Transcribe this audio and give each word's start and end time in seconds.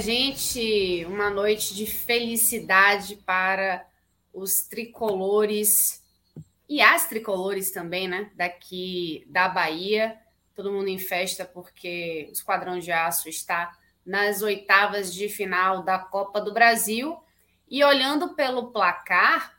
Gente, 0.00 1.04
uma 1.06 1.28
noite 1.28 1.74
de 1.74 1.86
felicidade 1.86 3.16
para 3.16 3.86
os 4.32 4.62
tricolores 4.62 6.02
e 6.68 6.80
as 6.80 7.06
tricolores 7.08 7.70
também, 7.70 8.08
né? 8.08 8.30
Daqui 8.34 9.26
da 9.28 9.48
Bahia. 9.48 10.18
Todo 10.54 10.72
mundo 10.72 10.88
em 10.88 10.98
festa 10.98 11.44
porque 11.44 12.26
o 12.30 12.32
Esquadrão 12.32 12.78
de 12.78 12.90
Aço 12.90 13.28
está 13.28 13.76
nas 14.04 14.40
oitavas 14.40 15.12
de 15.12 15.28
final 15.28 15.82
da 15.82 15.98
Copa 15.98 16.40
do 16.40 16.52
Brasil. 16.52 17.22
E 17.68 17.84
olhando 17.84 18.34
pelo 18.34 18.72
placar, 18.72 19.58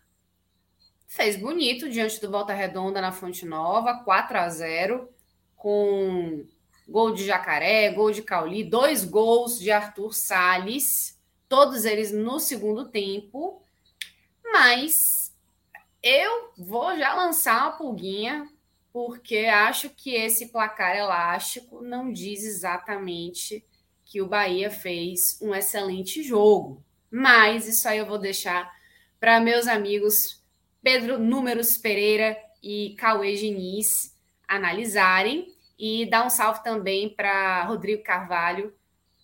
fez 1.06 1.36
bonito 1.36 1.90
diante 1.90 2.20
do 2.20 2.32
Volta 2.32 2.54
Redonda 2.54 3.00
na 3.00 3.12
Fonte 3.12 3.46
Nova, 3.46 4.04
4 4.04 4.38
a 4.38 4.50
0, 4.50 5.10
com 5.56 6.46
gol 6.88 7.14
de 7.14 7.26
Jacaré, 7.26 7.90
gol 7.92 8.12
de 8.12 8.22
Cauli, 8.22 8.64
dois 8.64 9.04
gols 9.04 9.60
de 9.60 9.72
Arthur 9.72 10.14
Salles, 10.14 11.20
todos 11.48 11.86
eles 11.86 12.12
no 12.12 12.40
segundo 12.40 12.90
tempo. 12.90 13.62
Mas 14.44 15.34
eu 16.02 16.52
vou 16.58 16.98
já 16.98 17.14
lançar 17.14 17.64
uma 17.64 17.78
pulguinha, 17.78 18.48
porque 18.92 19.46
acho 19.46 19.90
que 19.90 20.14
esse 20.14 20.50
placar 20.50 20.96
elástico 20.96 21.82
não 21.82 22.12
diz 22.12 22.44
exatamente 22.44 23.66
que 24.06 24.22
o 24.22 24.28
Bahia 24.28 24.70
fez 24.70 25.40
um 25.42 25.56
excelente 25.56 26.22
jogo. 26.22 26.84
Mas 27.10 27.68
isso 27.68 27.88
aí 27.88 27.98
eu 27.98 28.06
vou 28.06 28.20
deixar 28.20 28.72
para 29.20 29.40
meus 29.40 29.68
amigos 29.68 30.44
Pedro 30.82 31.18
Números 31.18 31.78
Pereira 31.78 32.38
e 32.62 32.96
Cauê 32.98 33.36
Diniz 33.36 34.16
analisarem. 34.48 35.53
E 35.78 36.06
dar 36.10 36.26
um 36.26 36.30
salve 36.30 36.64
também 36.64 37.10
para 37.10 37.64
Rodrigo 37.64 38.04
Carvalho, 38.04 38.74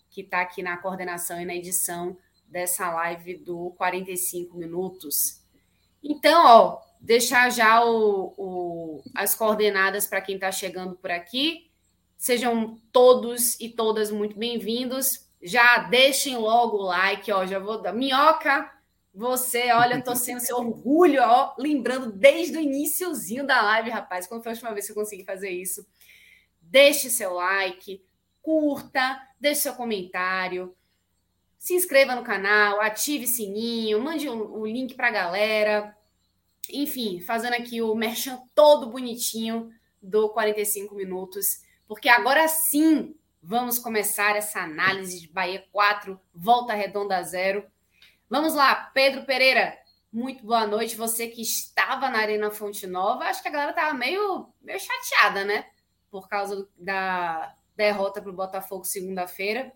que 0.10 0.22
está 0.22 0.42
aqui 0.42 0.64
na 0.64 0.78
coordenação 0.78 1.40
e 1.40 1.46
na 1.46 1.56
edição 1.56 2.18
dessa 2.48 2.92
live 2.92 3.38
do 3.38 3.74
45 3.78 4.58
Minutos. 4.58 5.42
Então, 6.04 6.46
ó, 6.46 6.82
deixar 7.00 7.50
já 7.52 7.84
o, 7.86 8.34
o 8.38 9.04
as 9.16 9.36
coordenadas 9.36 10.08
para 10.08 10.22
quem 10.22 10.36
está 10.36 10.52
chegando 10.52 10.96
por 10.96 11.12
aqui. 11.12 11.70
Sejam 12.18 12.78
todos 12.92 13.60
e 13.60 13.70
todas 13.70 14.12
muito 14.12 14.38
bem-vindos. 14.38 15.28
Já 15.42 15.78
deixem 15.80 16.38
logo 16.38 16.78
o 16.78 16.82
like, 16.82 17.32
ó. 17.32 17.46
Já 17.46 17.60
vou 17.60 17.82
dar. 17.82 17.94
Minhoca, 17.94 18.70
você, 19.14 19.72
olha, 19.72 20.04
tô 20.04 20.16
sendo 20.16 20.40
seu 20.40 20.58
orgulho, 20.58 21.22
ó. 21.24 21.54
Lembrando 21.58 22.12
desde 22.12 22.58
o 22.58 22.62
iníciozinho 22.62 23.46
da 23.46 23.62
live, 23.62 23.90
rapaz. 23.90 24.28
Quando 24.28 24.44
foi 24.44 24.52
a 24.52 24.54
última 24.54 24.74
vez 24.74 24.86
que 24.86 24.92
eu 24.92 24.96
consegui 24.96 25.24
fazer 25.24 25.50
isso? 25.50 25.86
Deixe 26.70 27.10
seu 27.10 27.34
like, 27.34 28.02
curta, 28.42 29.22
deixe 29.40 29.62
seu 29.62 29.74
comentário, 29.74 30.76
se 31.58 31.74
inscreva 31.74 32.16
no 32.16 32.24
canal, 32.24 32.80
ative 32.80 33.28
sininho, 33.28 34.02
mande 34.02 34.30
o, 34.30 34.66
link 34.66 34.96
para 34.96 35.08
a 35.08 35.12
galera. 35.12 35.98
Enfim, 36.72 37.20
fazendo 37.20 37.54
aqui 37.54 37.82
o 37.82 37.94
merchan 37.96 38.40
todo 38.56 38.90
bonitinho 38.90 39.70
do 40.02 40.30
45 40.30 40.96
minutos, 40.96 41.62
porque 41.88 42.08
agora 42.08 42.48
sim 42.48 43.16
vamos 43.42 43.78
começar 43.78 44.36
essa 44.36 44.62
análise 44.62 45.20
de 45.20 45.28
Bahia 45.28 45.66
4, 45.72 46.20
volta 46.34 46.74
redonda 46.74 47.22
zero. 47.24 47.66
Vamos 48.30 48.54
lá, 48.54 48.76
Pedro 48.94 49.26
Pereira, 49.26 49.78
muito 50.14 50.46
boa 50.46 50.66
noite. 50.66 50.96
Você 50.96 51.28
que 51.28 51.42
estava 51.42 52.10
na 52.10 52.20
Arena 52.20 52.52
Fonte 52.52 52.88
Nova, 52.88 53.26
acho 53.26 53.42
que 53.42 53.48
a 53.48 53.52
galera 53.52 53.72
estava 53.72 53.94
meio, 53.94 54.48
meio 54.62 54.80
chateada, 54.80 55.44
né? 55.44 55.66
Por 56.10 56.28
causa 56.28 56.68
da 56.78 57.56
derrota 57.76 58.22
para 58.22 58.32
o 58.32 58.36
Botafogo 58.36 58.84
segunda-feira. 58.84 59.72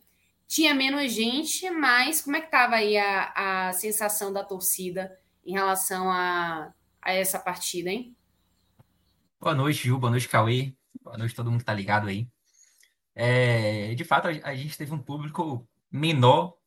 Tinha 0.48 0.74
menos 0.74 1.12
gente, 1.12 1.70
mas 1.70 2.22
como 2.22 2.36
é 2.36 2.40
que 2.40 2.48
estava 2.48 2.76
aí 2.76 2.98
a, 2.98 3.68
a 3.68 3.74
sensação 3.74 4.32
da 4.32 4.44
torcida 4.44 5.18
em 5.46 5.54
relação 5.54 6.12
a, 6.12 6.74
a 7.02 7.14
essa 7.14 7.40
partida, 7.40 7.90
hein? 7.90 8.16
Boa 9.40 9.56
noite, 9.56 9.88
Ju. 9.88 9.98
Boa 9.98 10.12
noite, 10.12 10.30
Cauê. 10.30 10.74
Boa 11.02 11.18
noite 11.18 11.36
todo 11.36 11.50
mundo 11.50 11.60
que 11.60 11.66
tá 11.66 11.74
ligado 11.74 12.08
aí. 12.08 12.28
É, 13.16 13.94
de 13.94 14.04
fato, 14.04 14.28
a, 14.28 14.56
gente 14.56 14.78
teve 14.78 14.94
um 14.94 15.00
público 15.00 15.68
menor 15.92 16.58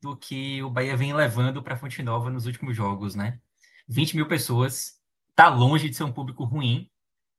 do 0.00 0.16
que 0.16 0.62
o 0.62 0.70
Bahia 0.70 0.96
vem 0.96 1.14
levando 1.14 1.62
para 1.62 1.76
Fonte 1.76 2.02
Nova 2.02 2.30
nos 2.30 2.46
últimos 2.46 2.76
jogos, 2.76 3.14
né? 3.14 3.40
20 3.88 4.16
mil 4.16 4.28
pessoas, 4.28 5.00
tá 5.34 5.48
longe 5.48 5.88
de 5.88 5.96
ser 5.96 6.04
um 6.04 6.12
público 6.12 6.44
ruim, 6.44 6.90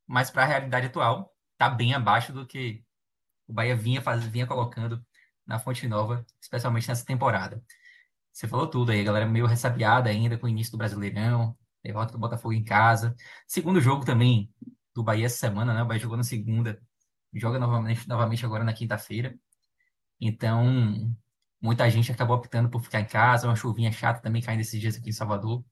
mas 0.08 0.32
para 0.32 0.44
a 0.44 0.46
realidade 0.46 0.88
atual, 0.88 1.37
tá 1.58 1.70
bem 1.70 1.94
abaixo 1.94 2.34
do 2.34 2.46
que 2.46 2.84
o 3.48 3.54
Bahia 3.54 3.76
vinha, 3.76 4.02
faz, 4.02 4.24
vinha 4.26 4.46
colocando 4.48 5.04
na 5.46 5.60
Fonte 5.60 5.88
Nova, 5.88 6.26
especialmente 6.42 6.88
nessa 6.88 7.06
temporada. 7.06 7.64
Você 8.32 8.48
falou 8.48 8.68
tudo 8.68 8.92
aí, 8.92 9.02
a 9.02 9.04
galera 9.04 9.26
meio 9.26 9.46
ressabiada 9.46 10.10
ainda 10.10 10.38
com 10.38 10.46
o 10.46 10.50
início 10.50 10.72
do 10.72 10.78
Brasileirão, 10.78 11.58
derrota 11.84 12.12
do 12.12 12.20
Botafogo 12.20 12.54
em 12.54 12.64
casa. 12.64 13.16
Segundo 13.48 13.82
jogo 13.82 14.06
também 14.06 14.54
do 14.94 15.04
Bahia 15.04 15.26
essa 15.26 15.38
semana, 15.38 15.74
né? 15.74 15.82
O 15.82 15.86
Bahia 15.86 16.02
jogou 16.02 16.18
na 16.18 16.24
segunda, 16.24 16.80
joga 17.34 17.58
novamente, 17.58 18.08
novamente 18.08 18.46
agora 18.46 18.64
na 18.64 18.74
quinta-feira. 18.74 19.36
Então, 20.20 21.16
muita 21.62 21.90
gente 21.90 22.12
acabou 22.12 22.36
optando 22.38 22.70
por 22.70 22.82
ficar 22.82 23.00
em 23.02 23.06
casa, 23.06 23.48
uma 23.48 23.56
chuvinha 23.56 23.92
chata 23.92 24.22
também 24.22 24.42
caindo 24.42 24.62
esses 24.62 24.80
dias 24.80 24.96
aqui 24.96 25.10
em 25.10 25.14
Salvador. 25.14 25.64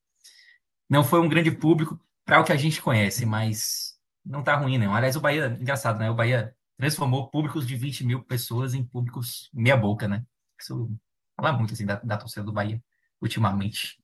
Não 0.89 1.03
foi 1.03 1.19
um 1.19 1.29
grande 1.29 1.51
público 1.51 1.99
para 2.23 2.39
o 2.39 2.43
que 2.43 2.51
a 2.51 2.57
gente 2.57 2.81
conhece, 2.81 3.25
mas 3.25 3.94
não 4.25 4.43
tá 4.43 4.55
ruim, 4.55 4.77
não. 4.77 4.95
Aliás, 4.95 5.15
o 5.15 5.21
Bahia, 5.21 5.55
engraçado, 5.59 5.99
né? 5.99 6.09
O 6.09 6.15
Bahia 6.15 6.55
transformou 6.77 7.29
públicos 7.29 7.67
de 7.67 7.75
20 7.75 8.03
mil 8.03 8.23
pessoas 8.23 8.73
em 8.73 8.83
públicos 8.83 9.49
meia 9.53 9.77
boca, 9.77 10.07
né? 10.07 10.25
Isso 10.59 10.89
fala 11.35 11.53
muito, 11.53 11.73
assim, 11.73 11.85
da, 11.85 11.95
da 11.95 12.17
torcida 12.17 12.43
do 12.43 12.51
Bahia, 12.51 12.81
ultimamente. 13.21 14.01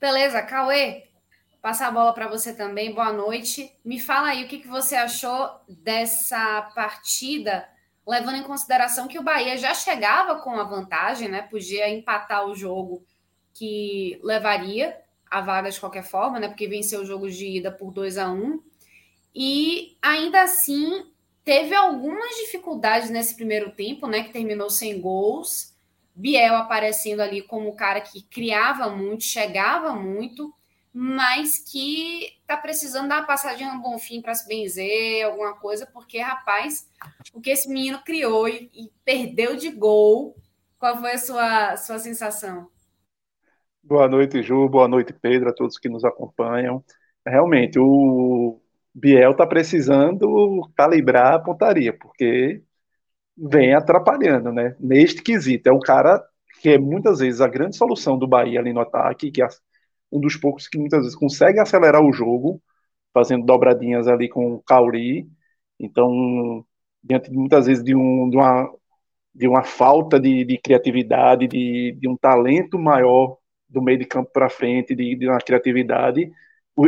Beleza, 0.00 0.42
Cauê, 0.42 1.08
passar 1.60 1.88
a 1.88 1.92
bola 1.92 2.12
para 2.12 2.28
você 2.28 2.54
também. 2.54 2.94
Boa 2.94 3.12
noite. 3.12 3.76
Me 3.84 3.98
fala 3.98 4.28
aí 4.28 4.44
o 4.44 4.48
que, 4.48 4.58
que 4.58 4.68
você 4.68 4.96
achou 4.96 5.60
dessa 5.68 6.62
partida, 6.74 7.68
levando 8.06 8.36
em 8.36 8.42
consideração 8.42 9.08
que 9.08 9.18
o 9.18 9.22
Bahia 9.22 9.56
já 9.56 9.74
chegava 9.74 10.40
com 10.40 10.58
a 10.58 10.64
vantagem, 10.64 11.28
né? 11.28 11.42
Podia 11.42 11.88
empatar 11.88 12.46
o 12.46 12.54
jogo 12.54 13.04
que 13.52 14.18
levaria 14.22 15.01
a 15.32 15.40
vaga 15.40 15.70
de 15.70 15.80
qualquer 15.80 16.04
forma, 16.04 16.38
né? 16.38 16.46
Porque 16.46 16.68
venceu 16.68 17.00
o 17.00 17.06
jogo 17.06 17.30
de 17.30 17.56
ida 17.56 17.72
por 17.72 17.90
2 17.90 18.18
a 18.18 18.30
1 18.30 18.62
E 19.34 19.96
ainda 20.02 20.42
assim 20.42 21.06
teve 21.42 21.74
algumas 21.74 22.36
dificuldades 22.36 23.08
nesse 23.08 23.34
primeiro 23.34 23.72
tempo, 23.72 24.06
né? 24.06 24.24
Que 24.24 24.30
terminou 24.30 24.68
sem 24.68 25.00
gols. 25.00 25.72
Biel 26.14 26.54
aparecendo 26.54 27.20
ali 27.20 27.40
como 27.40 27.70
o 27.70 27.74
cara 27.74 28.02
que 28.02 28.20
criava 28.24 28.90
muito, 28.90 29.24
chegava 29.24 29.94
muito, 29.94 30.54
mas 30.92 31.58
que 31.60 32.36
tá 32.46 32.54
precisando 32.54 33.08
dar 33.08 33.20
uma 33.20 33.26
passadinha 33.26 33.72
no 33.72 33.80
bom 33.80 33.98
fim 33.98 34.20
para 34.20 34.34
se 34.34 34.46
benzer, 34.46 35.24
alguma 35.24 35.54
coisa, 35.54 35.86
porque, 35.86 36.18
rapaz, 36.18 36.86
o 37.32 37.40
que 37.40 37.48
esse 37.48 37.66
menino 37.66 38.02
criou 38.04 38.46
e, 38.46 38.70
e 38.74 38.92
perdeu 39.02 39.56
de 39.56 39.70
gol, 39.70 40.36
qual 40.78 41.00
foi 41.00 41.12
a 41.12 41.18
sua, 41.18 41.76
sua 41.78 41.98
sensação? 41.98 42.68
Boa 43.84 44.08
noite, 44.08 44.42
Ju. 44.42 44.68
Boa 44.68 44.86
noite, 44.88 45.12
Pedro, 45.12 45.50
a 45.50 45.52
todos 45.54 45.78
que 45.78 45.88
nos 45.88 46.04
acompanham. 46.04 46.84
Realmente, 47.26 47.78
o 47.78 48.60
Biel 48.94 49.32
está 49.32 49.46
precisando 49.46 50.70
calibrar 50.76 51.34
a 51.34 51.38
pontaria, 51.40 51.92
porque 51.96 52.62
vem 53.36 53.74
atrapalhando, 53.74 54.52
né? 54.52 54.76
Neste 54.80 55.22
quesito. 55.22 55.68
É 55.68 55.72
um 55.72 55.80
cara 55.80 56.22
que 56.62 56.70
é 56.70 56.78
muitas 56.78 57.20
vezes 57.20 57.40
a 57.40 57.48
grande 57.48 57.76
solução 57.76 58.18
do 58.18 58.28
Bahia 58.28 58.60
ali 58.60 58.72
no 58.72 58.80
ataque, 58.80 59.30
que 59.32 59.42
um 60.12 60.20
dos 60.20 60.36
poucos 60.36 60.68
que 60.68 60.78
muitas 60.78 61.00
vezes 61.00 61.16
consegue 61.16 61.60
acelerar 61.60 62.02
o 62.04 62.12
jogo, 62.12 62.62
fazendo 63.14 63.46
dobradinhas 63.46 64.08
ali 64.08 64.28
com 64.28 64.54
o 64.54 64.62
Cauri. 64.62 65.28
Então, 65.78 66.64
diante 67.02 67.30
muitas 67.32 67.66
vezes 67.66 67.84
de, 67.84 67.94
um, 67.96 68.30
de, 68.30 68.36
uma, 68.36 68.70
de 69.34 69.48
uma 69.48 69.64
falta 69.64 70.20
de, 70.20 70.44
de 70.44 70.58
criatividade, 70.58 71.48
de, 71.48 71.96
de 72.00 72.08
um 72.08 72.16
talento 72.16 72.78
maior 72.78 73.38
do 73.72 73.82
meio 73.82 73.98
de 73.98 74.04
campo 74.04 74.30
para 74.32 74.50
frente, 74.50 74.94
de, 74.94 75.16
de 75.16 75.28
uma 75.28 75.38
criatividade, 75.38 76.30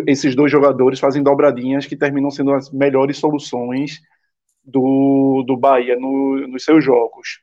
esses 0.07 0.35
dois 0.35 0.51
jogadores 0.53 1.01
fazem 1.01 1.23
dobradinhas 1.23 1.87
que 1.87 1.97
terminam 1.97 2.31
sendo 2.31 2.53
as 2.53 2.71
melhores 2.71 3.19
soluções 3.19 4.01
do, 4.65 5.43
do 5.47 5.57
Bahia 5.57 5.97
no, 5.97 6.47
nos 6.47 6.65
seus 6.65 6.85
jogos. 6.85 7.43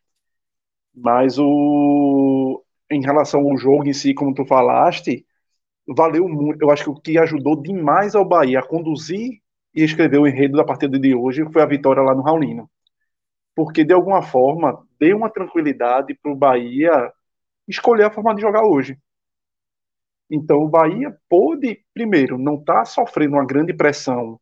Mas 0.93 1.37
o, 1.39 2.63
em 2.89 3.01
relação 3.01 3.41
ao 3.41 3.57
jogo 3.57 3.87
em 3.87 3.93
si, 3.93 4.13
como 4.13 4.33
tu 4.33 4.45
falaste, 4.45 5.25
valeu 5.87 6.27
muito. 6.27 6.61
Eu 6.61 6.71
acho 6.71 6.83
que 6.83 6.89
o 6.89 6.95
que 6.95 7.17
ajudou 7.17 7.61
demais 7.61 8.15
ao 8.15 8.25
Bahia 8.25 8.59
a 8.59 8.67
conduzir 8.67 9.39
e 9.73 9.83
escrever 9.83 10.19
o 10.19 10.27
enredo 10.27 10.57
da 10.57 10.65
partida 10.65 10.99
de 10.99 11.15
hoje 11.15 11.45
foi 11.51 11.61
a 11.61 11.65
vitória 11.65 12.01
lá 12.01 12.13
no 12.13 12.21
Raulino. 12.21 12.69
Porque, 13.55 13.83
de 13.83 13.93
alguma 13.93 14.21
forma, 14.21 14.85
deu 14.99 15.17
uma 15.17 15.29
tranquilidade 15.29 16.13
para 16.15 16.31
o 16.31 16.35
Bahia 16.35 16.91
escolher 17.67 18.05
a 18.05 18.11
forma 18.11 18.33
de 18.35 18.41
jogar 18.41 18.63
hoje. 18.65 18.97
Então, 20.33 20.59
o 20.59 20.69
Bahia 20.69 21.13
pôde, 21.27 21.83
primeiro, 21.93 22.37
não 22.37 22.55
estar 22.55 22.73
tá 22.79 22.85
sofrendo 22.85 23.35
uma 23.35 23.45
grande 23.45 23.73
pressão 23.73 24.39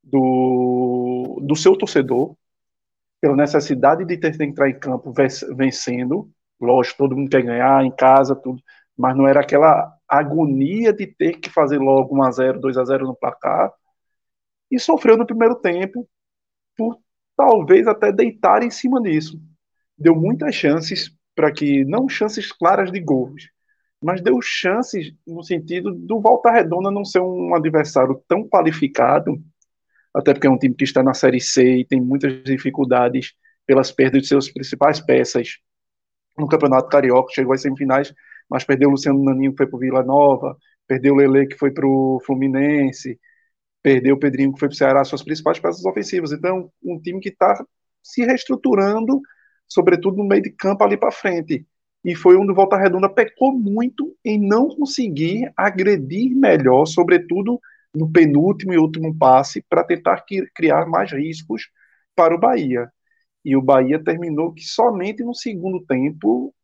do, 0.00 1.40
do 1.42 1.56
seu 1.56 1.76
torcedor, 1.76 2.36
pela 3.20 3.34
necessidade 3.34 4.04
de 4.04 4.16
ter 4.16 4.36
que 4.36 4.44
entrar 4.44 4.70
em 4.70 4.78
campo 4.78 5.12
vencendo. 5.56 6.30
Lógico, 6.60 6.98
todo 6.98 7.16
mundo 7.16 7.28
quer 7.28 7.42
ganhar 7.42 7.84
em 7.84 7.90
casa, 7.90 8.36
tudo, 8.36 8.62
mas 8.96 9.16
não 9.16 9.26
era 9.26 9.40
aquela 9.40 9.92
agonia 10.08 10.92
de 10.92 11.08
ter 11.08 11.40
que 11.40 11.50
fazer 11.50 11.78
logo 11.78 12.16
1 12.16 12.22
a 12.22 12.30
0 12.30 12.60
2 12.60 12.78
a 12.78 12.84
0 12.84 13.06
no 13.06 13.16
placar. 13.16 13.72
E 14.70 14.78
sofreu 14.78 15.16
no 15.16 15.26
primeiro 15.26 15.56
tempo 15.56 16.08
por 16.76 17.00
talvez 17.36 17.88
até 17.88 18.12
deitar 18.12 18.62
em 18.62 18.70
cima 18.70 19.02
disso. 19.02 19.40
Deu 19.98 20.14
muitas 20.14 20.54
chances 20.54 21.10
para 21.34 21.52
que, 21.52 21.84
não 21.84 22.08
chances 22.08 22.52
claras 22.52 22.92
de 22.92 23.00
gols, 23.00 23.50
mas 24.02 24.20
deu 24.20 24.40
chances 24.40 25.12
no 25.26 25.42
sentido 25.42 25.92
do 25.92 26.20
Volta 26.20 26.50
Redonda 26.50 26.90
não 26.90 27.04
ser 27.04 27.20
um 27.20 27.54
adversário 27.54 28.22
tão 28.28 28.46
qualificado, 28.48 29.42
até 30.14 30.32
porque 30.32 30.46
é 30.46 30.50
um 30.50 30.58
time 30.58 30.74
que 30.74 30.84
está 30.84 31.02
na 31.02 31.14
Série 31.14 31.40
C 31.40 31.78
e 31.78 31.84
tem 31.84 32.00
muitas 32.00 32.42
dificuldades 32.42 33.32
pelas 33.66 33.90
perdas 33.90 34.22
de 34.22 34.28
seus 34.28 34.50
principais 34.50 35.00
peças. 35.00 35.58
No 36.38 36.48
Campeonato 36.48 36.88
Carioca 36.88 37.32
chegou 37.34 37.54
às 37.54 37.62
semifinais, 37.62 38.12
mas 38.48 38.64
perdeu 38.64 38.88
o 38.88 38.92
Luciano 38.92 39.22
Naninho 39.24 39.52
que 39.52 39.58
foi 39.58 39.66
para 39.66 39.76
o 39.76 39.80
Vila 39.80 40.02
Nova, 40.02 40.56
perdeu 40.86 41.14
o 41.14 41.16
Lele 41.16 41.46
que 41.46 41.56
foi 41.56 41.70
para 41.70 41.86
o 41.86 42.20
Fluminense, 42.24 43.18
perdeu 43.82 44.14
o 44.14 44.18
Pedrinho 44.18 44.52
que 44.52 44.60
foi 44.60 44.68
para 44.68 44.74
o 44.74 44.78
Ceará, 44.78 45.04
suas 45.04 45.22
principais 45.22 45.58
peças 45.58 45.84
ofensivas. 45.84 46.32
Então, 46.32 46.70
um 46.82 47.00
time 47.00 47.20
que 47.20 47.30
está 47.30 47.64
se 48.02 48.24
reestruturando, 48.24 49.20
sobretudo 49.66 50.18
no 50.18 50.24
meio 50.24 50.42
de 50.42 50.50
campo 50.50 50.84
ali 50.84 50.96
para 50.96 51.10
frente 51.10 51.66
e 52.04 52.14
foi 52.14 52.36
onde 52.36 52.52
o 52.52 52.54
Volta 52.54 52.76
Redonda 52.76 53.08
pecou 53.08 53.52
muito 53.52 54.16
em 54.24 54.38
não 54.38 54.68
conseguir 54.68 55.52
agredir 55.56 56.36
melhor, 56.36 56.86
sobretudo 56.86 57.60
no 57.94 58.10
penúltimo 58.10 58.72
e 58.72 58.78
último 58.78 59.16
passe, 59.16 59.64
para 59.68 59.82
tentar 59.82 60.24
criar 60.54 60.86
mais 60.86 61.12
riscos 61.12 61.68
para 62.14 62.34
o 62.34 62.38
Bahia. 62.38 62.90
E 63.44 63.56
o 63.56 63.62
Bahia 63.62 64.02
terminou 64.02 64.52
que 64.52 64.62
somente 64.62 65.24
no 65.24 65.34
segundo 65.34 65.80
tempo, 65.84 66.54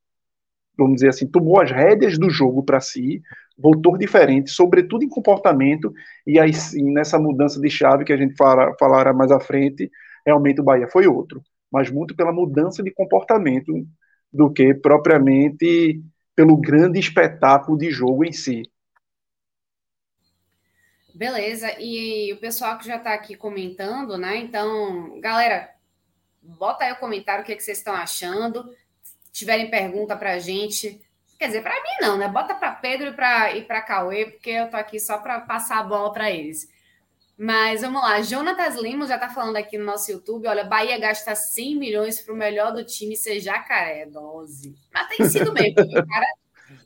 vamos 0.77 0.97
dizer 0.97 1.09
assim, 1.09 1.27
tomou 1.27 1.61
as 1.61 1.71
rédeas 1.71 2.19
do 2.19 2.29
jogo 2.29 2.63
para 2.63 2.81
si, 2.81 3.23
voltou 3.57 3.97
diferente, 3.97 4.51
sobretudo 4.51 5.05
em 5.05 5.09
comportamento, 5.09 5.93
e 6.27 6.39
aí 6.39 6.53
sim, 6.53 6.93
nessa 6.93 7.19
mudança 7.19 7.61
de 7.61 7.71
chave 7.71 8.05
que 8.05 8.13
a 8.13 8.17
gente 8.17 8.35
fala, 8.37 8.75
falará 8.79 9.13
mais 9.13 9.31
à 9.31 9.41
frente, 9.41 9.91
realmente 10.27 10.61
o 10.61 10.65
Bahia 10.65 10.89
foi 10.89 11.07
outro, 11.07 11.43
mas 11.71 11.91
muito 11.91 12.17
pela 12.17 12.33
mudança 12.33 12.83
de 12.83 12.91
comportamento 12.91 13.73
do 14.33 14.51
que 14.51 14.73
propriamente 14.75 16.03
pelo 16.35 16.57
grande 16.57 16.99
espetáculo 16.99 17.77
de 17.77 17.91
jogo 17.91 18.25
em 18.25 18.33
si. 18.33 18.63
Beleza, 21.15 21.77
e 21.79 22.33
o 22.33 22.39
pessoal 22.39 22.79
que 22.79 22.87
já 22.87 22.97
está 22.97 23.13
aqui 23.13 23.37
comentando, 23.37 24.17
né? 24.17 24.39
Então, 24.39 25.21
galera, 25.21 25.71
bota 26.43 26.85
aí 26.85 26.93
o 26.93 26.97
comentário 26.97 27.43
o 27.43 27.47
que, 27.47 27.53
é 27.53 27.57
que 27.57 27.63
vocês 27.63 27.79
estão 27.79 27.95
achando. 27.95 28.75
Se 29.03 29.15
tiverem 29.31 29.71
pergunta 29.71 30.17
para 30.17 30.33
a 30.33 30.39
gente, 30.39 31.01
quer 31.39 31.49
dizer, 31.49 31.63
para 31.63 31.75
mim 31.75 31.97
não, 32.01 32.17
né? 32.17 32.29
Bota 32.29 32.55
para 32.55 32.73
Pedro 32.73 33.09
e 33.09 33.63
para 33.63 33.83
Cauê, 33.83 34.27
porque 34.27 34.51
eu 34.51 34.71
tô 34.71 34.77
aqui 34.77 34.99
só 34.99 35.19
para 35.19 35.41
passar 35.41 35.79
a 35.79 35.83
bola 35.85 36.13
para 36.13 36.31
eles. 36.31 36.72
Mas 37.37 37.81
vamos 37.81 38.03
lá, 38.03 38.21
Jonatas 38.23 38.77
Lemos 38.77 39.09
já 39.09 39.17
está 39.17 39.29
falando 39.29 39.57
aqui 39.57 39.79
no 39.79 39.85
nosso 39.85 40.11
YouTube. 40.11 40.47
Olha, 40.47 40.65
Bahia 40.65 40.99
gasta 40.99 41.35
100 41.35 41.77
milhões 41.77 42.21
para 42.21 42.35
o 42.35 42.37
melhor 42.37 42.73
do 42.73 42.85
time 42.85 43.17
ser 43.17 43.41
jacaré, 43.41 44.07
dose. 44.07 44.75
Mas 44.93 45.09
tem 45.09 45.29
sido 45.29 45.53
mesmo, 45.55 45.93
cara. 46.07 46.27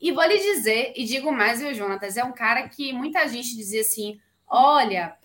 E 0.00 0.12
vou 0.12 0.24
lhe 0.24 0.38
dizer, 0.38 0.92
e 0.96 1.04
digo 1.04 1.32
mais, 1.32 1.60
viu, 1.60 1.74
Jonatas? 1.74 2.16
É 2.16 2.24
um 2.24 2.32
cara 2.32 2.68
que 2.68 2.92
muita 2.92 3.26
gente 3.28 3.56
dizia 3.56 3.80
assim: 3.80 4.20
olha, 4.46 5.16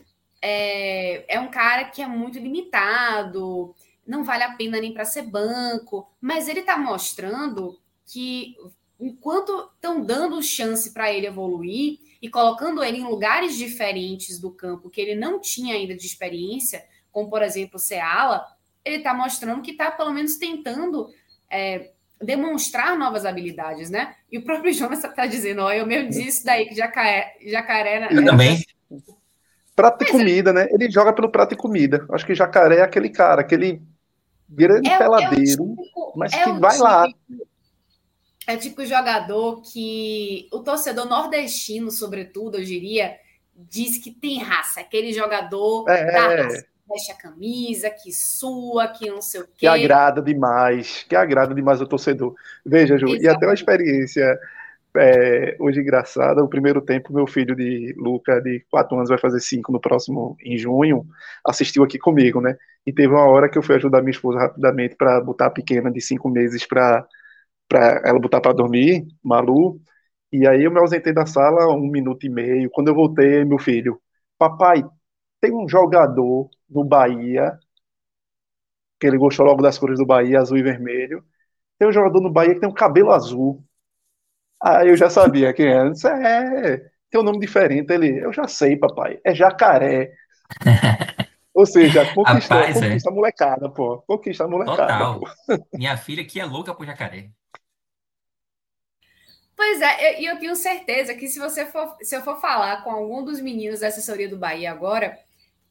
é, 0.42 1.36
é 1.36 1.40
um 1.40 1.50
cara 1.50 1.86
que 1.86 2.02
é 2.02 2.08
muito 2.08 2.40
limitado, 2.40 3.76
não 4.06 4.24
vale 4.24 4.44
a 4.44 4.56
pena 4.56 4.80
nem 4.82 4.94
para 4.94 5.06
ser 5.06 5.24
banco. 5.24 6.10
Mas 6.20 6.48
ele 6.48 6.62
está 6.62 6.78
mostrando 6.78 7.80
que 8.06 8.56
enquanto 9.00 9.72
estão 9.76 10.02
dando 10.04 10.42
chance 10.44 10.92
para 10.92 11.12
ele 11.12 11.28
evoluir 11.28 12.00
e 12.22 12.30
colocando 12.30 12.84
ele 12.84 12.98
em 12.98 13.08
lugares 13.08 13.58
diferentes 13.58 14.40
do 14.40 14.52
campo 14.52 14.90
que 14.90 15.02
ele 15.02 15.16
não 15.16 15.40
tinha 15.40 15.76
ainda 15.76 15.96
de 15.96 16.06
experiência, 16.06 16.84
como 17.12 17.30
por 17.30 17.42
exemplo 17.42 17.80
ser 17.80 18.00
ala, 18.00 18.46
ele 18.86 18.98
está 18.98 19.14
mostrando 19.14 19.62
que 19.62 19.72
está 19.72 19.90
pelo 19.92 20.14
menos 20.14 20.36
tentando 20.36 21.10
é, 21.50 21.92
demonstrar 22.22 22.98
novas 22.98 23.26
habilidades, 23.26 23.90
né? 23.90 24.16
E 24.32 24.38
o 24.38 24.44
próprio 24.44 24.72
Jonas 24.74 25.04
está 25.04 25.26
dizendo, 25.26 25.62
ó, 25.62 25.72
eu 25.72 25.86
mesmo 25.86 26.10
disse 26.10 26.46
daí 26.46 26.68
que 26.68 26.76
jacaré, 26.76 27.36
jacaré 27.46 28.08
eu 28.12 28.24
também. 28.24 28.64
Prato 29.76 30.04
e 30.04 30.08
é. 30.08 30.12
comida, 30.12 30.50
é. 30.52 30.54
né? 30.54 30.68
Ele 30.70 30.92
joga 30.92 31.14
pelo 31.14 31.32
prato 31.32 31.54
e 31.54 31.58
comida. 31.58 32.06
Acho 32.12 32.26
que 32.26 32.36
jacaré 32.36 32.78
é 32.78 32.82
aquele 32.82 33.10
cara, 33.10 33.42
aquele 33.42 33.82
grande 34.48 34.90
é, 34.90 34.98
peladeiro, 34.98 35.40
é 35.40 35.46
tipo, 35.46 36.14
mas 36.16 36.32
que 36.32 36.52
vai 36.60 36.78
lá 36.78 37.08
é 38.48 38.58
tipo 38.58 38.86
jogador 38.86 39.62
que 39.62 40.48
o 40.52 40.60
torcedor 40.60 41.08
nordestino, 41.08 41.92
sobretudo, 41.92 42.58
eu 42.58 42.64
diria, 42.64 43.16
diz 43.56 43.98
que 43.98 44.12
tem 44.12 44.42
raça. 44.42 44.82
Aquele 44.82 45.14
jogador 45.14 45.88
é, 45.90 46.06
da 46.06 46.32
é. 46.32 46.42
raça. 46.42 46.66
Veste 46.90 47.12
a 47.12 47.16
camisa, 47.16 47.90
que 47.90 48.12
sua, 48.12 48.88
que 48.88 49.10
não 49.10 49.22
sei 49.22 49.42
o 49.42 49.46
quê. 49.46 49.52
Que 49.60 49.68
agrada 49.68 50.22
demais, 50.22 51.06
que 51.08 51.16
agrada 51.16 51.56
demais 51.56 51.80
o 51.80 51.88
torcedor. 51.88 52.36
Veja, 52.66 52.98
Ju, 52.98 53.16
e 53.16 53.30
até 53.30 53.46
uma 53.46 53.54
experiência 53.54 54.38
é, 54.98 55.56
hoje 55.60 55.80
engraçada. 55.80 56.44
O 56.44 56.50
primeiro 56.50 56.82
tempo, 56.82 57.14
meu 57.14 57.26
filho 57.26 57.56
de 57.56 57.96
Luca, 57.98 58.42
de 58.42 58.66
4 58.70 58.96
anos, 58.98 59.10
vai 59.10 59.18
fazer 59.18 59.40
5 59.40 59.72
no 59.72 59.80
próximo, 59.80 60.36
em 60.44 60.58
junho, 60.58 61.06
assistiu 61.46 61.84
aqui 61.84 61.98
comigo, 61.98 62.42
né? 62.42 62.58
E 62.86 62.92
teve 62.92 63.14
uma 63.14 63.26
hora 63.26 63.48
que 63.48 63.58
eu 63.58 63.64
fui 63.64 63.76
ajudar 63.76 64.02
minha 64.02 64.12
esposa 64.12 64.40
rapidamente 64.40 64.96
para 64.96 65.22
botar 65.22 65.46
a 65.46 65.52
pequena 65.52 65.90
de 65.90 66.02
5 66.02 66.30
meses 66.30 66.66
para 66.66 67.08
para 67.72 68.02
ela 68.04 68.20
botar 68.20 68.42
para 68.42 68.54
dormir, 68.54 69.08
Malu. 69.24 69.80
E 70.30 70.46
aí 70.46 70.64
eu 70.64 70.72
me 70.72 70.80
ausentei 70.80 71.14
da 71.14 71.26
sala 71.26 71.74
um 71.74 71.88
minuto 71.90 72.26
e 72.26 72.30
meio. 72.30 72.70
Quando 72.70 72.90
eu 72.90 72.96
voltei, 72.96 73.46
meu 73.46 73.58
filho, 73.58 74.02
papai, 74.38 74.84
tem 75.40 75.54
um 75.54 75.68
jogador 75.70 76.50
no 76.70 76.84
Bahia, 76.84 77.58
que 79.00 79.08
ele 79.08 79.18
gostou 79.18 79.46
logo 79.46 79.62
das 79.62 79.78
cores 79.78 79.98
do 79.98 80.06
Bahia, 80.06 80.40
azul 80.40 80.58
e 80.58 80.64
vermelho. 80.64 81.24
Tem 81.80 81.88
um 81.88 81.94
jogador 81.94 82.20
no 82.20 82.30
Bahia 82.30 82.54
que 82.54 82.60
tem 82.60 82.70
um 82.70 82.74
cabelo 82.74 83.12
azul. 83.12 83.64
Aí 84.62 84.90
eu 84.90 84.98
já 84.98 85.10
sabia 85.10 85.54
quem 85.54 85.68
era. 85.68 85.90
Disse, 85.90 86.08
é, 86.08 86.78
tem 87.10 87.22
um 87.22 87.24
nome 87.24 87.40
diferente. 87.40 87.92
Ele, 87.94 88.20
eu 88.22 88.34
já 88.34 88.50
sei, 88.50 88.76
papai, 88.76 89.18
é 89.24 89.34
jacaré. 89.34 90.12
Ou 91.54 91.66
seja, 91.66 92.06
conquista, 92.14 92.56
Rapaz, 92.56 92.74
conquista 92.74 93.10
é. 93.10 93.12
a 93.12 93.16
molecada, 93.16 93.70
pô. 93.70 94.02
Conquista 94.08 94.44
a 94.44 94.48
molecada. 94.48 95.20
Minha 95.74 95.96
filha 95.96 96.26
que 96.26 96.40
é 96.40 96.46
louca 96.46 96.74
por 96.74 96.86
jacaré. 96.86 97.30
Pois 99.62 99.80
é, 99.80 100.20
e 100.20 100.26
eu, 100.26 100.34
eu, 100.34 100.40
tenho 100.40 100.56
certeza 100.56 101.14
que 101.14 101.28
se 101.28 101.38
você 101.38 101.68
for, 101.68 101.96
se 102.02 102.16
eu 102.16 102.24
for 102.24 102.42
falar 102.42 102.84
com 102.84 102.90
algum 102.90 103.24
dos 103.24 103.40
meninos 103.40 103.82
da 103.82 103.90
assessoria 103.90 104.28
do 104.28 104.36
Bahia 104.36 104.72
agora, 104.72 105.20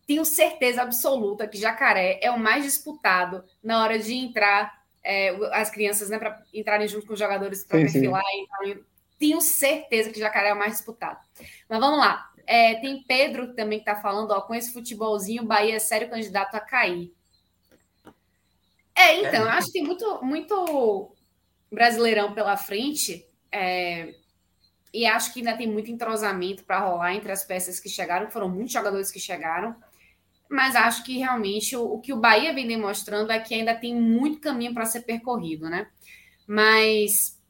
tenho 0.06 0.24
certeza 0.24 0.82
absoluta 0.82 1.48
que 1.48 1.58
Jacaré 1.58 2.20
é 2.22 2.30
o 2.30 2.38
mais 2.38 2.62
disputado 2.62 3.42
na 3.60 3.82
hora 3.82 3.98
de 3.98 4.14
entrar 4.14 4.80
é, 5.02 5.30
as 5.50 5.70
crianças, 5.70 6.08
né, 6.08 6.20
para 6.20 6.40
entrarem 6.54 6.86
junto 6.86 7.04
com 7.04 7.14
os 7.14 7.18
jogadores 7.18 7.64
para 7.64 7.80
perfilar. 7.80 8.22
Então, 8.32 8.84
tenho 9.18 9.40
certeza 9.40 10.10
que 10.10 10.20
Jacaré 10.20 10.50
é 10.50 10.54
o 10.54 10.58
mais 10.58 10.74
disputado. 10.74 11.18
Mas 11.68 11.80
vamos 11.80 11.98
lá. 11.98 12.30
É, 12.46 12.76
tem 12.76 13.02
Pedro 13.02 13.54
também 13.54 13.80
que 13.80 13.90
está 13.90 14.00
falando, 14.00 14.30
ó, 14.30 14.40
com 14.40 14.54
esse 14.54 14.72
futebolzinho, 14.72 15.42
o 15.42 15.46
Bahia 15.46 15.74
é 15.74 15.80
sério 15.80 16.08
candidato 16.08 16.54
a 16.54 16.60
cair. 16.60 17.12
É, 18.94 19.16
então, 19.16 19.48
é. 19.48 19.50
acho 19.50 19.66
que 19.66 19.72
tem 19.72 19.82
muito, 19.82 20.20
muito 20.22 21.12
brasileirão 21.72 22.32
pela 22.32 22.56
frente. 22.56 23.28
É, 23.52 24.14
e 24.92 25.06
acho 25.06 25.32
que 25.32 25.40
ainda 25.40 25.56
tem 25.56 25.68
muito 25.68 25.90
entrosamento 25.90 26.64
para 26.64 26.80
rolar 26.80 27.14
entre 27.14 27.30
as 27.30 27.44
peças 27.44 27.78
que 27.78 27.88
chegaram, 27.88 28.30
foram 28.30 28.48
muitos 28.48 28.72
jogadores 28.72 29.10
que 29.10 29.20
chegaram, 29.20 29.74
mas 30.48 30.74
acho 30.74 31.04
que 31.04 31.18
realmente 31.18 31.76
o, 31.76 31.94
o 31.94 32.00
que 32.00 32.12
o 32.12 32.18
Bahia 32.18 32.52
vem 32.52 32.66
demonstrando 32.66 33.30
é 33.30 33.38
que 33.38 33.54
ainda 33.54 33.74
tem 33.74 33.94
muito 33.94 34.40
caminho 34.40 34.74
para 34.74 34.84
ser 34.84 35.02
percorrido, 35.02 35.70
né? 35.70 35.88
Mas 36.46 37.40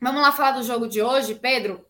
vamos 0.00 0.22
lá 0.22 0.30
falar 0.30 0.52
do 0.52 0.62
jogo 0.62 0.86
de 0.86 1.02
hoje, 1.02 1.34
Pedro. 1.34 1.84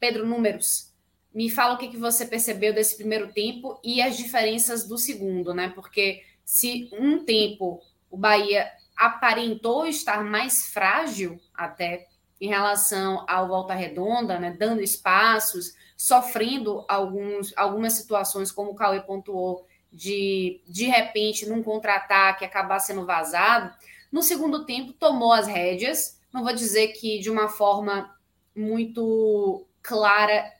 Pedro, 0.00 0.26
números. 0.26 0.92
Me 1.32 1.48
fala 1.48 1.74
o 1.74 1.78
que, 1.78 1.88
que 1.88 1.96
você 1.96 2.26
percebeu 2.26 2.74
desse 2.74 2.96
primeiro 2.96 3.32
tempo 3.32 3.80
e 3.84 4.02
as 4.02 4.16
diferenças 4.16 4.88
do 4.88 4.98
segundo, 4.98 5.54
né? 5.54 5.68
Porque 5.68 6.24
se 6.44 6.88
um 6.92 7.24
tempo 7.24 7.80
o 8.10 8.16
Bahia 8.16 8.68
aparentou 8.96 9.86
estar 9.86 10.24
mais 10.24 10.66
frágil 10.66 11.40
até 11.54 12.08
em 12.40 12.48
relação 12.48 13.24
ao 13.28 13.48
Volta 13.48 13.74
Redonda, 13.74 14.38
né, 14.38 14.54
dando 14.58 14.80
espaços, 14.80 15.74
sofrendo 15.96 16.84
alguns, 16.88 17.52
algumas 17.56 17.94
situações, 17.94 18.52
como 18.52 18.70
o 18.70 18.74
Cauê 18.74 19.00
pontuou, 19.00 19.66
de 19.92 20.60
de 20.66 20.84
repente, 20.84 21.46
num 21.46 21.62
contra-ataque, 21.62 22.44
acabar 22.44 22.78
sendo 22.78 23.04
vazado. 23.04 23.74
No 24.12 24.22
segundo 24.22 24.64
tempo, 24.64 24.92
tomou 24.92 25.32
as 25.32 25.46
rédeas, 25.46 26.20
não 26.32 26.44
vou 26.44 26.52
dizer 26.52 26.88
que 26.88 27.18
de 27.18 27.30
uma 27.30 27.48
forma 27.48 28.14
muito 28.54 29.66
clara 29.82 30.52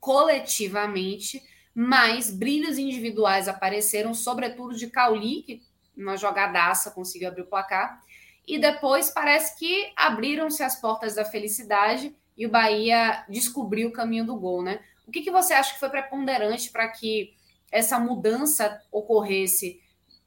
coletivamente, 0.00 1.42
mas 1.74 2.30
brilhos 2.30 2.78
individuais 2.78 3.48
apareceram, 3.48 4.14
sobretudo 4.14 4.74
de 4.74 4.88
Cauli, 4.88 5.42
que 5.42 5.62
uma 5.96 6.16
jogadaça 6.16 6.90
conseguiu 6.90 7.28
abrir 7.28 7.42
o 7.42 7.46
placar, 7.46 8.02
e 8.46 8.58
depois 8.58 9.10
parece 9.10 9.58
que 9.58 9.92
abriram-se 9.96 10.62
as 10.62 10.80
portas 10.80 11.14
da 11.14 11.24
felicidade 11.24 12.14
e 12.36 12.46
o 12.46 12.50
Bahia 12.50 13.24
descobriu 13.28 13.88
o 13.88 13.92
caminho 13.92 14.24
do 14.24 14.36
gol, 14.36 14.62
né? 14.62 14.80
O 15.06 15.10
que, 15.10 15.22
que 15.22 15.30
você 15.30 15.54
acha 15.54 15.74
que 15.74 15.80
foi 15.80 15.90
preponderante 15.90 16.70
para 16.70 16.88
que 16.88 17.34
essa 17.72 17.98
mudança 17.98 18.80
ocorresse 18.92 19.80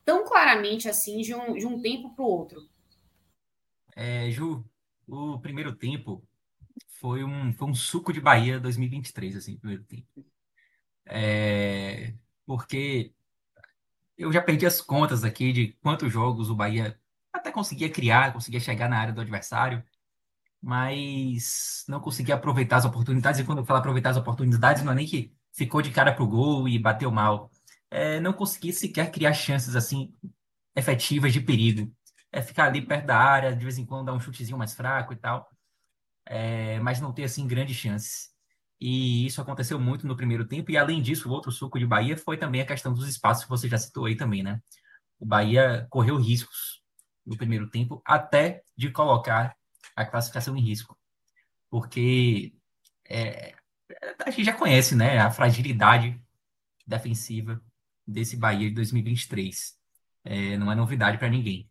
tão 0.03 0.25
claramente 0.25 0.89
assim 0.89 1.21
de 1.21 1.33
um, 1.33 1.53
de 1.53 1.65
um 1.65 1.81
tempo 1.81 2.13
para 2.13 2.25
o 2.25 2.27
outro? 2.27 2.67
É, 3.95 4.29
Ju, 4.31 4.65
o 5.07 5.39
primeiro 5.39 5.75
tempo 5.75 6.23
foi 6.99 7.23
um, 7.23 7.53
foi 7.53 7.67
um 7.69 7.75
suco 7.75 8.11
de 8.11 8.19
Bahia 8.19 8.59
2023, 8.59 9.37
assim, 9.37 9.57
primeiro 9.57 9.83
tempo. 9.83 10.25
É, 11.05 12.13
porque 12.45 13.13
eu 14.17 14.31
já 14.31 14.41
perdi 14.41 14.65
as 14.65 14.81
contas 14.81 15.23
aqui 15.23 15.53
de 15.53 15.73
quantos 15.81 16.11
jogos 16.11 16.49
o 16.49 16.55
Bahia 16.55 16.99
até 17.33 17.51
conseguia 17.51 17.89
criar, 17.89 18.33
conseguia 18.33 18.59
chegar 18.59 18.89
na 18.89 18.97
área 18.99 19.13
do 19.13 19.21
adversário, 19.21 19.83
mas 20.61 21.85
não 21.87 21.99
conseguia 21.99 22.35
aproveitar 22.35 22.77
as 22.77 22.85
oportunidades. 22.85 23.39
E 23.39 23.45
quando 23.45 23.59
eu 23.59 23.65
falo 23.65 23.79
aproveitar 23.79 24.11
as 24.11 24.17
oportunidades, 24.17 24.83
não 24.83 24.91
é 24.91 24.95
nem 24.95 25.07
que 25.07 25.33
ficou 25.53 25.81
de 25.81 25.91
cara 25.91 26.13
pro 26.13 26.27
gol 26.27 26.67
e 26.67 26.77
bateu 26.79 27.11
mal. 27.11 27.51
É, 27.89 28.19
não 28.19 28.33
conseguia 28.33 28.73
sequer 28.73 29.11
criar 29.11 29.33
chances 29.33 29.75
assim 29.75 30.13
efetivas 30.75 31.33
de 31.33 31.41
perigo. 31.41 31.91
É 32.31 32.41
ficar 32.41 32.65
ali 32.65 32.81
perto 32.81 33.07
da 33.07 33.17
área, 33.17 33.55
de 33.55 33.63
vez 33.63 33.77
em 33.77 33.85
quando 33.85 34.07
dar 34.07 34.13
um 34.13 34.19
chutezinho 34.19 34.57
mais 34.57 34.73
fraco 34.73 35.13
e 35.13 35.15
tal, 35.15 35.49
é, 36.25 36.79
mas 36.81 37.01
não 37.01 37.13
ter 37.13 37.23
assim 37.23 37.47
grandes 37.47 37.75
chances. 37.77 38.29
E 38.79 39.25
isso 39.25 39.41
aconteceu 39.41 39.79
muito 39.79 40.07
no 40.07 40.15
primeiro 40.15 40.45
tempo. 40.47 40.71
E 40.71 40.77
além 40.77 41.01
disso, 41.01 41.29
o 41.29 41.31
outro 41.31 41.51
suco 41.51 41.79
de 41.79 41.85
Bahia 41.85 42.17
foi 42.17 42.37
também 42.37 42.61
a 42.61 42.65
questão 42.65 42.93
dos 42.93 43.07
espaços 43.07 43.43
que 43.43 43.49
você 43.49 43.67
já 43.67 43.77
citou 43.77 44.05
aí 44.05 44.15
também, 44.15 44.43
né? 44.43 44.61
O 45.19 45.25
Bahia 45.25 45.87
correu 45.89 46.17
riscos 46.17 46.78
no 47.29 47.37
primeiro 47.37 47.69
tempo, 47.69 48.01
até 48.03 48.63
de 48.75 48.89
colocar 48.89 49.55
a 49.95 50.03
classificação 50.03 50.57
em 50.57 50.61
risco. 50.61 50.97
Porque 51.69 52.55
é, 53.07 53.53
a 54.25 54.31
gente 54.31 54.45
já 54.45 54.53
conhece 54.53 54.95
né, 54.95 55.19
a 55.19 55.29
fragilidade 55.29 56.19
defensiva 56.87 57.61
desse 58.05 58.35
Bahia 58.35 58.67
de 58.67 58.73
2023. 58.73 59.77
É, 60.25 60.57
não 60.57 60.71
é 60.71 60.75
novidade 60.75 61.19
para 61.19 61.29
ninguém. 61.29 61.69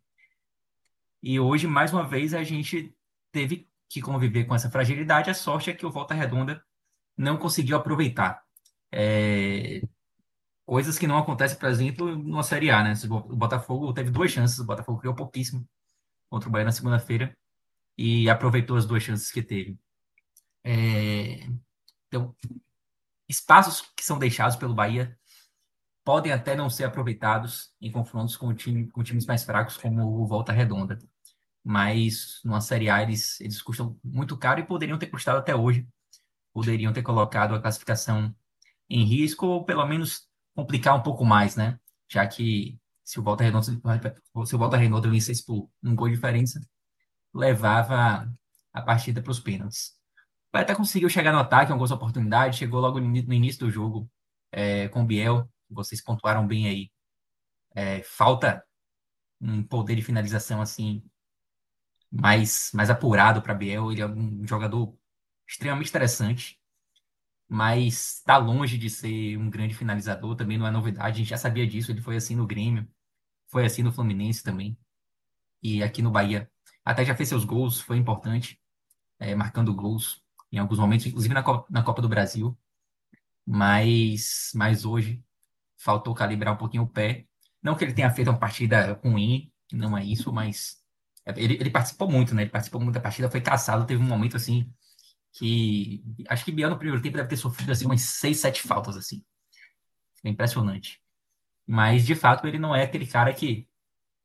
E 1.20 1.40
hoje, 1.40 1.66
mais 1.66 1.92
uma 1.92 2.06
vez, 2.06 2.32
a 2.34 2.44
gente 2.44 2.96
teve 3.32 3.68
que 3.88 4.00
conviver 4.00 4.44
com 4.44 4.54
essa 4.54 4.70
fragilidade. 4.70 5.28
A 5.28 5.34
sorte 5.34 5.70
é 5.70 5.74
que 5.74 5.84
o 5.84 5.90
Volta 5.90 6.14
Redonda 6.14 6.64
não 7.16 7.36
conseguiu 7.36 7.76
aproveitar. 7.76 8.44
É, 8.92 9.82
Coisas 10.68 10.98
que 10.98 11.06
não 11.06 11.16
acontecem, 11.16 11.58
por 11.58 11.66
exemplo, 11.66 12.14
numa 12.14 12.42
Série 12.42 12.70
A, 12.70 12.84
né? 12.84 12.92
O 13.08 13.34
Botafogo 13.34 13.90
teve 13.94 14.10
duas 14.10 14.30
chances, 14.30 14.58
o 14.58 14.66
Botafogo 14.66 14.98
criou 14.98 15.14
pouquíssimo 15.14 15.66
contra 16.28 16.46
o 16.46 16.52
Bahia 16.52 16.66
na 16.66 16.72
segunda-feira 16.72 17.34
e 17.96 18.28
aproveitou 18.28 18.76
as 18.76 18.84
duas 18.84 19.02
chances 19.02 19.32
que 19.32 19.42
teve. 19.42 19.78
É... 20.62 21.48
Então, 22.06 22.36
espaços 23.26 23.80
que 23.96 24.04
são 24.04 24.18
deixados 24.18 24.56
pelo 24.56 24.74
Bahia 24.74 25.18
podem 26.04 26.32
até 26.32 26.54
não 26.54 26.68
ser 26.68 26.84
aproveitados 26.84 27.72
em 27.80 27.90
confrontos 27.90 28.36
com, 28.36 28.52
time, 28.52 28.90
com 28.90 29.02
times 29.02 29.24
mais 29.24 29.44
fracos, 29.44 29.78
como 29.78 30.22
o 30.22 30.26
Volta 30.26 30.52
Redonda. 30.52 30.98
Mas 31.64 32.42
numa 32.44 32.60
Série 32.60 32.90
A 32.90 33.02
eles, 33.02 33.40
eles 33.40 33.62
custam 33.62 33.98
muito 34.04 34.36
caro 34.36 34.60
e 34.60 34.66
poderiam 34.66 34.98
ter 34.98 35.06
custado 35.06 35.38
até 35.38 35.56
hoje. 35.56 35.88
Poderiam 36.52 36.92
ter 36.92 37.00
colocado 37.00 37.54
a 37.54 37.58
classificação 37.58 38.36
em 38.86 39.02
risco, 39.04 39.46
ou 39.46 39.64
pelo 39.64 39.86
menos 39.86 40.27
complicar 40.58 40.96
um 40.96 41.02
pouco 41.02 41.24
mais, 41.24 41.54
né? 41.54 41.78
Já 42.08 42.26
que 42.26 42.76
se 43.04 43.20
o 43.20 43.22
Volta 43.22 43.44
Redonda, 43.44 43.64
se 43.64 44.54
o 44.56 44.58
Volta 44.58 44.76
Redonda 44.76 45.08
vencesse 45.08 45.46
por 45.46 45.70
um 45.84 45.94
gol 45.94 46.08
de 46.08 46.16
diferença, 46.16 46.60
levava 47.32 48.28
a 48.72 48.82
partida 48.82 49.22
para 49.22 49.30
os 49.30 49.38
pênaltis. 49.38 49.92
O 50.52 50.58
até 50.58 50.74
conseguiu 50.74 51.08
chegar 51.08 51.30
no 51.32 51.38
ataque, 51.38 51.70
algumas 51.70 51.92
oportunidades, 51.92 52.58
chegou 52.58 52.80
logo 52.80 52.98
no 52.98 53.32
início 53.32 53.60
do 53.60 53.70
jogo 53.70 54.10
é, 54.50 54.88
com 54.88 55.02
o 55.02 55.06
Biel, 55.06 55.48
vocês 55.70 56.02
pontuaram 56.02 56.44
bem 56.44 56.66
aí. 56.66 56.90
É, 57.72 58.02
falta 58.02 58.64
um 59.40 59.62
poder 59.62 59.94
de 59.94 60.02
finalização 60.02 60.60
assim 60.60 61.04
mais, 62.10 62.72
mais 62.74 62.90
apurado 62.90 63.40
para 63.42 63.54
Biel. 63.54 63.92
Ele 63.92 64.00
é 64.00 64.06
um 64.06 64.44
jogador 64.44 64.92
extremamente 65.46 65.90
interessante 65.90 66.57
mas 67.48 68.18
está 68.18 68.36
longe 68.36 68.76
de 68.76 68.90
ser 68.90 69.38
um 69.38 69.48
grande 69.48 69.74
finalizador, 69.74 70.36
também 70.36 70.58
não 70.58 70.66
é 70.66 70.70
novidade, 70.70 71.08
a 71.08 71.18
gente 71.18 71.30
já 71.30 71.38
sabia 71.38 71.66
disso, 71.66 71.90
ele 71.90 72.02
foi 72.02 72.16
assim 72.16 72.36
no 72.36 72.46
Grêmio, 72.46 72.86
foi 73.46 73.64
assim 73.64 73.82
no 73.82 73.92
Fluminense 73.92 74.42
também, 74.42 74.78
e 75.62 75.82
aqui 75.82 76.02
no 76.02 76.10
Bahia. 76.10 76.50
Até 76.84 77.04
já 77.04 77.14
fez 77.14 77.28
seus 77.28 77.44
gols, 77.44 77.80
foi 77.80 77.96
importante, 77.96 78.60
é, 79.18 79.34
marcando 79.34 79.74
gols 79.74 80.22
em 80.52 80.58
alguns 80.58 80.78
momentos, 80.78 81.06
inclusive 81.06 81.34
na 81.34 81.42
Copa, 81.42 81.66
na 81.70 81.82
Copa 81.82 82.02
do 82.02 82.08
Brasil, 82.08 82.56
mas, 83.46 84.50
mas 84.54 84.84
hoje 84.84 85.22
faltou 85.78 86.14
calibrar 86.14 86.54
um 86.54 86.56
pouquinho 86.58 86.82
o 86.82 86.88
pé. 86.88 87.26
Não 87.62 87.74
que 87.74 87.84
ele 87.84 87.94
tenha 87.94 88.10
feito 88.10 88.28
uma 88.28 88.38
partida 88.38 89.00
ruim, 89.02 89.50
não 89.72 89.96
é 89.96 90.04
isso, 90.04 90.32
mas 90.32 90.78
ele, 91.36 91.54
ele 91.54 91.70
participou 91.70 92.10
muito, 92.10 92.34
né? 92.34 92.42
Ele 92.42 92.50
participou 92.50 92.80
muito 92.80 92.94
da 92.94 93.00
partida, 93.00 93.30
foi 93.30 93.40
caçado, 93.40 93.86
teve 93.86 94.02
um 94.02 94.06
momento 94.06 94.36
assim 94.36 94.70
que 95.38 96.02
acho 96.28 96.44
que 96.44 96.50
Biel 96.50 96.70
no 96.70 96.78
primeiro 96.78 97.00
tempo 97.00 97.16
deve 97.16 97.28
ter 97.28 97.36
sofrido 97.36 97.70
assim 97.70 97.86
umas 97.86 98.02
seis, 98.02 98.40
sete 98.40 98.62
faltas 98.62 98.96
assim. 98.96 99.24
É 100.24 100.28
impressionante. 100.28 101.00
Mas 101.66 102.04
de 102.04 102.14
fato 102.16 102.46
ele 102.46 102.58
não 102.58 102.74
é 102.74 102.82
aquele 102.82 103.06
cara 103.06 103.32
que 103.32 103.68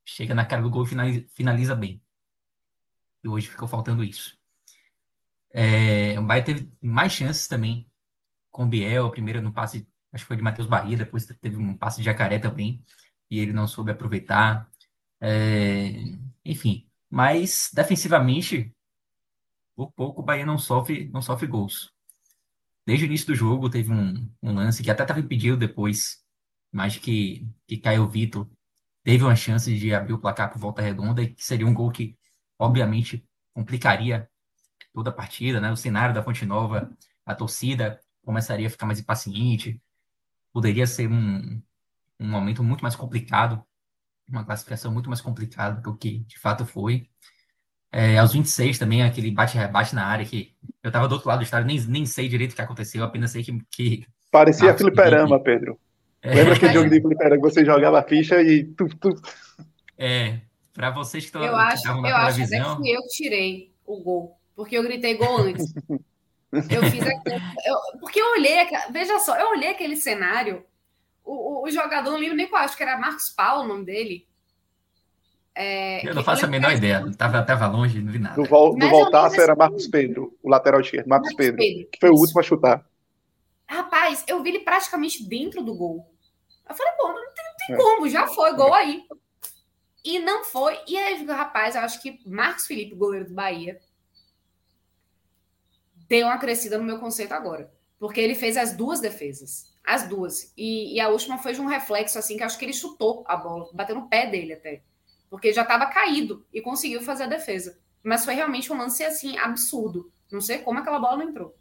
chega 0.03 0.33
na 0.33 0.45
cara 0.45 0.63
do 0.63 0.69
gol 0.71 0.83
e 0.83 1.27
finaliza, 1.29 1.75
bem. 1.75 2.01
E 3.23 3.27
hoje 3.27 3.47
ficou 3.47 3.67
faltando 3.67 4.03
isso. 4.03 4.37
É, 5.51 6.19
o 6.19 6.23
Bahia 6.23 6.43
teve 6.43 6.71
mais 6.81 7.13
chances 7.13 7.47
também 7.47 7.87
com 8.51 8.63
o 8.63 8.67
Biel, 8.67 9.05
a 9.05 9.11
primeira 9.11 9.41
no 9.41 9.53
passe, 9.53 9.87
acho 10.11 10.23
que 10.23 10.27
foi 10.27 10.37
de 10.37 10.43
Matheus 10.43 10.67
Bahia, 10.67 10.97
depois 10.97 11.25
teve 11.25 11.57
um 11.57 11.77
passe 11.77 11.97
de 11.99 12.05
Jacaré 12.05 12.39
também, 12.39 12.83
e 13.29 13.39
ele 13.39 13.53
não 13.53 13.67
soube 13.67 13.91
aproveitar. 13.91 14.69
É, 15.21 15.91
enfim, 16.43 16.87
mas 17.09 17.69
defensivamente 17.73 18.73
por 19.75 19.91
pouco 19.91 20.21
o 20.21 20.23
Bahia 20.23 20.45
não 20.45 20.57
sofre, 20.57 21.09
não 21.11 21.21
sofre 21.21 21.47
gols. 21.47 21.91
Desde 22.85 23.05
o 23.05 23.07
início 23.07 23.27
do 23.27 23.35
jogo 23.35 23.69
teve 23.69 23.91
um, 23.91 24.29
um 24.41 24.53
lance 24.53 24.83
que 24.83 24.91
até 24.91 25.03
estava 25.03 25.19
impedido 25.19 25.57
depois, 25.57 26.23
mas 26.71 26.97
que, 26.97 27.47
que 27.67 27.77
Caio 27.77 28.07
Vitor 28.07 28.49
teve 29.03 29.23
uma 29.23 29.35
chance 29.35 29.73
de 29.77 29.93
abrir 29.93 30.13
o 30.13 30.19
placar 30.19 30.51
por 30.51 30.59
volta 30.59 30.81
redonda 30.81 31.21
e 31.21 31.33
que 31.33 31.43
seria 31.43 31.67
um 31.67 31.73
gol 31.73 31.91
que, 31.91 32.17
obviamente, 32.57 33.25
complicaria 33.53 34.29
toda 34.93 35.09
a 35.09 35.13
partida, 35.13 35.59
né? 35.61 35.71
O 35.71 35.75
cenário 35.77 36.13
da 36.13 36.23
Fonte 36.23 36.45
Nova, 36.45 36.91
a 37.25 37.35
torcida 37.35 37.99
começaria 38.23 38.67
a 38.67 38.69
ficar 38.69 38.85
mais 38.85 38.99
impaciente, 38.99 39.81
poderia 40.51 40.87
ser 40.87 41.09
um, 41.09 41.61
um 42.19 42.27
momento 42.27 42.63
muito 42.63 42.81
mais 42.81 42.95
complicado, 42.95 43.63
uma 44.27 44.45
classificação 44.45 44.91
muito 44.91 45.09
mais 45.09 45.21
complicada 45.21 45.81
do 45.81 45.95
que 45.95 46.19
de 46.19 46.39
fato 46.39 46.65
foi. 46.65 47.09
É, 47.95 48.17
aos 48.17 48.33
26 48.33 48.79
também, 48.79 49.03
aquele 49.03 49.29
bate-rebate 49.29 49.93
na 49.93 50.03
área 50.03 50.25
que 50.25 50.51
eu 50.81 50.91
tava 50.91 51.07
do 51.07 51.13
outro 51.13 51.29
lado 51.29 51.39
do 51.39 51.43
estádio, 51.43 51.67
nem, 51.67 51.79
nem 51.81 52.07
sei 52.07 52.27
direito 52.27 52.53
o 52.53 52.55
que 52.55 52.61
aconteceu, 52.61 53.03
apenas 53.03 53.29
sei 53.29 53.43
que. 53.43 53.55
que 53.69 54.07
Parecia 54.31 54.71
ah, 54.71 54.77
fliperama, 54.77 55.37
que... 55.37 55.43
Pedro. 55.45 55.79
É. 56.19 56.33
Lembra 56.33 56.55
aquele 56.55 56.73
jogo 56.73 56.89
de 56.89 56.99
fliperama 56.99 57.35
que 57.35 57.53
você 57.53 57.63
jogava 57.63 57.99
a 57.99 58.03
ficha 58.03 58.41
e. 58.41 58.63
Tu, 58.63 58.87
tu... 58.97 59.21
É, 59.95 60.39
para 60.73 60.89
vocês 60.89 61.23
que 61.23 61.27
estão 61.27 61.43
eu 61.43 61.55
acho, 61.55 61.87
eu 61.87 62.15
acho 62.15 62.41
até 62.41 62.59
que 62.59 62.75
fui 62.75 62.89
eu 62.89 63.01
que 63.03 63.09
tirei 63.09 63.71
o 63.85 64.01
gol, 64.01 64.39
porque 64.55 64.75
eu 64.75 64.81
gritei 64.81 65.15
gol 65.15 65.37
antes. 65.37 65.71
Eu 66.51 66.83
fiz 66.89 67.01
aquilo. 67.03 67.41
Eu, 67.63 67.99
porque 67.99 68.19
eu 68.19 68.31
olhei, 68.31 68.55
veja 68.91 69.19
só, 69.19 69.37
eu 69.37 69.49
olhei 69.49 69.69
aquele 69.69 69.95
cenário. 69.95 70.63
O, 71.23 71.61
o, 71.61 71.63
o 71.63 71.71
jogador, 71.71 72.11
não 72.11 72.19
lembro 72.19 72.35
nem 72.35 72.47
qual, 72.47 72.63
acho 72.63 72.75
que 72.75 72.83
era 72.83 72.97
Marcos 72.97 73.29
Paulo 73.29 73.63
o 73.63 73.67
nome 73.67 73.85
dele. 73.85 74.27
É, 75.55 76.07
eu 76.07 76.15
não 76.15 76.23
faço 76.23 76.45
a 76.45 76.47
menor 76.47 76.71
que... 76.71 76.77
ideia, 76.77 77.05
estava 77.07 77.43
tava 77.43 77.67
longe, 77.67 78.01
não 78.01 78.11
vi 78.11 78.17
nada. 78.17 78.35
Do, 78.35 78.43
vol, 78.43 78.75
do 78.75 79.41
era 79.41 79.55
Marcos 79.55 79.87
Pedro, 79.87 80.35
o 80.41 80.49
lateral 80.49 80.81
esquerdo, 80.81 81.07
Marcos, 81.07 81.29
Marcos 81.29 81.37
Pedro, 81.37 81.57
Pedro, 81.57 81.89
que 81.91 81.99
foi 81.99 82.09
o 82.09 82.15
último 82.15 82.39
a 82.39 82.43
chutar. 82.43 82.85
Rapaz, 83.67 84.23
eu 84.27 84.41
vi 84.41 84.49
ele 84.49 84.59
praticamente 84.59 85.23
dentro 85.23 85.63
do 85.63 85.75
gol. 85.75 86.11
Eu 86.67 86.75
falei, 86.75 86.93
pô, 86.93 87.07
não 87.09 87.15
tem, 87.15 87.45
não 87.45 87.55
tem 87.67 87.75
é. 87.75 87.77
como, 87.77 88.09
já 88.09 88.27
foi, 88.27 88.53
gol 88.55 88.73
aí. 88.73 89.03
E 90.03 90.19
não 90.19 90.43
foi. 90.43 90.77
E 90.87 90.97
aí, 90.97 91.23
rapaz, 91.25 91.75
eu 91.75 91.81
acho 91.81 92.01
que 92.01 92.19
Marcos 92.25 92.65
Felipe, 92.65 92.95
goleiro 92.95 93.27
do 93.27 93.33
Bahia, 93.33 93.79
deu 96.07 96.27
uma 96.27 96.37
crescida 96.37 96.77
no 96.77 96.83
meu 96.83 96.99
conceito 96.99 97.33
agora. 97.33 97.71
Porque 97.99 98.19
ele 98.19 98.35
fez 98.35 98.57
as 98.57 98.73
duas 98.73 98.99
defesas. 98.99 99.71
As 99.85 100.07
duas. 100.07 100.51
E, 100.57 100.95
e 100.95 100.99
a 100.99 101.09
última 101.09 101.37
foi 101.37 101.53
de 101.53 101.61
um 101.61 101.67
reflexo, 101.67 102.17
assim, 102.17 102.37
que 102.37 102.43
acho 102.43 102.57
que 102.57 102.65
ele 102.65 102.73
chutou 102.73 103.23
a 103.27 103.35
bola, 103.35 103.69
bateu 103.73 103.95
no 103.95 104.09
pé 104.09 104.27
dele 104.27 104.53
até 104.53 104.81
porque 105.33 105.51
já 105.51 105.63
estava 105.63 105.87
caído 105.87 106.45
e 106.53 106.61
conseguiu 106.61 107.01
fazer 107.01 107.23
a 107.23 107.27
defesa. 107.27 107.75
Mas 108.03 108.23
foi 108.23 108.35
realmente 108.35 108.71
um 108.71 108.77
lance 108.77 109.03
assim 109.03 109.35
absurdo. 109.39 110.13
Não 110.31 110.39
sei 110.39 110.59
como 110.59 110.77
aquela 110.77 110.99
bola 110.99 111.17
não 111.17 111.27
entrou. 111.27 111.57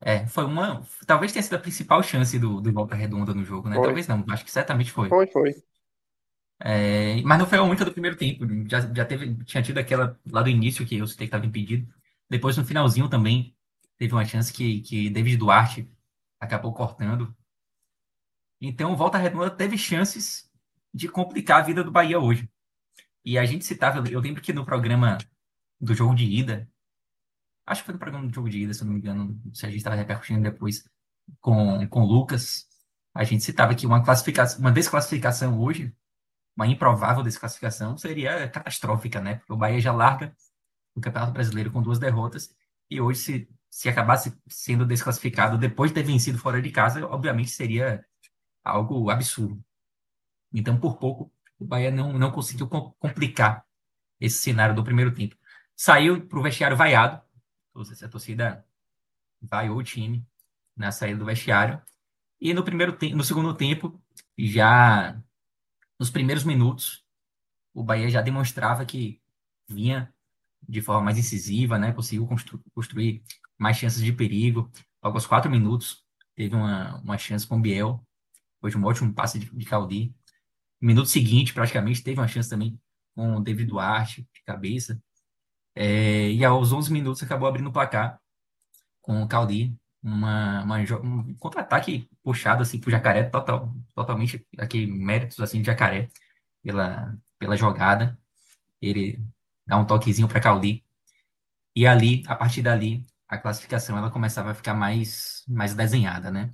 É, 0.00 0.26
foi 0.26 0.46
uma. 0.46 0.82
Talvez 1.06 1.32
tenha 1.32 1.42
sido 1.42 1.56
a 1.56 1.58
principal 1.58 2.02
chance 2.02 2.38
do, 2.38 2.62
do 2.62 2.72
Volta 2.72 2.94
Redonda 2.94 3.34
no 3.34 3.44
jogo, 3.44 3.68
né? 3.68 3.76
Foi. 3.76 3.84
Talvez 3.84 4.08
não, 4.08 4.24
acho 4.30 4.42
que 4.42 4.50
certamente 4.50 4.90
foi. 4.90 5.10
Foi, 5.10 5.26
foi. 5.26 5.54
É, 6.60 7.20
mas 7.20 7.38
não 7.38 7.46
foi 7.46 7.58
a 7.58 7.62
única 7.62 7.84
do 7.84 7.92
primeiro 7.92 8.16
tempo. 8.16 8.46
Já, 8.70 8.80
já 8.80 9.04
teve, 9.04 9.34
tinha 9.44 9.62
tido 9.62 9.76
aquela 9.76 10.18
lá 10.26 10.40
do 10.40 10.48
início 10.48 10.86
que 10.86 10.96
eu 10.96 11.06
citei 11.06 11.26
que 11.26 11.28
estava 11.28 11.44
impedido. 11.44 11.86
Depois, 12.30 12.56
no 12.56 12.64
finalzinho 12.64 13.06
também, 13.06 13.54
teve 13.98 14.14
uma 14.14 14.24
chance 14.24 14.50
que, 14.50 14.80
que 14.80 15.10
David 15.10 15.36
Duarte 15.36 15.86
acabou 16.40 16.72
cortando. 16.72 17.36
Então, 18.62 18.96
Volta 18.96 19.18
Redonda 19.18 19.50
teve 19.50 19.76
chances 19.76 20.43
de 20.94 21.08
complicar 21.08 21.60
a 21.60 21.64
vida 21.64 21.82
do 21.82 21.90
Bahia 21.90 22.20
hoje. 22.20 22.48
E 23.24 23.36
a 23.36 23.44
gente 23.44 23.64
citava, 23.64 24.06
eu 24.08 24.20
lembro 24.20 24.40
que 24.40 24.52
no 24.52 24.64
programa 24.64 25.18
do 25.80 25.94
jogo 25.94 26.14
de 26.14 26.24
ida, 26.24 26.68
acho 27.66 27.82
que 27.82 27.86
foi 27.86 27.94
no 27.94 27.98
programa 27.98 28.28
do 28.28 28.34
jogo 28.34 28.48
de 28.48 28.60
ida, 28.60 28.72
se 28.72 28.82
eu 28.82 28.86
não 28.86 28.94
me 28.94 29.00
engano, 29.00 29.40
se 29.52 29.66
a 29.66 29.68
gente 29.68 29.78
estava 29.78 29.96
repercutindo 29.96 30.42
depois 30.42 30.84
com, 31.40 31.86
com 31.88 32.02
o 32.02 32.06
Lucas, 32.06 32.66
a 33.12 33.24
gente 33.24 33.42
citava 33.42 33.74
que 33.74 33.86
uma 33.86 34.04
classificação, 34.04 34.60
uma 34.60 34.70
desclassificação 34.70 35.58
hoje, 35.60 35.92
uma 36.56 36.66
improvável 36.66 37.22
desclassificação, 37.22 37.96
seria 37.98 38.48
catastrófica, 38.48 39.20
né? 39.20 39.36
Porque 39.36 39.52
o 39.52 39.56
Bahia 39.56 39.80
já 39.80 39.92
larga 39.92 40.36
o 40.94 41.00
Campeonato 41.00 41.32
Brasileiro 41.32 41.72
com 41.72 41.82
duas 41.82 41.98
derrotas, 41.98 42.54
e 42.90 43.00
hoje, 43.00 43.20
se, 43.20 43.48
se 43.70 43.88
acabasse 43.88 44.36
sendo 44.46 44.86
desclassificado 44.86 45.58
depois 45.58 45.90
de 45.90 45.94
ter 45.94 46.02
vencido 46.04 46.38
fora 46.38 46.62
de 46.62 46.70
casa, 46.70 47.04
obviamente 47.06 47.50
seria 47.50 48.04
algo 48.62 49.10
absurdo. 49.10 49.64
Então, 50.54 50.78
por 50.78 50.96
pouco, 50.96 51.32
o 51.58 51.64
Bahia 51.64 51.90
não, 51.90 52.12
não 52.12 52.30
conseguiu 52.30 52.68
complicar 52.68 53.66
esse 54.20 54.38
cenário 54.38 54.74
do 54.74 54.84
primeiro 54.84 55.12
tempo. 55.12 55.36
Saiu 55.74 56.24
para 56.26 56.38
o 56.38 56.42
vestiário 56.42 56.76
vaiado, 56.76 57.20
a 57.74 58.08
torcida 58.08 58.64
vaiou 59.42 59.76
o 59.76 59.82
time 59.82 60.24
na 60.76 60.92
saída 60.92 61.18
do 61.18 61.24
vestiário. 61.24 61.82
E 62.40 62.54
no 62.54 62.62
primeiro 62.62 62.96
no 63.14 63.24
segundo 63.24 63.52
tempo, 63.54 64.00
já 64.38 65.20
nos 65.98 66.10
primeiros 66.10 66.44
minutos, 66.44 67.04
o 67.72 67.82
Bahia 67.82 68.08
já 68.08 68.22
demonstrava 68.22 68.84
que 68.84 69.20
vinha 69.68 70.12
de 70.68 70.80
forma 70.80 71.02
mais 71.02 71.18
incisiva, 71.18 71.78
né? 71.78 71.92
Conseguiu 71.92 72.26
constru 72.26 72.60
construir 72.72 73.22
mais 73.58 73.76
chances 73.76 74.02
de 74.02 74.12
perigo. 74.12 74.70
Logo 75.02 75.16
aos 75.16 75.26
quatro 75.26 75.50
minutos, 75.50 76.04
teve 76.34 76.54
uma, 76.54 76.96
uma 76.98 77.18
chance 77.18 77.46
com 77.46 77.56
o 77.56 77.60
Biel, 77.60 78.00
depois 78.54 78.74
um 78.74 78.84
ótimo 78.84 79.12
passe 79.12 79.38
de, 79.38 79.50
de 79.50 79.64
Caldi. 79.64 80.14
Minuto 80.84 81.08
seguinte, 81.08 81.54
praticamente, 81.54 82.02
teve 82.02 82.20
uma 82.20 82.28
chance 82.28 82.50
também 82.50 82.78
com 83.14 83.36
o 83.36 83.40
David 83.40 83.70
Duarte, 83.70 84.28
de 84.34 84.42
cabeça. 84.44 85.00
É, 85.74 86.30
e 86.30 86.44
aos 86.44 86.72
11 86.72 86.92
minutos 86.92 87.22
acabou 87.22 87.48
abrindo 87.48 87.68
o 87.70 87.72
placar 87.72 88.20
com 89.00 89.22
o 89.22 89.26
Caldi, 89.26 89.74
uma, 90.02 90.62
uma, 90.62 90.78
um 91.02 91.34
contra-ataque 91.36 92.06
puxado 92.22 92.62
assim 92.62 92.78
pro 92.78 92.90
Jacaré, 92.90 93.24
total, 93.24 93.74
totalmente 93.94 94.46
aqui 94.58 94.86
méritos 94.86 95.40
assim 95.40 95.62
de 95.62 95.66
Jacaré 95.66 96.08
pela, 96.62 97.16
pela 97.38 97.56
jogada. 97.56 98.18
Ele 98.80 99.18
dá 99.66 99.78
um 99.78 99.86
toquezinho 99.86 100.28
para 100.28 100.40
Caldi. 100.40 100.84
E 101.74 101.86
ali, 101.86 102.22
a 102.26 102.36
partir 102.36 102.60
dali, 102.60 103.06
a 103.26 103.38
classificação 103.38 103.96
ela 103.96 104.10
começava 104.10 104.50
a 104.50 104.54
ficar 104.54 104.74
mais 104.74 105.44
mais 105.48 105.74
desenhada, 105.74 106.30
né? 106.30 106.52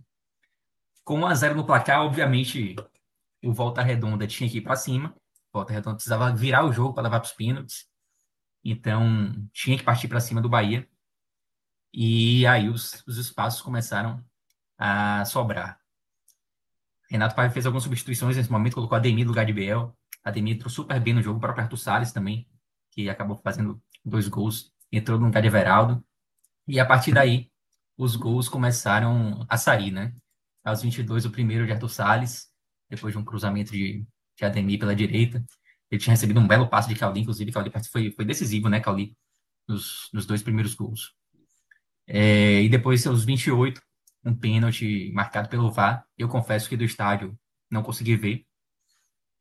Com 1.05 1.19
1 1.21 1.27
a 1.27 1.35
0 1.35 1.57
no 1.57 1.67
placar, 1.67 2.03
obviamente, 2.03 2.77
o 3.49 3.53
Volta 3.53 3.83
Redonda 3.83 4.27
tinha 4.27 4.49
que 4.49 4.59
ir 4.59 4.63
para 4.63 4.77
cima. 4.77 5.15
Volta 5.53 5.73
Redonda 5.73 5.97
precisava 5.97 6.35
virar 6.35 6.65
o 6.65 6.73
jogo 6.73 6.95
para 6.95 7.05
levar 7.05 7.21
para 7.21 7.27
os 7.27 7.33
pênaltis. 7.33 7.87
Então, 8.65 9.33
tinha 9.53 9.77
que 9.79 9.85
partir 9.85 10.09
para 10.09 10.21
cima 10.21 10.41
do 10.41 10.49
Bahia. 10.49 10.89
E 11.93 12.47
aí 12.47 12.69
os, 12.69 13.03
os 13.07 13.17
espaços 13.17 13.63
começaram 13.63 14.25
a 14.79 15.25
sobrar. 15.25 15.81
Renato 17.11 17.35
Paiva 17.35 17.53
fez 17.53 17.67
algumas 17.67 17.83
substituições 17.83 18.37
nesse 18.37 18.53
momento, 18.53 18.75
colocou 18.75 18.97
Ademir 18.97 19.25
no 19.25 19.31
lugar 19.31 19.45
de 19.45 19.53
Biel. 19.53 19.97
Ademir 20.23 20.55
entrou 20.55 20.71
super 20.71 21.01
bem 21.01 21.13
no 21.13 21.23
jogo, 21.23 21.39
o 21.39 21.41
próprio 21.41 21.65
Arthur 21.65 21.77
Salles 21.77 22.13
também, 22.13 22.49
que 22.93 23.09
acabou 23.11 23.37
fazendo 23.37 23.83
dois 24.05 24.29
gols, 24.29 24.73
entrou 24.93 25.19
no 25.19 25.27
lugar 25.27 25.41
de 25.41 25.49
Everaldo. 25.49 26.05
E 26.69 26.79
a 26.79 26.87
partir 26.87 27.13
daí, 27.13 27.51
os 27.97 28.15
gols 28.15 28.49
começaram 28.49 29.45
a 29.49 29.57
sair, 29.57 29.91
né? 29.91 30.15
Aos 30.63 30.83
22, 30.83 31.25
o 31.25 31.31
primeiro 31.31 31.67
de 31.67 31.73
Arthur 31.73 31.89
Salles, 31.89 32.50
depois 32.91 33.15
de 33.15 33.19
um 33.19 33.25
cruzamento 33.25 33.73
de, 33.73 34.05
de 34.37 34.45
Ademir 34.45 34.79
pela 34.79 34.95
direita. 34.95 35.43
Ele 35.91 36.01
tinha 36.01 36.13
recebido 36.13 36.41
um 36.41 36.47
belo 36.47 36.69
passe 36.69 36.89
de 36.89 36.95
Cauli, 36.95 37.21
inclusive, 37.21 37.53
Cauli 37.53 37.71
foi, 37.91 38.11
foi 38.11 38.25
decisivo, 38.25 38.69
né, 38.69 38.81
Cauli, 38.81 39.17
nos, 39.67 40.09
nos 40.13 40.27
dois 40.27 40.43
primeiros 40.43 40.75
gols. 40.75 41.15
É, 42.07 42.61
e 42.63 42.69
depois, 42.69 43.07
aos 43.07 43.25
28, 43.25 43.81
um 44.25 44.35
pênalti 44.35 45.11
marcado 45.15 45.49
pelo 45.49 45.71
VAR. 45.71 46.05
Eu 46.19 46.29
confesso 46.29 46.69
que 46.69 46.77
do 46.77 46.85
estádio 46.85 47.39
não 47.71 47.83
consegui 47.83 48.17
ver. 48.17 48.45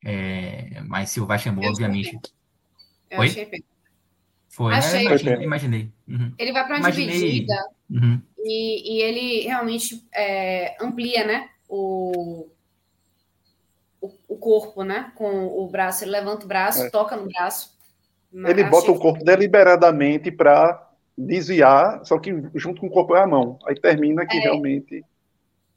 É, 0.03 0.81
mas 0.81 1.09
se 1.09 1.19
o 1.19 1.25
VAR 1.25 1.39
chamou, 1.39 1.65
obviamente. 1.65 2.17
Eu 3.09 3.21
achei 3.21 3.45
pênalti. 3.45 3.69
Foi, 4.49 4.73
Achei. 4.73 4.99
Né? 4.99 5.05
Imaginei. 5.05 5.43
imaginei. 5.43 5.93
Uhum. 6.07 6.33
Ele 6.37 6.51
vai 6.51 6.65
para 6.65 6.75
uma 6.75 6.89
imaginei. 6.89 7.19
dividida 7.19 7.55
uhum. 7.89 8.21
e, 8.39 8.97
e, 8.97 9.01
ele 9.03 9.47
realmente 9.47 10.03
é, 10.13 10.75
amplia 10.83 11.25
né, 11.25 11.49
o, 11.67 12.49
o, 14.01 14.11
o, 14.27 14.37
corpo, 14.37 14.83
né? 14.83 15.11
Com 15.15 15.47
o 15.47 15.67
braço, 15.67 16.03
ele 16.03 16.11
levanta 16.11 16.45
o 16.45 16.47
braço, 16.47 16.83
é. 16.83 16.89
toca 16.89 17.15
no 17.15 17.27
braço. 17.27 17.77
Ele 18.31 18.63
bota 18.63 18.91
o 18.91 18.99
corpo 18.99 19.23
deliberadamente 19.23 20.31
para 20.31 20.87
desviar, 21.17 22.05
só 22.05 22.19
que 22.19 22.31
junto 22.55 22.79
com 22.79 22.87
o 22.87 22.91
corpo 22.91 23.15
é 23.15 23.23
a 23.23 23.27
mão. 23.27 23.57
Aí 23.65 23.75
termina 23.75 24.25
que 24.25 24.37
é, 24.37 24.39
realmente. 24.39 25.03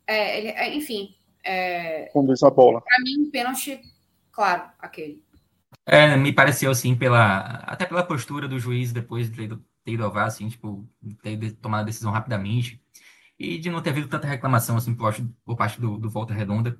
É, 0.07 0.39
ele, 0.39 0.49
é, 0.49 0.75
enfim. 0.75 1.15
É, 1.45 2.11
conduz 2.13 2.43
a 2.43 2.51
bola. 2.51 2.81
Para 2.81 3.03
mim, 3.03 3.27
um 3.27 3.31
pênalti, 3.31 3.81
claro, 4.31 4.65
aquele. 4.79 5.23
É, 5.85 6.17
me 6.17 6.33
pareceu 6.33 6.71
assim, 6.71 6.95
pela, 6.95 7.39
até 7.67 7.87
pela 7.87 8.05
postura 8.05 8.47
do 8.47 8.59
juiz 8.59 8.93
depois 8.93 9.31
de 9.31 9.49
ter 9.85 9.93
ido 9.93 10.05
ao 10.05 10.13
VAR, 10.13 10.27
assim, 10.27 10.49
tipo, 10.49 10.87
ter 11.23 11.53
tomado 11.55 11.81
a 11.81 11.87
decisão 11.87 12.13
rapidamente 12.13 12.81
e 13.39 13.59
de 13.59 13.71
não 13.71 13.83
ter 13.83 13.91
havido 13.91 14.07
tanta 14.07 14.29
reclamação 14.29 14.77
assim 14.77 14.95
por, 14.95 15.13
por 15.45 15.57
parte 15.57 15.81
do, 15.81 15.99
do 15.99 16.09
Volta 16.09 16.33
Redonda 16.33 16.79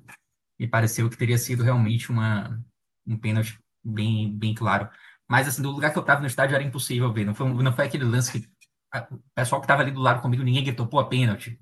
me 0.59 0.67
pareceu 0.67 1.09
que 1.09 1.17
teria 1.17 1.37
sido 1.37 1.63
realmente 1.63 2.09
uma, 2.09 2.59
um 3.07 3.17
pênalti 3.17 3.59
bem, 3.83 4.31
bem 4.35 4.53
claro. 4.53 4.89
Mas, 5.29 5.47
assim, 5.47 5.61
do 5.61 5.71
lugar 5.71 5.91
que 5.91 5.97
eu 5.97 6.01
estava 6.01 6.21
no 6.21 6.27
estádio 6.27 6.55
era 6.55 6.63
impossível 6.63 7.11
ver. 7.11 7.25
Não 7.25 7.33
foi, 7.33 7.51
não 7.51 7.73
foi 7.73 7.85
aquele 7.85 8.03
lance 8.03 8.39
que 8.39 8.47
o 9.11 9.19
pessoal 9.33 9.59
que 9.59 9.65
estava 9.65 9.81
ali 9.81 9.91
do 9.91 10.01
lado 10.01 10.21
comigo, 10.21 10.43
ninguém 10.43 10.63
gritou, 10.63 10.87
pô, 10.87 11.03
pênalti. 11.05 11.59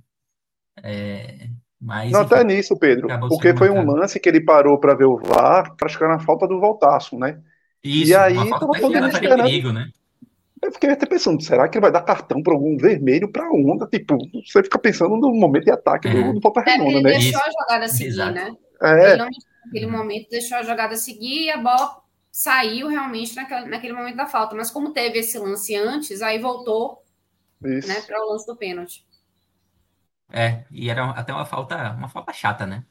É, 0.83 1.49
mas, 1.79 2.11
não, 2.11 2.21
enfim, 2.21 2.33
até 2.33 2.43
nisso, 2.43 2.77
Pedro. 2.77 3.07
Porque 3.27 3.55
foi 3.55 3.69
um 3.69 3.83
lance 3.85 4.19
que 4.19 4.29
ele 4.29 4.41
parou 4.41 4.79
para 4.79 4.93
ver 4.93 5.05
o 5.05 5.17
VAR, 5.17 5.75
para 5.75 5.89
chegar 5.89 6.09
na 6.09 6.19
falta 6.19 6.47
do 6.47 6.59
Voltaço, 6.59 7.17
né? 7.17 7.41
Isso, 7.83 8.11
e 8.11 8.15
aí, 8.15 8.35
tava 8.35 8.59
todo 8.59 8.91
mundo 8.91 9.07
esperando. 9.07 9.43
Perigo, 9.43 9.71
né? 9.71 9.89
Eu 10.61 10.71
fiquei 10.71 10.91
até 10.91 11.07
pensando, 11.07 11.41
será 11.41 11.67
que 11.67 11.77
ele 11.77 11.81
vai 11.81 11.91
dar 11.91 12.01
cartão 12.01 12.43
para 12.43 12.55
um 12.55 12.77
vermelho 12.77 13.31
para 13.31 13.49
onda? 13.51 13.87
Tipo, 13.87 14.15
você 14.45 14.61
fica 14.61 14.77
pensando 14.77 15.17
no 15.17 15.33
momento 15.33 15.63
de 15.63 15.71
ataque 15.71 16.07
é. 16.07 16.13
do, 16.13 16.33
do 16.33 16.39
Volta 16.39 16.61
Redonda, 16.61 16.83
é, 16.83 16.93
ele 16.93 17.01
né? 17.01 17.11
deixou 17.13 17.41
a 17.41 17.49
jogada 17.49 17.87
seguir, 17.87 18.09
Exato. 18.09 18.33
né? 18.33 18.55
É. 18.81 19.11
Ele 19.11 19.17
não, 19.17 19.29
naquele 19.65 19.87
momento 19.87 20.29
deixou 20.29 20.57
a 20.57 20.63
jogada 20.63 20.95
seguir 20.95 21.45
e 21.45 21.51
a 21.51 21.57
bola 21.57 22.01
saiu 22.31 22.87
realmente 22.87 23.35
naquele, 23.35 23.65
naquele 23.65 23.93
momento 23.93 24.15
da 24.15 24.25
falta. 24.25 24.55
Mas 24.55 24.71
como 24.71 24.93
teve 24.93 25.19
esse 25.19 25.37
lance 25.37 25.75
antes, 25.75 26.21
aí 26.21 26.39
voltou 26.39 27.03
né, 27.59 28.01
para 28.01 28.23
o 28.23 28.31
lance 28.31 28.45
do 28.45 28.55
pênalti. 28.55 29.05
É, 30.29 30.65
e 30.71 30.89
era 30.89 31.09
até 31.11 31.33
uma 31.33 31.45
falta, 31.45 31.91
uma 31.91 32.07
falta 32.07 32.31
chata, 32.31 32.65
né? 32.65 32.85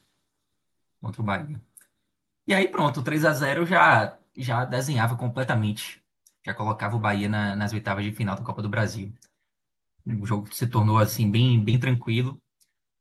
Contra 1.01 1.21
o 1.21 1.25
Bahia. 1.25 1.59
E 2.47 2.53
aí 2.53 2.67
pronto, 2.67 3.03
3 3.03 3.25
a 3.25 3.33
0 3.33 3.65
já, 3.65 4.17
já 4.35 4.63
desenhava 4.63 5.17
completamente. 5.17 6.01
Já 6.45 6.53
colocava 6.53 6.95
o 6.95 6.99
Bahia 6.99 7.27
na, 7.27 7.55
nas 7.55 7.73
oitavas 7.73 8.03
de 8.03 8.11
final 8.11 8.35
da 8.35 8.43
Copa 8.43 8.61
do 8.61 8.69
Brasil. 8.69 9.11
O 10.05 10.25
jogo 10.25 10.53
se 10.53 10.67
tornou 10.67 10.97
assim 10.97 11.29
bem, 11.29 11.63
bem 11.63 11.79
tranquilo, 11.79 12.41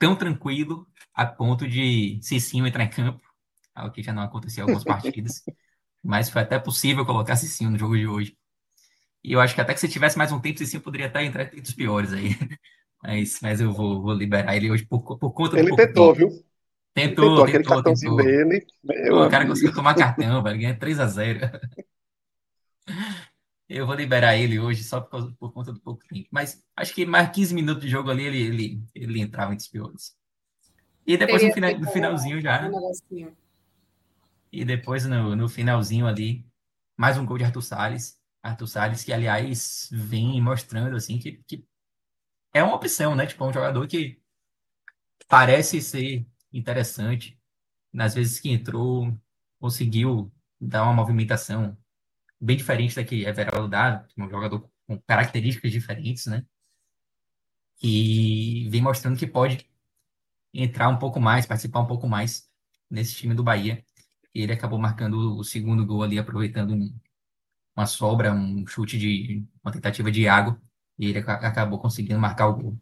tão 0.01 0.17
tranquilo 0.17 0.89
a 1.15 1.27
ponto 1.27 1.69
de 1.69 2.19
Cicinho 2.23 2.67
entrar 2.67 2.85
em 2.85 2.91
campo, 2.91 3.21
algo 3.75 3.93
que 3.93 4.03
já 4.03 4.13
não 4.13 4.23
acontecia 4.23 4.63
em 4.63 4.65
algumas 4.65 4.83
partidas, 4.83 5.45
mas 6.03 6.31
foi 6.31 6.43
até 6.43 6.59
possível 6.59 7.05
colocar 7.05 7.37
Cicinho 7.37 7.71
no 7.71 7.79
jogo 7.79 7.97
de 7.97 8.09
hoje. 8.09 8.37
E 9.23 9.33
eu 9.33 9.41
acho 9.41 9.55
que 9.55 9.61
até 9.61 9.75
que 9.75 9.81
se 9.81 9.89
tivesse 9.89 10.17
mais 10.17 10.33
um 10.33 10.41
tempo, 10.41 10.59
Cicinho 10.59 10.83
poderia 10.83 11.07
até 11.07 11.23
entrar 11.23 11.43
entre 11.45 11.61
os 11.61 11.75
piores 11.75 12.13
aí. 12.13 12.31
Mas, 13.03 13.41
mas 13.41 13.63
eu 13.63 13.73
vou, 13.73 14.03
vou 14.03 14.13
liberar 14.13 14.55
ele 14.55 14.71
hoje 14.71 14.85
por, 14.85 15.01
por 15.17 15.33
conta 15.33 15.57
do 15.57 15.63
Ele 15.63 15.75
tentou, 15.75 16.15
viu? 16.15 16.29
Tentou, 16.93 17.25
tentou, 17.31 17.45
aquele 17.45 17.65
tentou, 17.65 17.77
cartãozinho 17.77 18.15
tentou. 18.15 18.31
dele. 18.31 18.67
Pô, 19.09 19.25
o 19.25 19.31
cara 19.31 19.47
conseguiu 19.47 19.73
tomar 19.73 19.95
cartão, 19.97 20.43
velho, 20.43 20.59
ganha 20.61 20.79
3 20.79 21.01
a 21.01 21.07
0 21.07 21.41
Eu 23.73 23.87
vou 23.87 23.95
liberar 23.95 24.37
ele 24.37 24.59
hoje 24.59 24.83
só 24.83 25.01
por, 25.01 25.11
causa, 25.11 25.33
por 25.39 25.53
conta 25.53 25.73
do 25.73 25.79
pouco 25.79 26.05
tempo. 26.09 26.27
Mas 26.33 26.61
acho 26.75 26.93
que 26.93 27.07
mais 27.07 27.31
15 27.31 27.55
minutos 27.55 27.85
de 27.85 27.89
jogo 27.89 28.11
ali, 28.11 28.25
ele, 28.25 28.43
ele, 28.43 28.85
ele 28.93 29.21
entrava 29.21 29.53
entre 29.53 29.63
os 29.63 29.71
piores. 29.71 30.17
E 31.07 31.17
depois 31.17 31.41
no, 31.41 31.53
final, 31.53 31.79
no 31.79 31.91
finalzinho 31.93 32.41
já. 32.41 32.69
E 34.51 34.65
depois 34.65 35.07
no, 35.07 35.37
no 35.37 35.49
finalzinho 35.49 36.09
ali, 36.09 36.45
mais 36.97 37.17
um 37.17 37.25
gol 37.25 37.39
de 37.39 37.45
Arthur 37.45 37.63
Salles. 37.63 38.19
Arthur 38.43 38.67
Salles, 38.67 39.05
que 39.05 39.13
aliás 39.13 39.89
vem 39.93 40.43
mostrando 40.43 40.97
assim 40.97 41.21
que, 41.21 41.41
que 41.47 41.65
é 42.53 42.65
uma 42.65 42.75
opção, 42.75 43.15
né? 43.15 43.25
Tipo, 43.25 43.45
é 43.45 43.47
um 43.47 43.53
jogador 43.53 43.87
que 43.87 44.21
parece 45.29 45.81
ser 45.81 46.27
interessante. 46.53 47.39
Nas 47.93 48.15
vezes 48.17 48.41
que 48.41 48.51
entrou, 48.51 49.17
conseguiu 49.61 50.33
dar 50.61 50.83
uma 50.83 50.93
movimentação 50.93 51.79
bem 52.41 52.57
diferente 52.57 52.97
da 52.97 53.05
que 53.05 53.25
Everaldo 53.25 53.69
dá, 53.69 54.07
um 54.17 54.29
jogador 54.29 54.69
com 54.87 54.99
características 55.01 55.71
diferentes, 55.71 56.27
né? 56.27 56.45
E 57.83 58.69
vem 58.71 58.83
mostrando 58.83 59.19
que 59.19 59.27
pode 59.27 59.67
entrar 60.53 60.89
um 60.89 60.99
pouco 60.99 61.21
mais, 61.21 61.47
participar 61.47 61.81
um 61.81 61.87
pouco 61.87 62.09
mais 62.09 62.49
nesse 62.91 63.15
time 63.15 63.35
do 63.35 63.43
Bahia. 63.43 63.85
E 64.35 64.43
ele 64.43 64.53
acabou 64.53 64.79
marcando 64.79 65.39
o 65.39 65.45
segundo 65.45 65.85
gol 65.85 66.03
ali, 66.03 66.19
aproveitando 66.19 66.75
um, 66.75 66.95
uma 67.77 67.87
sobra, 67.87 68.33
um 68.33 68.67
chute 68.67 68.99
de 68.99 69.45
uma 69.63 69.73
tentativa 69.73 70.11
de 70.11 70.23
Iago, 70.23 70.61
e 70.99 71.07
ele 71.07 71.19
acabou 71.19 71.79
conseguindo 71.79 72.21
marcar 72.21 72.49
o 72.49 72.57
gol. 72.57 72.79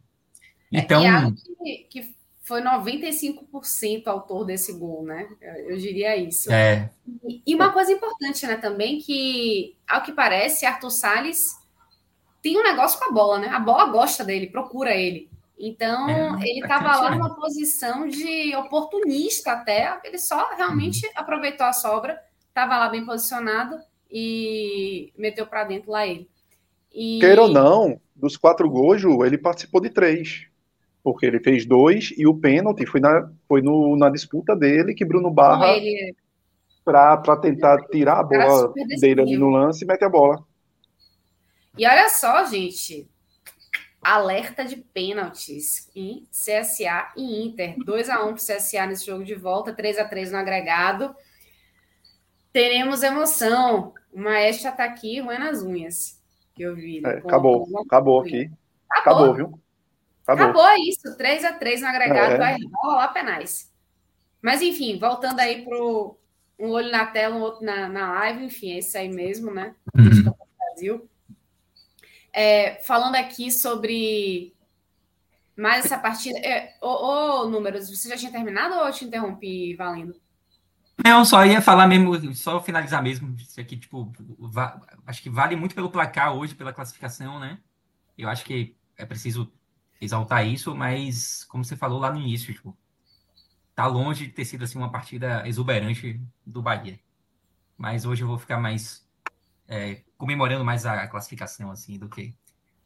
É, 0.71 0.79
então, 0.79 1.03
é, 1.03 1.31
que, 1.31 1.77
que 1.89 2.15
foi 2.49 2.63
95% 2.63 4.07
autor 4.07 4.43
desse 4.43 4.73
gol, 4.73 5.03
né? 5.03 5.29
Eu, 5.39 5.69
eu 5.69 5.77
diria 5.77 6.17
isso. 6.17 6.51
É. 6.51 6.89
E, 7.23 7.43
e, 7.45 7.53
uma 7.53 7.71
coisa 7.71 7.91
importante, 7.91 8.47
né, 8.47 8.57
também, 8.57 8.97
que, 8.97 9.77
ao 9.87 10.01
que 10.01 10.11
parece, 10.11 10.65
Arthur 10.65 10.89
Salles 10.89 11.43
tem 12.41 12.57
um 12.57 12.63
negócio 12.63 12.97
com 12.97 13.05
a 13.05 13.11
bola, 13.11 13.37
né? 13.37 13.49
A 13.49 13.59
bola 13.59 13.85
gosta 13.85 14.23
dele, 14.23 14.47
procura 14.47 14.95
ele. 14.95 15.29
Então, 15.59 16.09
é, 16.09 16.41
ele 16.41 16.61
estava 16.61 16.99
lá 16.99 17.11
numa 17.11 17.35
posição 17.35 18.07
de 18.07 18.55
oportunista 18.55 19.51
até, 19.51 19.99
ele 20.03 20.17
só 20.17 20.55
realmente 20.55 21.05
uhum. 21.05 21.11
aproveitou 21.17 21.67
a 21.67 21.73
sobra, 21.73 22.19
estava 22.47 22.79
lá 22.79 22.89
bem 22.89 23.05
posicionado 23.05 23.77
e 24.09 25.13
meteu 25.15 25.45
para 25.45 25.65
dentro 25.65 25.91
lá 25.91 26.07
ele. 26.07 26.27
E... 26.91 27.19
Queira 27.19 27.43
ou 27.43 27.49
não, 27.49 28.01
dos 28.15 28.35
quatro 28.35 28.67
gols, 28.67 28.99
Ju, 28.99 29.23
ele 29.23 29.37
participou 29.37 29.79
de 29.79 29.91
três 29.91 30.48
porque 31.03 31.25
ele 31.25 31.39
fez 31.39 31.65
dois 31.65 32.13
e 32.17 32.27
o 32.27 32.35
pênalti 32.35 32.85
foi 32.85 32.99
na, 32.99 33.29
foi 33.47 33.61
no, 33.61 33.95
na 33.95 34.09
disputa 34.09 34.55
dele 34.55 34.93
que 34.93 35.05
Bruno 35.05 35.31
Barra 35.31 35.75
para 36.83 37.37
tentar 37.37 37.77
tirar 37.87 38.19
a 38.19 38.23
bola 38.23 38.73
dele 38.99 39.21
ali 39.21 39.37
no 39.37 39.49
lance 39.49 39.83
e 39.83 39.87
mete 39.87 40.03
a 40.03 40.09
bola. 40.09 40.43
E 41.77 41.85
olha 41.85 42.09
só, 42.09 42.45
gente, 42.45 43.07
alerta 44.01 44.65
de 44.65 44.77
pênaltis 44.77 45.89
em 45.95 46.27
CSA 46.31 47.11
e 47.15 47.45
Inter. 47.45 47.75
2 47.77 48.09
a 48.09 48.23
1 48.23 48.27
para 48.27 48.33
o 48.33 48.35
CSA 48.35 48.85
nesse 48.87 49.05
jogo 49.05 49.23
de 49.23 49.35
volta, 49.35 49.73
3 49.73 49.99
a 49.99 50.05
3 50.05 50.31
no 50.31 50.37
agregado. 50.37 51.15
Teremos 52.51 53.03
emoção. 53.03 53.93
O 54.11 54.19
Maestro 54.19 54.69
está 54.69 54.83
aqui 54.83 55.19
roendo 55.19 55.45
as 55.45 55.61
unhas. 55.61 56.19
Que 56.55 56.63
eu 56.63 56.75
vi. 56.75 57.01
É, 57.05 57.19
acabou, 57.19 57.67
acabou 57.85 58.21
aqui. 58.21 58.49
Acabou, 58.89 59.31
acabou 59.31 59.35
viu? 59.35 59.59
Acabou, 60.33 60.61
Acabou 60.61 60.83
isso, 60.87 61.17
3 61.17 61.45
a 61.45 61.53
3 61.53 61.81
no 61.81 61.87
agregado, 61.87 62.33
é. 62.33 62.37
vai 62.37 62.57
rolar 62.83 63.07
penais. 63.09 63.71
Mas 64.41 64.61
enfim, 64.61 64.99
voltando 64.99 65.39
aí 65.39 65.63
pro 65.63 66.17
um 66.59 66.69
olho 66.69 66.91
na 66.91 67.05
tela, 67.05 67.35
um 67.35 67.41
outro 67.41 67.65
na, 67.65 67.87
na 67.87 68.11
live, 68.13 68.45
enfim, 68.45 68.71
é 68.71 68.79
isso 68.79 68.97
aí 68.97 69.09
mesmo, 69.09 69.51
né? 69.51 69.73
Uhum. 69.95 70.33
Brasil. 70.57 71.09
É, 72.31 72.75
falando 72.83 73.15
aqui 73.15 73.51
sobre 73.51 74.53
mais 75.55 75.85
essa 75.85 75.97
partida. 75.97 76.37
É, 76.39 76.75
ô, 76.81 76.87
ô, 76.87 77.49
Números, 77.49 77.89
você 77.89 78.09
já 78.09 78.17
tinha 78.17 78.31
terminado 78.31 78.75
ou 78.75 78.87
eu 78.87 78.93
te 78.93 79.05
interrompi, 79.05 79.75
Valendo? 79.75 80.15
Não, 81.03 81.23
só 81.23 81.45
ia 81.45 81.61
falar 81.61 81.87
mesmo, 81.87 82.35
só 82.35 82.61
finalizar 82.61 83.01
mesmo. 83.01 83.35
Isso 83.37 83.59
aqui, 83.59 83.77
tipo, 83.77 84.11
acho 85.07 85.21
que 85.21 85.29
vale 85.29 85.55
muito 85.55 85.73
pelo 85.73 85.89
placar 85.89 86.35
hoje, 86.35 86.55
pela 86.55 86.73
classificação, 86.73 87.39
né? 87.39 87.57
Eu 88.17 88.29
acho 88.29 88.43
que 88.43 88.75
é 88.97 89.05
preciso 89.05 89.51
exaltar 89.99 90.47
isso, 90.47 90.75
mas 90.75 91.43
como 91.45 91.63
você 91.63 91.75
falou 91.75 91.99
lá 91.99 92.11
no 92.11 92.19
início, 92.19 92.53
tipo, 92.53 92.77
tá 93.75 93.85
longe 93.85 94.27
de 94.27 94.33
ter 94.33 94.45
sido 94.45 94.63
assim 94.63 94.77
uma 94.77 94.91
partida 94.91 95.47
exuberante 95.47 96.21
do 96.45 96.61
Bahia. 96.61 96.99
Mas 97.77 98.05
hoje 98.05 98.23
eu 98.23 98.27
vou 98.27 98.37
ficar 98.37 98.59
mais 98.59 99.07
é, 99.67 100.01
comemorando 100.17 100.65
mais 100.65 100.85
a 100.85 101.07
classificação 101.07 101.71
assim 101.71 101.97
do 101.97 102.09
que 102.09 102.33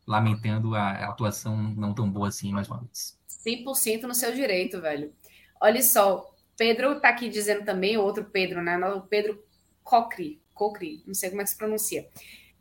lamentando 0.06 0.76
a, 0.76 1.10
atuação 1.10 1.58
não 1.58 1.94
tão 1.94 2.10
boa 2.10 2.28
assim 2.28 2.52
mais 2.52 2.68
uma 2.68 2.80
vez. 2.80 3.18
100% 3.46 4.04
no 4.04 4.14
seu 4.14 4.34
direito, 4.34 4.82
velho. 4.82 5.14
Olha 5.62 5.82
só, 5.82 6.34
Pedro 6.58 7.00
tá 7.00 7.10
aqui 7.10 7.30
dizendo 7.30 7.64
também, 7.64 7.98
outro 7.98 8.26
Pedro, 8.26 8.62
né? 8.62 8.78
O 8.90 9.02
Pedro 9.02 9.44
Cocri, 9.84 10.42
Cocri, 10.54 11.04
não 11.08 11.14
sei 11.14 11.30
como 11.30 11.42
é 11.42 11.44
que 11.44 11.50
se 11.50 11.58
pronuncia 11.58 12.08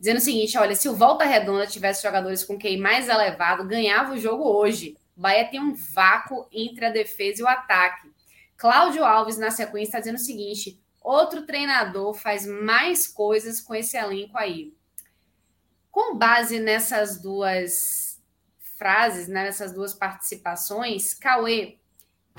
dizendo 0.03 0.19
o 0.19 0.21
seguinte: 0.21 0.59
olha, 0.59 0.75
se 0.75 0.89
o 0.89 0.97
Volta 0.97 1.25
Redonda 1.25 1.65
tivesse 1.65 2.03
jogadores 2.03 2.43
com 2.43 2.59
QI 2.59 2.77
mais 2.77 3.09
elevado, 3.09 3.65
ganhava 3.65 4.13
o 4.13 4.19
jogo 4.19 4.43
hoje. 4.43 4.99
Bahia 5.17 5.49
tem 5.49 5.61
um 5.61 5.75
vácuo 5.75 6.49
entre 6.51 6.87
a 6.87 6.91
defesa 6.91 7.41
e 7.41 7.45
o 7.45 7.49
ataque. 7.49 8.11
Cláudio 8.57 9.05
Alves, 9.05 9.39
na 9.39 9.53
sequência, 9.53 9.91
está 9.91 9.99
dizendo 10.01 10.17
o 10.17 10.19
seguinte: 10.19 10.83
outro 11.01 11.47
treinador 11.47 12.15
faz 12.15 12.45
mais 12.45 13.07
coisas 13.07 13.61
com 13.61 13.77
esse 13.77 13.97
elenco 13.97 14.37
aí. 14.37 14.75
Com 15.89 16.17
base 16.17 16.59
nessas 16.59 17.21
duas 17.21 18.21
frases, 18.77 19.29
né, 19.29 19.45
nessas 19.45 19.73
duas 19.73 19.95
participações, 19.95 21.15
Cauê, 21.15 21.77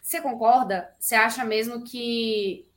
você 0.02 0.20
concorda? 0.20 0.94
Você 1.00 1.16
acha 1.16 1.46
mesmo 1.46 1.84
que 1.86 2.68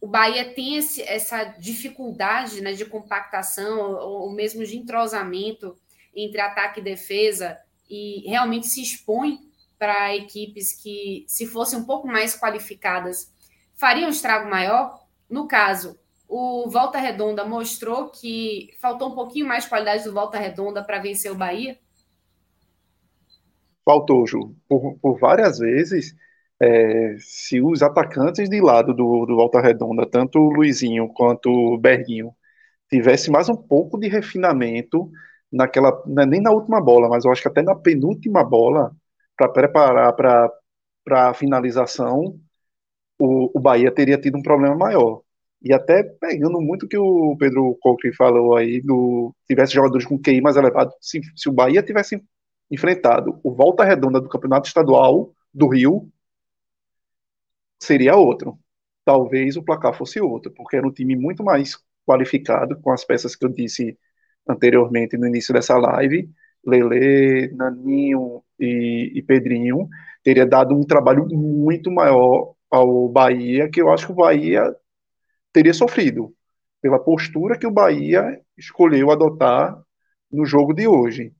o 0.00 0.06
Bahia 0.06 0.54
tem 0.54 0.76
esse, 0.76 1.02
essa 1.02 1.44
dificuldade 1.44 2.60
né, 2.60 2.72
de 2.72 2.84
compactação 2.84 3.78
ou, 3.80 4.22
ou, 4.22 4.32
mesmo 4.32 4.64
de 4.64 4.76
entrosamento 4.76 5.76
entre 6.14 6.40
ataque 6.40 6.80
e 6.80 6.84
defesa 6.84 7.58
e 7.88 8.22
realmente 8.28 8.66
se 8.66 8.82
expõe 8.82 9.38
para 9.78 10.14
equipes 10.14 10.72
que, 10.72 11.24
se 11.26 11.46
fossem 11.46 11.78
um 11.78 11.84
pouco 11.84 12.06
mais 12.06 12.38
qualificadas, 12.38 13.32
fariam 13.74 14.08
um 14.08 14.12
estrago 14.12 14.48
maior. 14.48 15.04
No 15.28 15.46
caso, 15.46 15.98
o 16.28 16.68
Volta 16.68 16.98
Redonda 16.98 17.44
mostrou 17.44 18.08
que 18.08 18.74
faltou 18.80 19.10
um 19.10 19.14
pouquinho 19.14 19.46
mais 19.46 19.64
de 19.64 19.70
qualidade 19.70 20.04
do 20.04 20.12
Volta 20.12 20.38
Redonda 20.38 20.82
para 20.82 20.98
vencer 20.98 21.30
o 21.30 21.36
Bahia? 21.36 21.78
Faltou, 23.84 24.26
Ju. 24.26 24.54
Por, 24.68 24.98
por 24.98 25.18
várias 25.18 25.58
vezes 25.58 26.14
é, 26.60 27.16
se 27.18 27.60
os 27.62 27.82
atacantes 27.82 28.48
de 28.48 28.60
lado 28.60 28.94
do, 28.94 29.26
do 29.26 29.36
Volta 29.36 29.60
Redonda, 29.60 30.06
tanto 30.06 30.38
o 30.38 30.50
Luizinho 30.50 31.08
quanto 31.08 31.50
o 31.50 31.78
Berguinho, 31.78 32.34
tivesse 32.90 33.30
mais 33.30 33.48
um 33.48 33.56
pouco 33.56 33.98
de 33.98 34.08
refinamento 34.08 35.10
naquela, 35.52 35.90
é 36.18 36.26
nem 36.26 36.40
na 36.40 36.50
última 36.50 36.80
bola, 36.80 37.08
mas 37.08 37.24
eu 37.24 37.32
acho 37.32 37.42
que 37.42 37.48
até 37.48 37.62
na 37.62 37.74
penúltima 37.74 38.44
bola, 38.44 38.92
para 39.36 39.48
preparar 39.48 40.12
para 40.14 40.50
a 41.30 41.34
finalização, 41.34 42.38
o, 43.18 43.50
o 43.58 43.60
Bahia 43.60 43.92
teria 43.92 44.18
tido 44.18 44.38
um 44.38 44.42
problema 44.42 44.76
maior. 44.76 45.22
E 45.62 45.72
até 45.72 46.02
pegando 46.04 46.60
muito 46.60 46.86
que 46.88 46.96
o 46.96 47.36
Pedro 47.38 47.76
Coque 47.80 48.12
falou 48.12 48.56
aí, 48.56 48.80
do 48.80 49.34
tivesse 49.46 49.74
jogadores 49.74 50.06
com 50.06 50.18
QI 50.18 50.40
mais 50.40 50.56
elevado, 50.56 50.92
se, 51.00 51.20
se 51.36 51.48
o 51.48 51.52
Bahia 51.52 51.82
tivesse 51.82 52.22
enfrentado 52.70 53.40
o 53.42 53.54
Volta 53.54 53.84
Redonda 53.84 54.20
do 54.20 54.28
Campeonato 54.28 54.68
Estadual 54.68 55.32
do 55.52 55.68
Rio, 55.68 56.08
seria 57.78 58.16
outro. 58.16 58.58
Talvez 59.04 59.56
o 59.56 59.62
placar 59.64 59.94
fosse 59.94 60.20
outro, 60.20 60.52
porque 60.52 60.76
era 60.76 60.86
um 60.86 60.92
time 60.92 61.16
muito 61.16 61.44
mais 61.44 61.76
qualificado, 62.06 62.80
com 62.80 62.92
as 62.92 63.04
peças 63.04 63.36
que 63.36 63.44
eu 63.44 63.48
disse 63.50 63.98
anteriormente 64.48 65.16
no 65.16 65.26
início 65.26 65.52
dessa 65.54 65.76
live. 65.78 66.30
Lele, 66.66 67.52
Naninho 67.54 68.42
e, 68.58 69.12
e 69.14 69.22
Pedrinho 69.22 69.88
teria 70.22 70.46
dado 70.46 70.74
um 70.74 70.84
trabalho 70.84 71.26
muito 71.30 71.90
maior 71.90 72.54
ao 72.70 73.08
Bahia, 73.08 73.70
que 73.70 73.80
eu 73.80 73.90
acho 73.90 74.06
que 74.06 74.12
o 74.12 74.16
Bahia 74.16 74.74
teria 75.52 75.74
sofrido 75.74 76.34
pela 76.80 76.98
postura 76.98 77.58
que 77.58 77.66
o 77.66 77.70
Bahia 77.72 78.40
escolheu 78.56 79.10
adotar 79.10 79.80
no 80.32 80.44
jogo 80.46 80.74
de 80.74 80.86
hoje. 80.88 81.34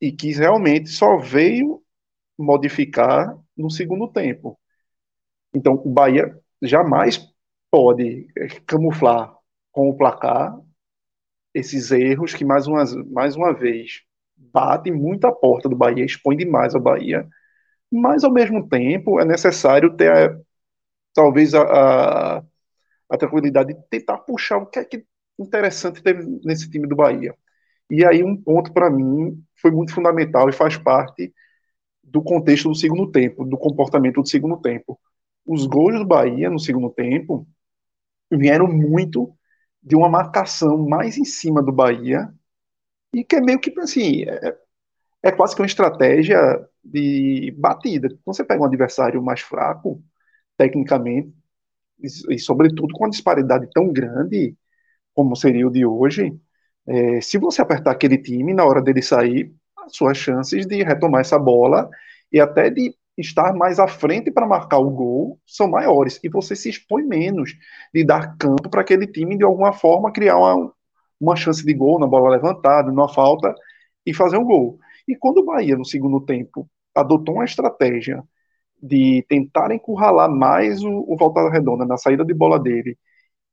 e 0.00 0.12
que 0.12 0.32
realmente 0.32 0.88
só 0.90 1.16
veio 1.18 1.82
modificar 2.38 3.36
no 3.56 3.70
segundo 3.70 4.08
tempo. 4.12 4.58
Então, 5.54 5.74
o 5.74 5.90
Bahia 5.90 6.36
jamais 6.62 7.18
pode 7.70 8.28
é, 8.36 8.48
camuflar 8.66 9.34
com 9.72 9.88
o 9.88 9.96
placar 9.96 10.58
esses 11.54 11.90
erros 11.90 12.34
que, 12.34 12.44
mais 12.44 12.66
uma, 12.66 12.84
mais 13.10 13.36
uma 13.36 13.52
vez, 13.52 14.02
batem 14.36 14.92
muito 14.92 15.26
a 15.26 15.32
porta 15.32 15.68
do 15.68 15.76
Bahia, 15.76 16.04
expõe 16.04 16.36
demais 16.36 16.74
ao 16.74 16.80
Bahia, 16.80 17.28
mas, 17.90 18.24
ao 18.24 18.32
mesmo 18.32 18.68
tempo, 18.68 19.20
é 19.20 19.24
necessário 19.24 19.96
ter, 19.96 20.38
talvez, 21.14 21.54
a, 21.54 21.62
a, 22.38 22.44
a 23.10 23.16
tranquilidade 23.18 23.74
de 23.74 23.80
tentar 23.90 24.18
puxar 24.18 24.58
o 24.58 24.66
que 24.66 24.78
é 24.78 24.84
que 24.84 25.04
interessante 25.38 26.02
teve 26.02 26.24
nesse 26.44 26.70
time 26.70 26.86
do 26.86 26.96
Bahia. 26.96 27.34
E 27.90 28.04
aí, 28.04 28.22
um 28.22 28.36
ponto, 28.36 28.72
para 28.72 28.90
mim, 28.90 29.42
foi 29.56 29.70
muito 29.70 29.94
fundamental 29.94 30.48
e 30.48 30.52
faz 30.52 30.76
parte 30.76 31.32
do 32.02 32.22
contexto 32.22 32.68
do 32.68 32.74
segundo 32.74 33.10
tempo, 33.10 33.44
do 33.44 33.56
comportamento 33.56 34.20
do 34.22 34.28
segundo 34.28 34.58
tempo. 34.60 34.98
Os 35.48 35.66
gols 35.66 35.98
do 35.98 36.04
Bahia 36.06 36.50
no 36.50 36.58
segundo 36.58 36.90
tempo 36.90 37.48
vieram 38.30 38.68
muito 38.68 39.34
de 39.82 39.96
uma 39.96 40.08
marcação 40.08 40.86
mais 40.86 41.16
em 41.16 41.24
cima 41.24 41.62
do 41.62 41.72
Bahia 41.72 42.30
e 43.14 43.24
que 43.24 43.36
é 43.36 43.40
meio 43.40 43.58
que 43.60 43.72
assim 43.80 44.24
é, 44.24 44.56
é 45.22 45.32
quase 45.32 45.54
que 45.56 45.62
uma 45.62 45.66
estratégia 45.66 46.38
de 46.84 47.54
batida. 47.58 48.08
Quando 48.24 48.36
você 48.36 48.44
pega 48.44 48.62
um 48.62 48.66
adversário 48.66 49.22
mais 49.22 49.40
fraco 49.40 50.02
tecnicamente 50.58 51.32
e, 52.00 52.34
e 52.34 52.38
sobretudo 52.38 52.92
com 52.94 53.04
uma 53.04 53.10
disparidade 53.10 53.68
tão 53.72 53.92
grande 53.92 54.56
como 55.14 55.34
seria 55.36 55.66
o 55.66 55.70
de 55.70 55.86
hoje, 55.86 56.38
é, 56.86 57.20
se 57.22 57.38
você 57.38 57.62
apertar 57.62 57.92
aquele 57.92 58.18
time 58.18 58.54
na 58.54 58.64
hora 58.66 58.82
dele 58.82 59.02
sair, 59.02 59.54
as 59.78 59.96
suas 59.96 60.18
chances 60.18 60.66
de 60.66 60.82
retomar 60.84 61.22
essa 61.22 61.38
bola 61.38 61.90
e 62.32 62.40
até 62.40 62.70
de 62.70 62.94
estar 63.18 63.52
mais 63.52 63.78
à 63.78 63.88
frente 63.88 64.30
para 64.30 64.46
marcar 64.46 64.78
o 64.78 64.90
gol 64.90 65.40
são 65.44 65.68
maiores 65.68 66.20
e 66.22 66.28
você 66.28 66.54
se 66.54 66.70
expõe 66.70 67.02
menos 67.02 67.54
de 67.92 68.04
dar 68.04 68.36
campo 68.38 68.70
para 68.70 68.80
aquele 68.80 69.06
time 69.06 69.36
de 69.36 69.44
alguma 69.44 69.72
forma 69.72 70.12
criar 70.12 70.38
uma, 70.38 70.72
uma 71.20 71.36
chance 71.36 71.64
de 71.64 71.74
gol 71.74 71.98
na 71.98 72.06
bola 72.06 72.30
levantada, 72.30 72.90
numa 72.90 73.08
falta 73.12 73.54
e 74.06 74.14
fazer 74.14 74.38
um 74.38 74.44
gol. 74.44 74.78
E 75.06 75.16
quando 75.16 75.38
o 75.38 75.44
Bahia 75.44 75.76
no 75.76 75.84
segundo 75.84 76.20
tempo 76.20 76.68
adotou 76.94 77.36
uma 77.36 77.44
estratégia 77.44 78.22
de 78.80 79.24
tentar 79.28 79.72
encurralar 79.72 80.30
mais 80.30 80.82
o, 80.84 81.04
o 81.08 81.16
Volta 81.16 81.48
Redonda 81.50 81.84
na 81.84 81.96
saída 81.96 82.24
de 82.24 82.32
bola 82.32 82.58
dele 82.60 82.96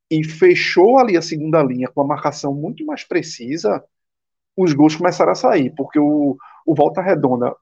e 0.10 0.24
fechou 0.24 1.00
ali 1.00 1.18
a 1.18 1.22
segunda 1.22 1.64
linha 1.64 1.90
com 1.90 2.02
uma 2.02 2.08
marcação 2.08 2.54
muito 2.54 2.86
mais 2.86 3.04
precisa, 3.04 3.84
os 4.56 4.74
gols 4.74 4.96
começaram 4.96 5.32
a 5.32 5.36
sair, 5.36 5.74
porque 5.76 6.00
o, 6.00 6.38
o 6.66 6.76
Volta 6.76 7.02
Redonda 7.02 7.56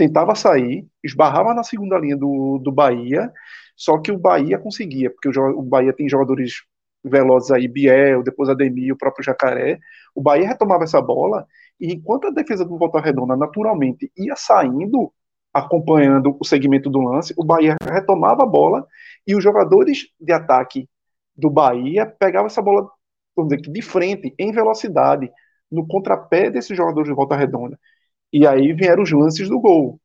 tentava 0.00 0.34
sair, 0.34 0.86
esbarrava 1.04 1.52
na 1.52 1.62
segunda 1.62 1.98
linha 1.98 2.16
do, 2.16 2.58
do 2.58 2.72
Bahia, 2.72 3.30
só 3.76 3.98
que 3.98 4.10
o 4.10 4.18
Bahia 4.18 4.58
conseguia, 4.58 5.10
porque 5.10 5.28
o, 5.28 5.58
o 5.58 5.62
Bahia 5.62 5.92
tem 5.92 6.08
jogadores 6.08 6.62
velozes 7.04 7.50
aí, 7.50 7.68
Biel, 7.68 8.22
depois 8.22 8.48
Ademir, 8.48 8.94
o 8.94 8.96
próprio 8.96 9.22
Jacaré. 9.22 9.78
O 10.14 10.22
Bahia 10.22 10.48
retomava 10.48 10.84
essa 10.84 11.02
bola, 11.02 11.46
e 11.78 11.92
enquanto 11.92 12.28
a 12.28 12.30
defesa 12.30 12.64
do 12.64 12.78
Volta 12.78 12.98
Redonda 12.98 13.36
naturalmente 13.36 14.10
ia 14.16 14.34
saindo, 14.36 15.12
acompanhando 15.52 16.34
o 16.40 16.44
segmento 16.46 16.88
do 16.88 17.00
lance, 17.00 17.34
o 17.36 17.44
Bahia 17.44 17.76
retomava 17.92 18.44
a 18.44 18.46
bola 18.46 18.86
e 19.26 19.34
os 19.34 19.44
jogadores 19.44 20.06
de 20.18 20.32
ataque 20.32 20.88
do 21.36 21.50
Bahia 21.50 22.06
pegavam 22.06 22.46
essa 22.46 22.62
bola 22.62 22.88
vamos 23.36 23.54
dizer, 23.54 23.70
de 23.70 23.82
frente, 23.82 24.34
em 24.38 24.50
velocidade, 24.50 25.30
no 25.70 25.86
contrapé 25.86 26.50
desses 26.50 26.76
jogadores 26.76 27.08
de 27.08 27.14
Volta 27.14 27.36
Redonda. 27.36 27.78
E 28.32 28.46
aí 28.46 28.72
vieram 28.72 29.02
os 29.02 29.10
lances 29.12 29.48
do 29.48 29.60
gol. 29.60 30.00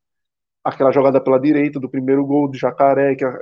Aquela 0.64 0.92
jogada 0.92 1.20
pela 1.20 1.40
direita 1.40 1.78
do 1.78 1.88
primeiro 1.88 2.24
gol 2.26 2.48
do 2.48 2.58
Jacaré, 2.58 3.14
que, 3.14 3.24
é, 3.24 3.40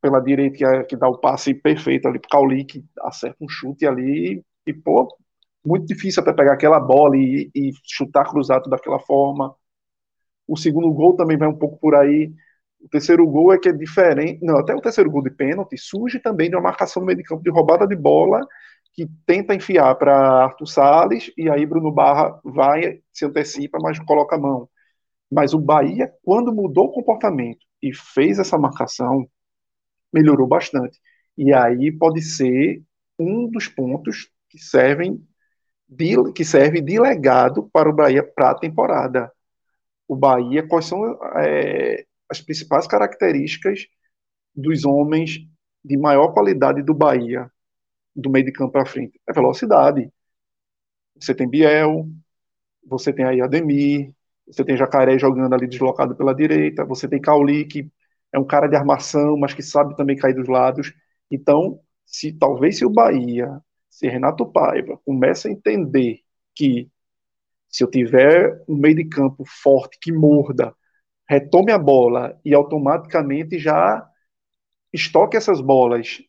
pela 0.00 0.20
direita 0.20 0.56
que, 0.56 0.64
é, 0.64 0.84
que 0.84 0.96
dá 0.96 1.08
o 1.08 1.18
passe 1.18 1.54
perfeito 1.54 2.08
ali 2.08 2.18
pro 2.18 2.30
Cauli, 2.30 2.64
que 2.64 2.84
acerta 3.00 3.36
um 3.40 3.48
chute 3.48 3.86
ali 3.86 4.42
e, 4.66 4.74
pô, 4.74 5.08
muito 5.64 5.86
difícil 5.86 6.22
até 6.22 6.32
pegar 6.32 6.54
aquela 6.54 6.80
bola 6.80 7.16
e, 7.16 7.50
e 7.54 7.72
chutar 7.84 8.24
cruzado 8.28 8.68
daquela 8.70 8.98
forma. 9.00 9.54
O 10.46 10.56
segundo 10.56 10.92
gol 10.92 11.16
também 11.16 11.36
vai 11.36 11.48
um 11.48 11.56
pouco 11.58 11.78
por 11.78 11.94
aí. 11.94 12.32
O 12.80 12.88
terceiro 12.88 13.26
gol 13.26 13.52
é 13.52 13.58
que 13.58 13.68
é 13.68 13.72
diferente. 13.72 14.44
Não, 14.44 14.58
até 14.58 14.74
o 14.74 14.80
terceiro 14.80 15.10
gol 15.10 15.22
de 15.22 15.30
pênalti 15.30 15.76
surge 15.78 16.20
também 16.20 16.50
de 16.50 16.56
uma 16.56 16.62
marcação 16.62 17.00
no 17.00 17.06
meio 17.06 17.18
de 17.18 17.24
campo 17.24 17.42
de 17.42 17.50
roubada 17.50 17.86
de 17.86 17.96
bola 17.96 18.46
que 18.96 19.06
tenta 19.26 19.54
enfiar 19.54 19.94
para 19.96 20.44
Arthur 20.44 20.66
Salles 20.66 21.32
e 21.36 21.50
aí 21.50 21.66
Bruno 21.66 21.92
Barra 21.92 22.40
vai, 22.44 23.02
se 23.12 23.26
antecipa, 23.26 23.78
mas 23.80 23.98
coloca 24.00 24.36
a 24.36 24.38
mão. 24.38 24.68
Mas 25.30 25.52
o 25.54 25.60
Bahia, 25.60 26.12
quando 26.22 26.54
mudou 26.54 26.86
o 26.86 26.92
comportamento 26.92 27.60
e 27.82 27.94
fez 27.94 28.38
essa 28.38 28.58
marcação, 28.58 29.28
melhorou 30.12 30.46
bastante. 30.46 30.98
E 31.36 31.52
aí 31.52 31.92
pode 31.92 32.22
ser 32.22 32.82
um 33.18 33.48
dos 33.50 33.68
pontos 33.68 34.30
que 34.48 34.58
servem 34.58 35.22
de, 35.88 36.32
que 36.32 36.44
serve 36.44 36.80
de 36.80 36.98
legado 36.98 37.68
para 37.72 37.90
o 37.90 37.94
Bahia 37.94 38.22
para 38.22 38.50
a 38.52 38.58
temporada. 38.58 39.30
O 40.08 40.16
Bahia, 40.16 40.66
quais 40.66 40.86
são 40.86 41.04
é, 41.38 42.04
as 42.30 42.40
principais 42.40 42.86
características 42.86 43.86
dos 44.54 44.84
homens 44.84 45.38
de 45.84 45.96
maior 45.98 46.32
qualidade 46.32 46.82
do 46.82 46.94
Bahia? 46.94 47.50
Do 48.16 48.30
meio 48.30 48.44
de 48.46 48.52
campo 48.52 48.72
para 48.72 48.86
frente? 48.86 49.20
É 49.28 49.32
velocidade. 49.32 50.10
Você 51.20 51.34
tem 51.34 51.48
Biel, 51.48 52.08
você 52.86 53.12
tem 53.12 53.24
aí 53.26 53.40
Ademir, 53.40 54.14
você 54.46 54.64
tem 54.64 54.76
Jacaré 54.76 55.18
jogando 55.18 55.54
ali 55.54 55.66
deslocado 55.68 56.16
pela 56.16 56.34
direita, 56.34 56.84
você 56.84 57.08
tem 57.08 57.20
Cauli, 57.20 57.66
que 57.66 57.90
é 58.32 58.38
um 58.38 58.46
cara 58.46 58.68
de 58.68 58.76
armação, 58.76 59.36
mas 59.38 59.54
que 59.54 59.62
sabe 59.62 59.96
também 59.96 60.16
cair 60.16 60.34
dos 60.34 60.48
lados. 60.48 60.94
Então, 61.30 61.80
se 62.04 62.32
talvez 62.32 62.78
se 62.78 62.84
o 62.86 62.90
Bahia, 62.90 63.60
se 63.90 64.08
Renato 64.08 64.46
Paiva 64.46 64.98
começa 65.04 65.48
a 65.48 65.50
entender 65.52 66.20
que 66.54 66.90
se 67.68 67.84
eu 67.84 67.90
tiver 67.90 68.62
um 68.68 68.76
meio 68.76 68.96
de 68.96 69.04
campo 69.06 69.44
forte 69.46 69.98
que 70.00 70.12
morda, 70.12 70.74
retome 71.28 71.72
a 71.72 71.78
bola 71.78 72.38
e 72.44 72.54
automaticamente 72.54 73.58
já 73.58 74.06
estoque 74.92 75.36
essas 75.36 75.60
bolas 75.60 76.20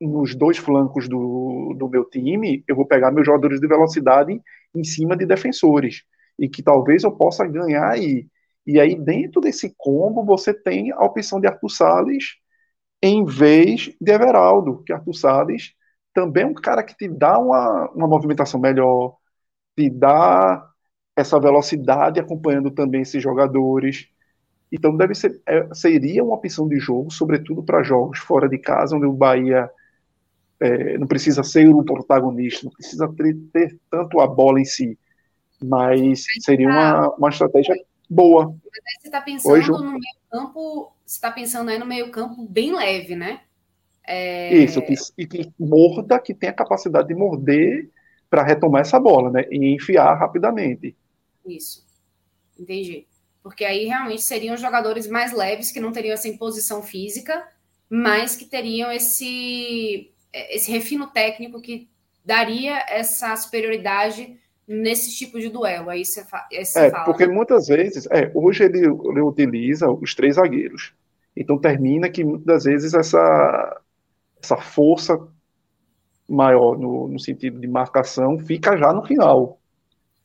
nos 0.00 0.34
dois 0.34 0.58
flancos 0.58 1.08
do, 1.08 1.74
do 1.78 1.88
meu 1.88 2.04
time, 2.04 2.64
eu 2.68 2.76
vou 2.76 2.86
pegar 2.86 3.10
meus 3.10 3.26
jogadores 3.26 3.60
de 3.60 3.66
velocidade 3.66 4.40
em 4.74 4.84
cima 4.84 5.16
de 5.16 5.26
defensores. 5.26 6.02
E 6.38 6.48
que 6.48 6.62
talvez 6.62 7.02
eu 7.04 7.12
possa 7.12 7.46
ganhar 7.46 7.88
aí. 7.88 8.26
E 8.66 8.80
aí, 8.80 8.94
dentro 8.96 9.40
desse 9.40 9.74
combo, 9.76 10.24
você 10.24 10.52
tem 10.52 10.92
a 10.92 11.04
opção 11.04 11.40
de 11.40 11.46
Arthur 11.46 11.70
Salles 11.70 12.36
em 13.02 13.24
vez 13.24 13.94
de 14.00 14.12
Everaldo, 14.12 14.82
que 14.84 14.92
Arthur 14.92 15.14
Salles 15.14 15.74
também 16.12 16.44
é 16.44 16.46
um 16.46 16.54
cara 16.54 16.82
que 16.82 16.96
te 16.96 17.08
dá 17.08 17.38
uma, 17.38 17.90
uma 17.90 18.08
movimentação 18.08 18.58
melhor, 18.60 19.16
te 19.76 19.90
dá 19.90 20.66
essa 21.14 21.38
velocidade 21.40 22.20
acompanhando 22.20 22.70
também 22.70 23.02
esses 23.02 23.22
jogadores. 23.22 24.08
Então 24.72 24.96
deve 24.96 25.14
ser, 25.14 25.40
é, 25.46 25.68
seria 25.74 26.24
uma 26.24 26.34
opção 26.36 26.68
de 26.68 26.78
jogo, 26.78 27.10
sobretudo 27.10 27.62
para 27.62 27.82
jogos 27.82 28.18
fora 28.18 28.48
de 28.48 28.58
casa, 28.58 28.96
onde 28.96 29.06
o 29.06 29.12
Bahia 29.12 29.70
é, 30.60 30.98
não 30.98 31.06
precisa 31.06 31.42
ser 31.42 31.68
o 31.68 31.84
protagonista, 31.84 32.64
não 32.64 32.72
precisa 32.72 33.12
ter, 33.12 33.36
ter, 33.52 33.78
tanto 33.90 34.20
a 34.20 34.26
bola 34.26 34.60
em 34.60 34.64
si, 34.64 34.98
mas 35.62 36.24
seria 36.40 36.68
uma, 36.68 37.10
uma 37.14 37.28
estratégia 37.28 37.74
boa. 38.08 38.46
Mas 38.46 38.82
aí 38.86 39.00
você 39.00 39.08
está 39.08 39.20
pensando 39.20 39.52
Oi, 39.52 39.60
no 39.62 39.90
meio 39.92 40.16
campo, 40.30 40.92
você 41.04 41.14
está 41.16 41.30
pensando 41.30 41.70
aí 41.70 41.78
no 41.78 41.86
meio 41.86 42.10
campo 42.10 42.46
bem 42.48 42.74
leve, 42.74 43.14
né? 43.14 43.40
É... 44.06 44.54
Isso, 44.54 44.80
que, 44.82 44.94
e 45.18 45.26
que 45.26 45.52
morda, 45.58 46.18
que 46.18 46.32
tem 46.32 46.48
a 46.48 46.54
capacidade 46.54 47.08
de 47.08 47.14
morder 47.14 47.90
para 48.30 48.44
retomar 48.44 48.82
essa 48.82 49.00
bola, 49.00 49.30
né? 49.30 49.44
E 49.50 49.74
enfiar 49.74 50.14
rapidamente. 50.14 50.96
Isso, 51.44 51.84
entendi. 52.58 53.06
Porque 53.42 53.64
aí 53.64 53.84
realmente 53.84 54.22
seriam 54.22 54.56
jogadores 54.56 55.06
mais 55.06 55.32
leves 55.32 55.70
que 55.70 55.80
não 55.80 55.92
teriam 55.92 56.14
essa 56.14 56.28
imposição 56.28 56.82
física, 56.82 57.46
mas 57.88 58.34
que 58.34 58.44
teriam 58.44 58.90
esse 58.90 60.12
esse 60.54 60.70
refino 60.70 61.06
técnico 61.06 61.60
que 61.60 61.88
daria 62.24 62.84
essa 62.88 63.34
superioridade 63.36 64.36
nesse 64.66 65.16
tipo 65.16 65.38
de 65.38 65.48
duelo. 65.48 65.90
Aí 65.90 66.04
você, 66.04 66.24
você 66.24 66.78
é, 66.78 66.90
fala. 66.90 67.04
Porque 67.04 67.26
muitas 67.26 67.68
vezes, 67.68 68.06
é, 68.10 68.30
hoje 68.34 68.64
ele, 68.64 68.80
ele, 68.80 69.20
utiliza 69.20 69.90
os 69.90 70.14
três 70.14 70.34
zagueiros. 70.34 70.92
Então 71.36 71.58
termina 71.58 72.08
que 72.08 72.24
muitas 72.24 72.64
vezes 72.64 72.94
essa, 72.94 73.82
essa 74.42 74.56
força 74.56 75.18
maior 76.28 76.76
no, 76.76 77.06
no 77.06 77.20
sentido 77.20 77.60
de 77.60 77.68
marcação 77.68 78.38
fica 78.38 78.76
já 78.76 78.92
no 78.92 79.04
final. 79.04 79.60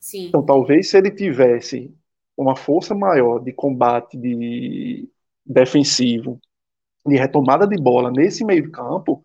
Sim. 0.00 0.26
Então 0.26 0.42
talvez 0.42 0.90
se 0.90 0.98
ele 0.98 1.10
tivesse 1.10 1.94
uma 2.36 2.56
força 2.56 2.94
maior 2.94 3.38
de 3.38 3.52
combate 3.52 4.16
de 4.16 5.08
defensivo, 5.44 6.40
de 7.06 7.16
retomada 7.16 7.66
de 7.66 7.76
bola 7.76 8.10
nesse 8.10 8.44
meio 8.44 8.70
campo, 8.70 9.22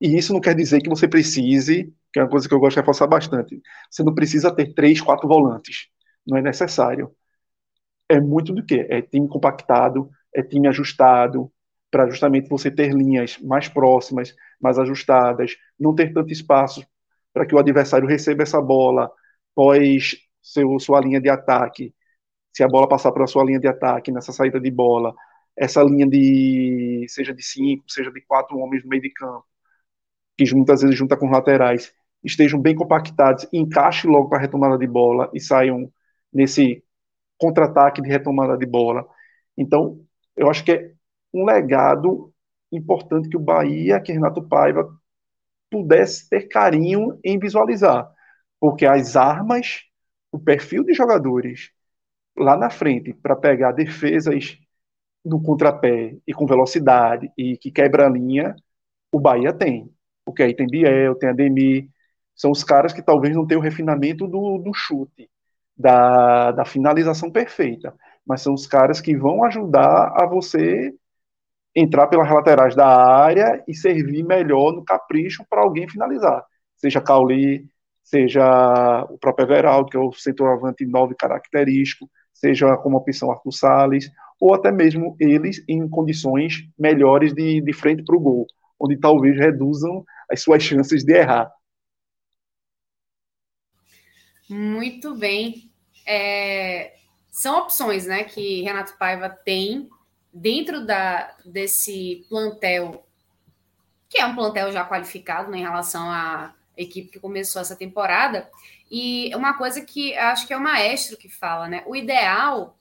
e 0.00 0.16
isso 0.16 0.32
não 0.32 0.40
quer 0.40 0.54
dizer 0.54 0.80
que 0.80 0.88
você 0.88 1.08
precise, 1.08 1.92
que 2.12 2.18
é 2.20 2.22
uma 2.22 2.30
coisa 2.30 2.48
que 2.48 2.54
eu 2.54 2.60
gosto 2.60 2.74
de 2.76 2.80
reforçar 2.80 3.06
bastante, 3.06 3.60
você 3.90 4.02
não 4.02 4.14
precisa 4.14 4.54
ter 4.54 4.74
três, 4.74 5.00
quatro 5.00 5.28
volantes. 5.28 5.88
não 6.26 6.38
é 6.38 6.42
necessário. 6.42 7.14
É 8.08 8.20
muito 8.20 8.52
do 8.52 8.64
que? 8.64 8.86
É 8.90 9.02
time 9.02 9.28
compactado, 9.28 10.10
é 10.34 10.42
time 10.42 10.68
ajustado, 10.68 11.50
para 11.90 12.08
justamente 12.10 12.48
você 12.48 12.70
ter 12.70 12.92
linhas 12.92 13.38
mais 13.38 13.68
próximas, 13.68 14.34
mais 14.60 14.78
ajustadas, 14.78 15.56
não 15.78 15.94
ter 15.94 16.12
tanto 16.12 16.32
espaço 16.32 16.84
para 17.32 17.46
que 17.46 17.54
o 17.54 17.58
adversário 17.58 18.08
receba 18.08 18.42
essa 18.42 18.60
bola 18.60 19.10
pós 19.54 20.16
seu, 20.42 20.78
sua 20.80 21.00
linha 21.00 21.20
de 21.20 21.28
ataque, 21.28 21.94
se 22.54 22.62
a 22.64 22.68
bola 22.68 22.88
passar 22.88 23.12
pela 23.12 23.26
sua 23.26 23.44
linha 23.44 23.60
de 23.60 23.68
ataque 23.68 24.12
nessa 24.12 24.32
saída 24.32 24.60
de 24.60 24.70
bola, 24.70 25.14
essa 25.56 25.82
linha 25.82 26.06
de 26.08 27.06
seja 27.08 27.34
de 27.34 27.42
cinco, 27.42 27.84
seja 27.88 28.10
de 28.12 28.20
quatro 28.22 28.58
homens 28.58 28.84
no 28.84 28.90
meio 28.90 29.02
de 29.02 29.10
campo, 29.10 29.46
que 30.36 30.54
muitas 30.54 30.82
vezes 30.82 30.96
junta 30.96 31.16
com 31.16 31.30
laterais, 31.30 31.92
estejam 32.22 32.60
bem 32.60 32.74
compactados, 32.74 33.46
encaixe 33.52 34.06
logo 34.06 34.28
para 34.28 34.38
a 34.38 34.40
retomada 34.40 34.78
de 34.78 34.86
bola 34.86 35.30
e 35.34 35.40
saiam 35.40 35.92
nesse 36.32 36.82
contra-ataque 37.38 38.02
de 38.02 38.08
retomada 38.08 38.56
de 38.56 38.66
bola. 38.66 39.06
Então, 39.56 40.00
eu 40.36 40.50
acho 40.50 40.64
que 40.64 40.72
é 40.72 40.92
um 41.32 41.44
legado 41.44 42.32
importante 42.72 43.28
que 43.28 43.36
o 43.36 43.40
Bahia, 43.40 44.00
que 44.00 44.12
Renato 44.12 44.42
Paiva 44.42 44.88
pudesse 45.70 46.28
ter 46.28 46.48
carinho 46.48 47.18
em 47.24 47.38
visualizar, 47.38 48.10
porque 48.60 48.86
as 48.86 49.16
armas, 49.16 49.82
o 50.32 50.38
perfil 50.38 50.84
de 50.84 50.94
jogadores 50.94 51.72
lá 52.36 52.56
na 52.56 52.70
frente 52.70 53.12
para 53.14 53.36
pegar 53.36 53.72
defesas 53.72 54.58
no 55.24 55.42
contrapé 55.42 56.16
e 56.26 56.34
com 56.34 56.46
velocidade 56.46 57.30
e 57.38 57.56
que 57.58 57.70
quebra 57.70 58.06
a 58.06 58.10
linha, 58.10 58.56
o 59.12 59.20
Bahia 59.20 59.52
tem. 59.52 59.93
Porque 60.24 60.42
aí 60.42 60.54
tem 60.54 60.66
Biel, 60.66 61.14
tem 61.16 61.28
Ademir, 61.28 61.88
são 62.34 62.50
os 62.50 62.64
caras 62.64 62.92
que 62.92 63.02
talvez 63.02 63.34
não 63.34 63.46
tenham 63.46 63.60
o 63.60 63.64
refinamento 63.64 64.26
do, 64.26 64.58
do 64.58 64.72
chute, 64.74 65.30
da, 65.76 66.52
da 66.52 66.64
finalização 66.64 67.30
perfeita, 67.30 67.94
mas 68.26 68.40
são 68.42 68.54
os 68.54 68.66
caras 68.66 69.00
que 69.00 69.16
vão 69.16 69.44
ajudar 69.44 70.12
a 70.16 70.26
você 70.26 70.94
entrar 71.74 72.06
pelas 72.06 72.30
laterais 72.30 72.74
da 72.74 72.86
área 72.86 73.62
e 73.66 73.74
servir 73.74 74.22
melhor 74.22 74.72
no 74.72 74.84
capricho 74.84 75.44
para 75.48 75.62
alguém 75.62 75.88
finalizar. 75.88 76.44
Seja 76.76 77.00
Cauli, 77.00 77.66
seja 78.02 79.06
o 79.10 79.18
próprio 79.18 79.46
Everaldo, 79.46 79.90
que 79.90 79.96
é 79.96 80.00
o 80.00 80.12
centroavante 80.12 80.86
nove 80.86 81.14
característico, 81.16 82.08
seja 82.32 82.76
como 82.76 82.96
opção 82.96 83.30
Arthur 83.30 83.52
Salles, 83.52 84.10
ou 84.40 84.54
até 84.54 84.70
mesmo 84.70 85.16
eles 85.18 85.64
em 85.68 85.88
condições 85.88 86.68
melhores 86.78 87.32
de, 87.32 87.60
de 87.60 87.72
frente 87.72 88.04
para 88.04 88.16
o 88.16 88.20
gol, 88.20 88.46
onde 88.78 88.96
talvez 88.98 89.36
reduzam 89.36 90.04
as 90.34 90.42
suas 90.42 90.62
chances 90.62 91.02
de 91.02 91.14
errar. 91.14 91.50
Muito 94.48 95.14
bem. 95.14 95.70
É, 96.06 96.94
são 97.30 97.58
opções 97.60 98.06
né, 98.06 98.24
que 98.24 98.62
Renato 98.62 98.96
Paiva 98.98 99.28
tem 99.28 99.88
dentro 100.32 100.84
da, 100.84 101.34
desse 101.44 102.26
plantel, 102.28 103.06
que 104.08 104.20
é 104.20 104.26
um 104.26 104.34
plantel 104.34 104.70
já 104.70 104.86
qualificado 104.86 105.50
né, 105.50 105.58
em 105.58 105.62
relação 105.62 106.10
à 106.10 106.54
equipe 106.76 107.08
que 107.08 107.20
começou 107.20 107.62
essa 107.62 107.76
temporada. 107.76 108.50
E 108.90 109.34
uma 109.34 109.56
coisa 109.56 109.80
que 109.80 110.14
acho 110.16 110.46
que 110.46 110.52
é 110.52 110.56
o 110.56 110.62
maestro 110.62 111.16
que 111.16 111.28
fala, 111.28 111.66
né? 111.68 111.82
O 111.86 111.96
ideal, 111.96 112.76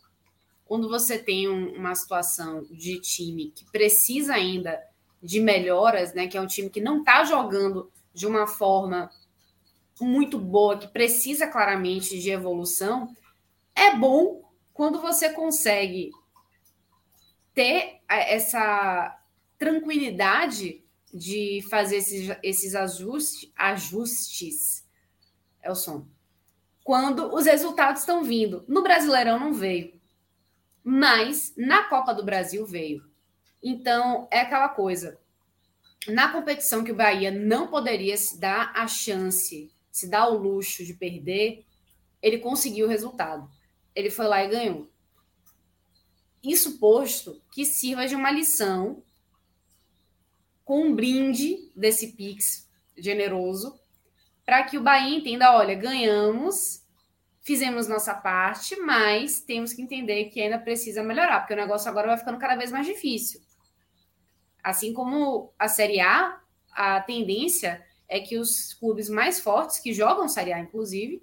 quando 0.66 0.90
você 0.90 1.18
tem 1.18 1.48
um, 1.48 1.74
uma 1.76 1.96
situação 1.96 2.64
de 2.70 3.00
time 3.00 3.52
que 3.56 3.66
precisa 3.72 4.34
ainda 4.34 4.80
de 5.24 5.40
melhoras, 5.40 6.14
né? 6.14 6.28
Que 6.28 6.38
é 6.38 6.42
um 6.42 6.48
time 6.48 6.70
que 6.70 6.82
não 6.82 7.00
está 7.00 7.24
jogando 7.24 7.90
de 8.14 8.28
uma 8.28 8.46
forma 8.46 9.10
muito 10.02 10.38
boa, 10.38 10.78
que 10.78 10.88
precisa 10.88 11.48
claramente 11.48 12.20
de 12.20 12.30
evolução, 12.30 13.16
é 13.76 13.96
bom 13.96 14.44
quando 14.74 15.00
você 15.02 15.30
consegue 15.30 16.12
ter 17.54 18.02
essa 18.08 19.20
tranquilidade 19.58 20.84
de 21.14 21.64
fazer 21.70 21.98
esses, 21.98 22.36
esses 22.42 22.76
ajustes, 22.76 23.52
ajustes, 23.56 24.84
é 25.62 25.72
o 25.72 25.76
som, 25.76 26.08
quando 26.84 27.34
os 27.34 27.46
resultados 27.46 28.02
estão 28.02 28.24
vindo. 28.24 28.66
No 28.68 28.82
Brasileirão 28.82 29.40
não 29.40 29.54
veio, 29.54 30.00
mas 30.84 31.54
na 31.56 31.84
Copa 31.84 32.14
do 32.14 32.26
Brasil 32.26 32.66
veio. 32.66 33.13
Então, 33.64 34.28
é 34.30 34.42
aquela 34.42 34.70
coisa. 34.70 35.18
Na 36.08 36.30
competição 36.30 36.84
que 36.84 36.92
o 36.92 36.96
Bahia 36.96 37.32
não 37.32 37.68
poderia 37.68 38.18
se 38.18 38.38
dar 38.38 38.74
a 38.76 38.88
chance, 38.88 39.72
se 39.90 40.10
dar 40.10 40.28
o 40.28 40.38
luxo 40.38 40.84
de 40.84 40.94
perder, 40.94 41.66
ele 42.22 42.40
conseguiu 42.40 42.86
o 42.86 42.90
resultado. 42.90 43.50
Ele 43.96 44.10
foi 44.10 44.28
lá 44.28 44.44
e 44.44 44.50
ganhou. 44.50 44.90
Isso 46.44 46.78
posto 46.78 47.42
que 47.52 47.64
sirva 47.64 48.06
de 48.06 48.16
uma 48.16 48.30
lição 48.30 49.02
com 50.66 50.88
um 50.88 50.96
brinde 50.96 51.72
desse 51.76 52.14
Pix 52.14 52.70
generoso 52.98 53.80
para 54.46 54.64
que 54.64 54.78
o 54.78 54.84
Bahia 54.84 55.18
entenda: 55.18 55.56
olha, 55.56 55.74
ganhamos, 55.74 56.84
fizemos 57.42 57.88
nossa 57.88 58.14
parte, 58.14 58.76
mas 58.78 59.40
temos 59.40 59.74
que 59.74 59.82
entender 59.82 60.26
que 60.26 60.42
ainda 60.42 60.60
precisa 60.60 61.02
melhorar, 61.02 61.40
porque 61.40 61.54
o 61.54 61.58
negócio 61.58 61.90
agora 61.90 62.08
vai 62.08 62.18
ficando 62.18 62.40
cada 62.40 62.56
vez 62.56 62.72
mais 62.72 62.86
difícil. 62.86 63.42
Assim 64.64 64.94
como 64.94 65.54
a 65.60 65.68
Série 65.68 66.00
A, 66.00 66.40
a 66.72 67.02
tendência 67.02 67.86
é 68.08 68.20
que 68.20 68.38
os 68.38 68.74
clubes 68.74 69.10
mais 69.10 69.40
fortes, 69.40 69.80
que 69.80 69.94
jogam 69.94 70.30
Série 70.30 70.54
A, 70.54 70.60
inclusive, 70.60 71.22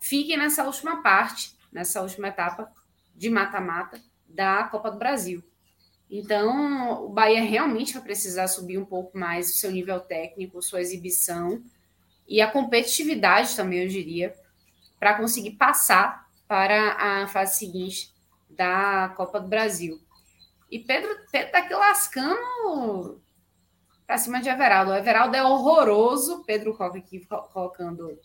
fiquem 0.00 0.36
nessa 0.36 0.64
última 0.64 1.02
parte, 1.02 1.54
nessa 1.70 2.00
última 2.00 2.28
etapa 2.28 2.72
de 3.14 3.28
mata-mata 3.28 4.00
da 4.26 4.64
Copa 4.64 4.90
do 4.90 4.98
Brasil. 4.98 5.42
Então, 6.10 7.04
o 7.04 7.08
Bahia 7.08 7.42
realmente 7.42 7.94
vai 7.94 8.02
precisar 8.02 8.46
subir 8.48 8.78
um 8.78 8.84
pouco 8.84 9.18
mais 9.18 9.50
o 9.50 9.54
seu 9.54 9.70
nível 9.70 10.00
técnico, 10.00 10.62
sua 10.62 10.80
exibição 10.80 11.62
e 12.26 12.40
a 12.40 12.50
competitividade 12.50 13.54
também, 13.56 13.82
eu 13.82 13.88
diria, 13.88 14.34
para 14.98 15.14
conseguir 15.14 15.52
passar 15.52 16.26
para 16.46 17.22
a 17.22 17.26
fase 17.26 17.58
seguinte 17.58 18.14
da 18.48 19.12
Copa 19.16 19.40
do 19.40 19.48
Brasil. 19.48 20.00
E 20.74 20.80
Pedro, 20.80 21.08
Pedro 21.30 21.52
tá 21.52 21.58
aqui 21.58 21.72
lascando 21.72 23.22
para 24.04 24.18
cima 24.18 24.40
de 24.40 24.48
Everaldo. 24.48 24.90
O 24.90 24.96
Everaldo 24.96 25.36
é 25.36 25.44
horroroso. 25.44 26.42
Pedro 26.44 26.76
Coca 26.76 26.98
aqui 26.98 27.24
colocando 27.52 28.18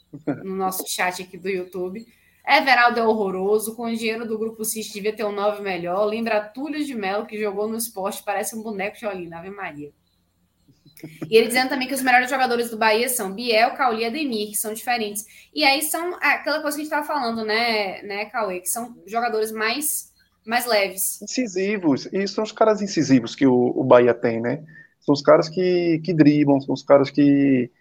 no 0.44 0.56
nosso 0.56 0.84
chat 0.90 1.22
aqui 1.22 1.38
do 1.38 1.48
YouTube. 1.48 2.04
Everaldo 2.44 3.00
é 3.00 3.04
horroroso, 3.04 3.76
com 3.76 3.84
o 3.84 3.96
dinheiro 3.96 4.28
do 4.28 4.40
Grupo 4.40 4.66
Cis 4.66 4.92
devia 4.92 5.16
ter 5.16 5.24
um 5.26 5.32
9 5.32 5.62
melhor. 5.62 6.04
Lembra 6.06 6.42
Túlio 6.42 6.84
de 6.84 6.96
Melo, 6.96 7.28
que 7.28 7.40
jogou 7.40 7.68
no 7.68 7.78
esporte, 7.78 8.24
parece 8.24 8.56
um 8.56 8.64
boneco 8.64 8.98
de 8.98 9.06
Olinda, 9.06 9.38
Ave 9.38 9.52
Maria. 9.52 9.94
E 11.30 11.38
ele 11.38 11.50
dizendo 11.50 11.70
também 11.70 11.88
que 11.88 11.94
os 11.94 12.02
melhores 12.02 12.32
jogadores 12.32 12.72
do 12.72 12.78
Bahia 12.78 13.08
são 13.08 13.32
Biel, 13.32 13.76
Cauli 13.76 14.02
e 14.02 14.06
Ademir, 14.06 14.50
que 14.50 14.56
são 14.56 14.74
diferentes. 14.74 15.24
E 15.54 15.64
aí 15.64 15.84
são 15.84 16.16
aquela 16.16 16.62
coisa 16.62 16.78
que 16.78 16.82
a 16.82 16.84
gente 16.84 16.94
estava 16.94 17.06
falando, 17.06 17.46
né, 17.46 18.02
né, 18.02 18.26
Cauê? 18.26 18.60
Que 18.60 18.70
são 18.70 18.98
jogadores 19.06 19.52
mais, 19.52 20.09
mais 20.50 20.66
leves. 20.66 21.22
Incisivos. 21.22 22.08
E 22.12 22.28
são 22.28 22.44
os 22.44 22.52
caras 22.52 22.82
incisivos 22.82 23.36
que 23.36 23.46
o, 23.46 23.54
o 23.54 23.84
Bahia 23.84 24.14
tem, 24.14 24.42
né? 24.42 24.64
São 25.00 25.14
os 25.14 25.22
caras 25.22 25.48
que, 25.48 26.02
que 26.04 26.14
driblam, 26.14 26.60
são 26.60 26.74
os 26.74 26.84
caras 26.84 27.10
que 27.10 27.72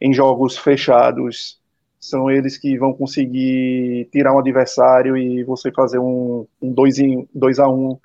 em 0.00 0.12
jogos 0.12 0.56
fechados 0.56 1.60
são 2.00 2.30
eles 2.30 2.56
que 2.56 2.78
vão 2.78 2.92
conseguir 2.92 4.08
tirar 4.12 4.34
um 4.34 4.38
adversário 4.38 5.16
e 5.16 5.44
você 5.44 5.70
fazer 5.72 5.98
um 5.98 6.46
2 6.62 6.98
um 7.00 7.26
dois 7.34 7.58
a 7.58 7.68
1 7.68 7.72
um 7.72 7.98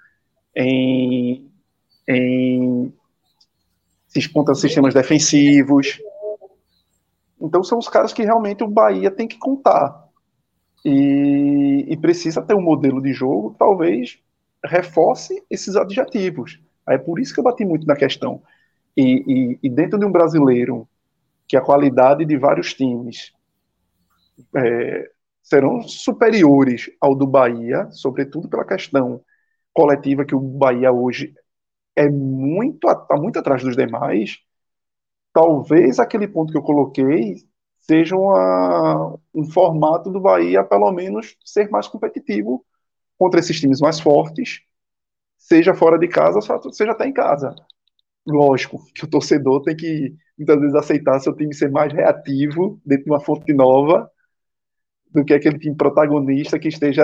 em, 0.56 1.50
em 2.08 2.94
contra 4.34 4.56
sistemas 4.56 4.94
defensivos. 4.94 6.02
Então 7.40 7.64
são 7.64 7.78
os 7.78 7.88
caras 7.88 8.14
que 8.14 8.24
realmente 8.24 8.64
o 8.64 8.68
Bahia 8.68 9.10
tem 9.10 9.28
que 9.28 9.38
contar. 9.38 10.01
E, 10.84 11.86
e 11.88 11.98
precisa 11.98 12.42
ter 12.42 12.56
um 12.56 12.62
modelo 12.62 13.02
de 13.02 13.14
jogo 13.14 13.52
que 13.52 13.60
talvez 13.60 14.20
reforce 14.66 15.44
esses 15.50 15.76
adjetivos. 15.76 16.60
É 16.88 16.98
por 16.98 17.20
isso 17.20 17.34
que 17.34 17.40
eu 17.40 17.44
bati 17.44 17.64
muito 17.66 17.86
na 17.86 17.96
questão. 17.96 18.42
E, 18.98 19.04
e, 19.04 19.60
e 19.64 19.70
dentro 19.70 20.00
de 20.00 20.06
um 20.06 20.12
brasileiro, 20.12 20.88
que 21.48 21.56
a 21.58 21.62
qualidade 21.62 22.26
de 22.26 22.38
vários 22.38 22.74
times 22.74 23.34
é, 24.56 25.12
serão 25.44 25.82
superiores 25.84 26.90
ao 27.00 27.16
do 27.16 27.28
Bahia, 27.28 27.90
sobretudo 27.92 28.50
pela 28.50 28.66
questão 28.66 29.22
coletiva 29.74 30.26
que 30.26 30.36
o 30.36 30.40
Bahia 30.40 30.92
hoje 30.92 31.34
é 31.96 32.10
muito 32.10 32.90
está 32.90 33.18
muito 33.18 33.40
atrás 33.40 33.64
dos 33.64 33.76
demais. 33.76 34.40
Talvez 35.34 36.00
aquele 36.00 36.28
ponto 36.28 36.52
que 36.52 36.58
eu 36.58 36.62
coloquei 36.64 37.36
seja 37.82 38.16
uma, 38.16 39.18
um 39.34 39.44
formato 39.46 40.10
do 40.12 40.20
Bahia, 40.20 40.64
pelo 40.64 40.92
menos, 40.92 41.36
ser 41.44 41.70
mais 41.70 41.88
competitivo 41.88 42.66
contra 43.18 43.40
esses 43.40 43.60
times 43.60 43.80
mais 43.82 44.00
fortes, 44.00 44.62
seja 45.38 45.74
fora 45.74 45.98
de 45.98 46.08
casa, 46.08 46.40
seja 46.72 46.92
até 46.92 47.08
em 47.08 47.14
casa. 47.14 47.56
Lógico 48.26 48.80
que 48.94 49.06
o 49.06 49.10
torcedor 49.10 49.64
tem 49.64 49.76
que 49.76 50.16
muitas 50.38 50.60
vezes 50.60 50.76
aceitar 50.76 51.20
seu 51.20 51.36
time 51.36 51.54
ser 51.54 51.72
mais 51.72 51.92
reativo 51.92 52.80
dentro 52.86 53.06
de 53.06 53.12
uma 53.12 53.20
fonte 53.20 53.52
nova 53.54 54.10
do 55.12 55.26
que 55.26 55.34
aquele 55.34 55.60
time 55.60 55.76
protagonista 55.76 56.60
que 56.60 56.68
esteja 56.68 57.04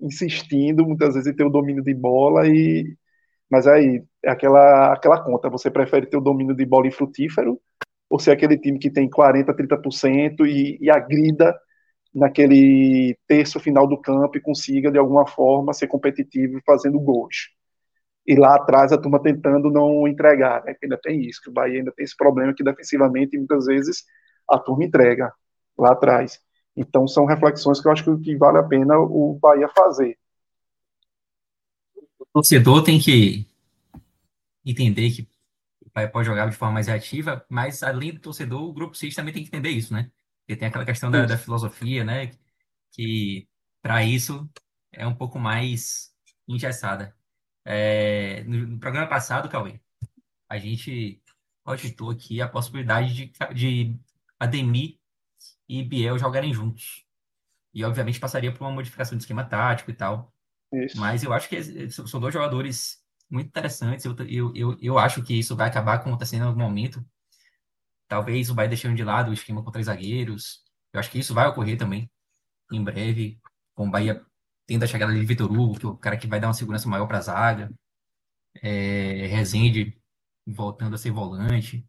insistindo 0.00 0.84
muitas 0.84 1.14
vezes 1.14 1.32
em 1.32 1.36
ter 1.36 1.44
o 1.44 1.50
domínio 1.50 1.82
de 1.82 1.94
bola 1.94 2.46
e 2.48 2.96
mas 3.50 3.66
aí 3.66 4.04
é 4.24 4.30
aquela 4.30 4.92
aquela 4.92 5.22
conta, 5.22 5.50
você 5.50 5.70
prefere 5.70 6.06
ter 6.06 6.16
o 6.16 6.20
domínio 6.20 6.54
de 6.54 6.64
bola 6.66 6.86
infrutífero 6.86 7.60
ou 8.10 8.18
ser 8.18 8.32
aquele 8.32 8.58
time 8.58 8.78
que 8.78 8.90
tem 8.90 9.08
40, 9.08 9.54
30% 9.54 10.44
e, 10.44 10.76
e 10.80 10.90
agrida 10.90 11.56
naquele 12.12 13.16
terço 13.28 13.60
final 13.60 13.86
do 13.86 13.96
campo 13.96 14.36
e 14.36 14.40
consiga 14.40 14.90
de 14.90 14.98
alguma 14.98 15.28
forma 15.28 15.72
ser 15.72 15.86
competitivo 15.86 16.60
fazendo 16.66 16.98
gols. 16.98 17.50
E 18.26 18.34
lá 18.34 18.56
atrás 18.56 18.92
a 18.92 18.98
turma 18.98 19.22
tentando 19.22 19.70
não 19.70 20.08
entregar, 20.08 20.64
né? 20.64 20.74
ainda 20.82 20.98
tem 21.00 21.20
isso, 21.22 21.40
que 21.40 21.48
o 21.48 21.52
Bahia 21.52 21.78
ainda 21.78 21.92
tem 21.92 22.04
esse 22.04 22.16
problema 22.16 22.52
que 22.52 22.64
defensivamente 22.64 23.38
muitas 23.38 23.66
vezes 23.66 24.04
a 24.48 24.58
turma 24.58 24.84
entrega 24.84 25.32
lá 25.78 25.92
atrás. 25.92 26.40
Então 26.76 27.06
são 27.06 27.24
reflexões 27.24 27.80
que 27.80 27.86
eu 27.86 27.92
acho 27.92 28.18
que 28.18 28.36
vale 28.36 28.58
a 28.58 28.62
pena 28.64 28.98
o 28.98 29.38
Bahia 29.40 29.68
fazer. 29.68 30.18
O 32.18 32.26
torcedor 32.32 32.82
tem 32.82 32.98
que 32.98 33.46
entender 34.66 35.10
que 35.10 35.26
pode 36.12 36.26
jogar 36.26 36.48
de 36.48 36.56
forma 36.56 36.74
mais 36.74 36.86
reativa, 36.86 37.44
mas 37.48 37.82
além 37.82 38.12
do 38.12 38.20
torcedor, 38.20 38.62
o 38.62 38.72
grupo 38.72 38.96
CIS 38.96 39.14
também 39.14 39.32
tem 39.32 39.42
que 39.42 39.48
entender 39.48 39.70
isso, 39.70 39.92
né? 39.92 40.10
Porque 40.40 40.56
tem 40.56 40.68
aquela 40.68 40.84
questão 40.84 41.10
da, 41.10 41.26
da 41.26 41.38
filosofia, 41.38 42.04
né? 42.04 42.30
Que 42.92 43.48
para 43.82 44.04
isso 44.04 44.48
é 44.92 45.06
um 45.06 45.14
pouco 45.14 45.38
mais 45.38 46.12
engessada. 46.46 47.14
É, 47.64 48.42
no, 48.44 48.66
no, 48.66 48.78
programa 48.78 49.06
passado, 49.08 49.48
Cauê, 49.48 49.80
a 50.48 50.58
gente 50.58 51.22
cogitou 51.62 52.10
aqui 52.10 52.40
a 52.40 52.48
possibilidade 52.48 53.14
de, 53.14 53.32
de 53.54 54.00
Ademir 54.38 54.98
e 55.68 55.82
Biel 55.84 56.18
jogarem 56.18 56.52
juntos. 56.52 57.04
E, 57.72 57.84
obviamente, 57.84 58.18
passaria 58.18 58.52
por 58.52 58.64
uma 58.64 58.72
modificação 58.72 59.16
de 59.16 59.22
esquema 59.22 59.44
tático 59.44 59.90
e 59.90 59.94
tal. 59.94 60.34
Isso. 60.72 60.98
Mas 60.98 61.22
eu 61.22 61.32
acho 61.32 61.48
que 61.48 61.90
são 61.90 62.20
dois 62.20 62.34
jogadores 62.34 62.99
muito 63.30 63.48
interessantes. 63.48 64.04
Eu, 64.04 64.16
eu, 64.28 64.52
eu, 64.54 64.76
eu 64.80 64.98
acho 64.98 65.22
que 65.22 65.38
isso 65.38 65.56
vai 65.56 65.68
acabar 65.68 65.94
acontecendo 65.94 66.42
em 66.42 66.46
algum 66.46 66.60
momento. 66.60 67.04
Talvez 68.08 68.50
o 68.50 68.54
Bahia 68.54 68.68
deixando 68.68 68.96
de 68.96 69.04
lado 69.04 69.30
o 69.30 69.34
esquema 69.34 69.62
com 69.62 69.70
três 69.70 69.86
zagueiros. 69.86 70.62
Eu 70.92 70.98
acho 70.98 71.10
que 71.10 71.18
isso 71.18 71.32
vai 71.32 71.46
ocorrer 71.46 71.78
também 71.78 72.10
em 72.72 72.82
breve, 72.82 73.38
com 73.74 73.86
o 73.86 73.90
Bahia 73.90 74.24
tendo 74.66 74.84
a 74.84 74.86
chegada 74.86 75.12
de 75.12 75.24
Vitor 75.24 75.50
Hugo, 75.50 75.78
que 75.78 75.86
é 75.86 75.88
o 75.88 75.96
cara 75.96 76.16
que 76.16 76.26
vai 76.26 76.38
dar 76.38 76.48
uma 76.48 76.54
segurança 76.54 76.88
maior 76.88 77.06
para 77.06 77.18
a 77.18 77.22
zaga. 77.22 77.72
É, 78.62 79.26
Rezende 79.26 79.96
voltando 80.46 80.94
a 80.94 80.98
ser 80.98 81.10
volante. 81.10 81.84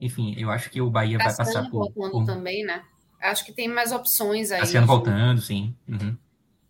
Enfim, 0.00 0.34
eu 0.36 0.50
acho 0.50 0.70
que 0.70 0.80
o 0.80 0.90
Bahia 0.90 1.18
vai 1.18 1.34
passar 1.34 1.68
por, 1.70 1.92
por... 1.92 2.24
também, 2.24 2.64
né? 2.64 2.84
Acho 3.20 3.44
que 3.44 3.52
tem 3.52 3.68
mais 3.68 3.92
opções 3.92 4.50
aí. 4.50 4.60
Cassiano 4.60 4.86
voltando, 4.86 5.40
sim. 5.40 5.74
Uhum. 5.88 6.16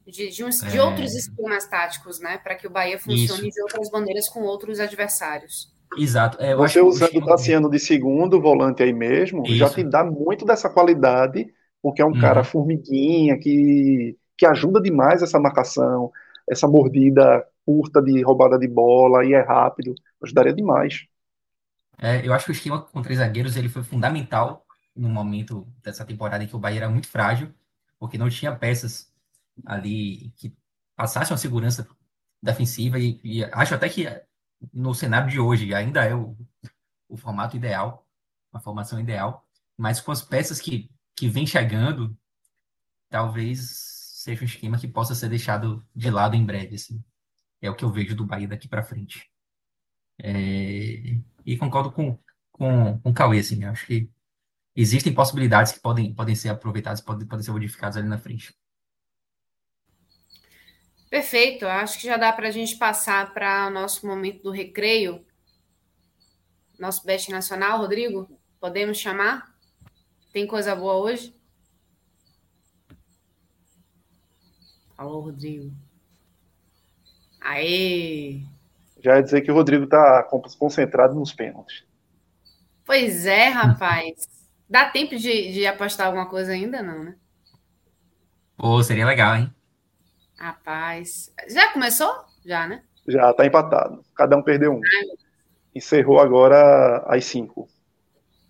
De, 0.07 0.28
de, 0.30 0.44
uns, 0.44 0.59
de 0.59 0.76
é... 0.76 0.82
outros 0.82 1.14
esquemas 1.14 1.66
táticos, 1.66 2.20
né? 2.20 2.38
Para 2.38 2.55
que 2.55 2.66
o 2.66 2.70
Bahia 2.70 2.98
funcione 2.98 3.48
Isso. 3.48 3.57
de 3.57 3.62
outras 3.62 3.90
bandeiras 3.90 4.28
com 4.28 4.42
outros 4.42 4.78
adversários. 4.78 5.72
Exato. 5.96 6.38
É, 6.40 6.55
Você 6.55 6.80
usando 6.80 7.16
o 7.16 7.24
Tassiano 7.24 7.70
de 7.70 7.78
segundo 7.78 8.40
volante 8.40 8.82
aí 8.82 8.92
mesmo, 8.92 9.42
Isso. 9.44 9.57
já 9.57 9.70
te 9.70 9.82
dá 9.82 10.05
muito 10.05 10.44
dessa 10.44 10.68
qualidade, 10.68 11.46
porque 11.80 12.02
é 12.02 12.05
um 12.05 12.09
uhum. 12.09 12.20
cara 12.20 12.44
formiguinha 12.44 13.38
que, 13.38 14.16
que 14.36 14.46
ajuda 14.46 14.80
demais 14.80 15.22
essa 15.22 15.38
marcação, 15.38 16.11
essa 16.48 16.66
mordida 16.68 17.46
curta 17.64 18.02
de 18.02 18.22
roubada 18.22 18.59
de 18.59 18.68
bola 18.68 19.24
e 19.24 19.32
é 19.32 19.40
rápido, 19.40 19.94
ajudaria 20.22 20.52
demais. 20.52 21.07
É, 21.98 22.26
eu 22.26 22.32
acho 22.34 22.46
que 22.46 22.50
o 22.50 22.52
esquema 22.52 22.82
com 22.82 23.02
três 23.02 23.18
zagueiros 23.18 23.57
ele 23.57 23.68
foi 23.68 23.82
fundamental 23.82 24.64
no 24.94 25.09
momento 25.09 25.66
dessa 25.82 26.05
temporada 26.05 26.44
em 26.44 26.46
que 26.46 26.57
o 26.57 26.59
Bahia 26.59 26.80
era 26.80 26.90
muito 26.90 27.09
frágil, 27.09 27.52
porque 27.98 28.18
não 28.18 28.28
tinha 28.28 28.55
peças 28.55 29.12
ali 29.66 30.30
que 30.36 30.57
passassem 30.96 31.32
uma 31.32 31.38
segurança 31.38 31.86
defensiva 32.42 32.98
e, 32.98 33.20
e 33.24 33.44
acho 33.44 33.74
até 33.74 33.88
que 33.88 34.07
no 34.72 34.94
cenário 34.94 35.30
de 35.30 35.40
hoje 35.40 35.74
ainda 35.74 36.05
é 36.05 36.14
o, 36.14 36.36
o 37.09 37.16
formato 37.16 37.57
ideal, 37.57 38.07
a 38.52 38.61
formação 38.61 39.00
ideal, 39.00 39.46
mas 39.76 40.00
com 40.00 40.12
as 40.12 40.22
peças 40.22 40.61
que, 40.61 40.90
que 41.16 41.28
vem 41.28 41.46
chegando, 41.46 42.16
talvez 43.09 43.92
seja 44.24 44.42
um 44.42 44.46
esquema 44.46 44.78
que 44.78 44.88
possa 44.88 45.14
ser 45.14 45.28
deixado 45.28 45.86
de 45.94 46.11
lado 46.11 46.34
em 46.34 46.44
breve, 46.44 46.76
assim. 46.76 47.05
É 47.61 47.70
o 47.70 47.74
que 47.74 47.84
eu 47.84 47.90
vejo 47.90 48.14
do 48.14 48.26
Bahia 48.26 48.48
daqui 48.48 48.68
para 48.68 48.82
frente. 48.82 49.30
É, 50.18 51.18
e 51.44 51.57
concordo 51.59 51.92
com, 51.92 52.18
com, 52.52 52.98
com 53.00 53.11
o 53.11 53.14
Cauê, 53.14 53.40
assim, 53.40 53.64
acho 53.64 53.86
que 53.86 54.11
existem 54.76 55.12
possibilidades 55.14 55.72
que 55.72 55.80
podem, 55.80 56.14
podem 56.14 56.34
ser 56.34 56.50
aproveitadas, 56.50 57.00
podem, 57.00 57.26
podem 57.26 57.44
ser 57.44 57.52
modificadas 57.52 57.96
ali 57.96 58.09
na 58.09 58.18
frente. 58.18 58.55
Perfeito, 61.14 61.64
acho 61.64 62.00
que 62.00 62.08
já 62.08 62.16
dá 62.16 62.32
para 62.32 62.48
a 62.48 62.50
gente 62.50 62.74
passar 62.74 63.32
para 63.32 63.68
o 63.68 63.70
nosso 63.70 64.04
momento 64.04 64.42
do 64.42 64.50
recreio. 64.50 65.24
Nosso 66.76 67.06
best 67.06 67.30
nacional, 67.30 67.78
Rodrigo, 67.78 68.28
podemos 68.58 68.98
chamar? 68.98 69.54
Tem 70.32 70.44
coisa 70.44 70.74
boa 70.74 70.94
hoje? 70.94 71.32
Alô, 74.98 75.20
Rodrigo. 75.20 75.72
Aê! 77.40 78.40
Já 78.98 79.14
ia 79.14 79.22
dizer 79.22 79.42
que 79.42 79.52
o 79.52 79.54
Rodrigo 79.54 79.84
está 79.84 80.20
concentrado 80.58 81.14
nos 81.14 81.32
pênaltis. 81.32 81.84
Pois 82.84 83.24
é, 83.24 83.50
rapaz. 83.50 84.28
Dá 84.68 84.90
tempo 84.90 85.14
de, 85.14 85.52
de 85.52 85.64
apostar 85.64 86.08
alguma 86.08 86.28
coisa 86.28 86.50
ainda, 86.50 86.82
não, 86.82 87.04
né? 87.04 87.16
Pô, 88.56 88.82
seria 88.82 89.06
legal, 89.06 89.36
hein? 89.36 89.54
Rapaz. 90.37 91.32
Já 91.49 91.72
começou? 91.72 92.12
Já, 92.45 92.66
né? 92.66 92.82
Já, 93.07 93.32
tá 93.32 93.47
empatado. 93.47 94.05
Cada 94.14 94.37
um 94.37 94.43
perdeu 94.43 94.72
um. 94.72 94.80
Ai, 94.85 95.16
Encerrou 95.74 96.20
agora 96.20 96.99
as 97.07 97.24
cinco 97.24 97.68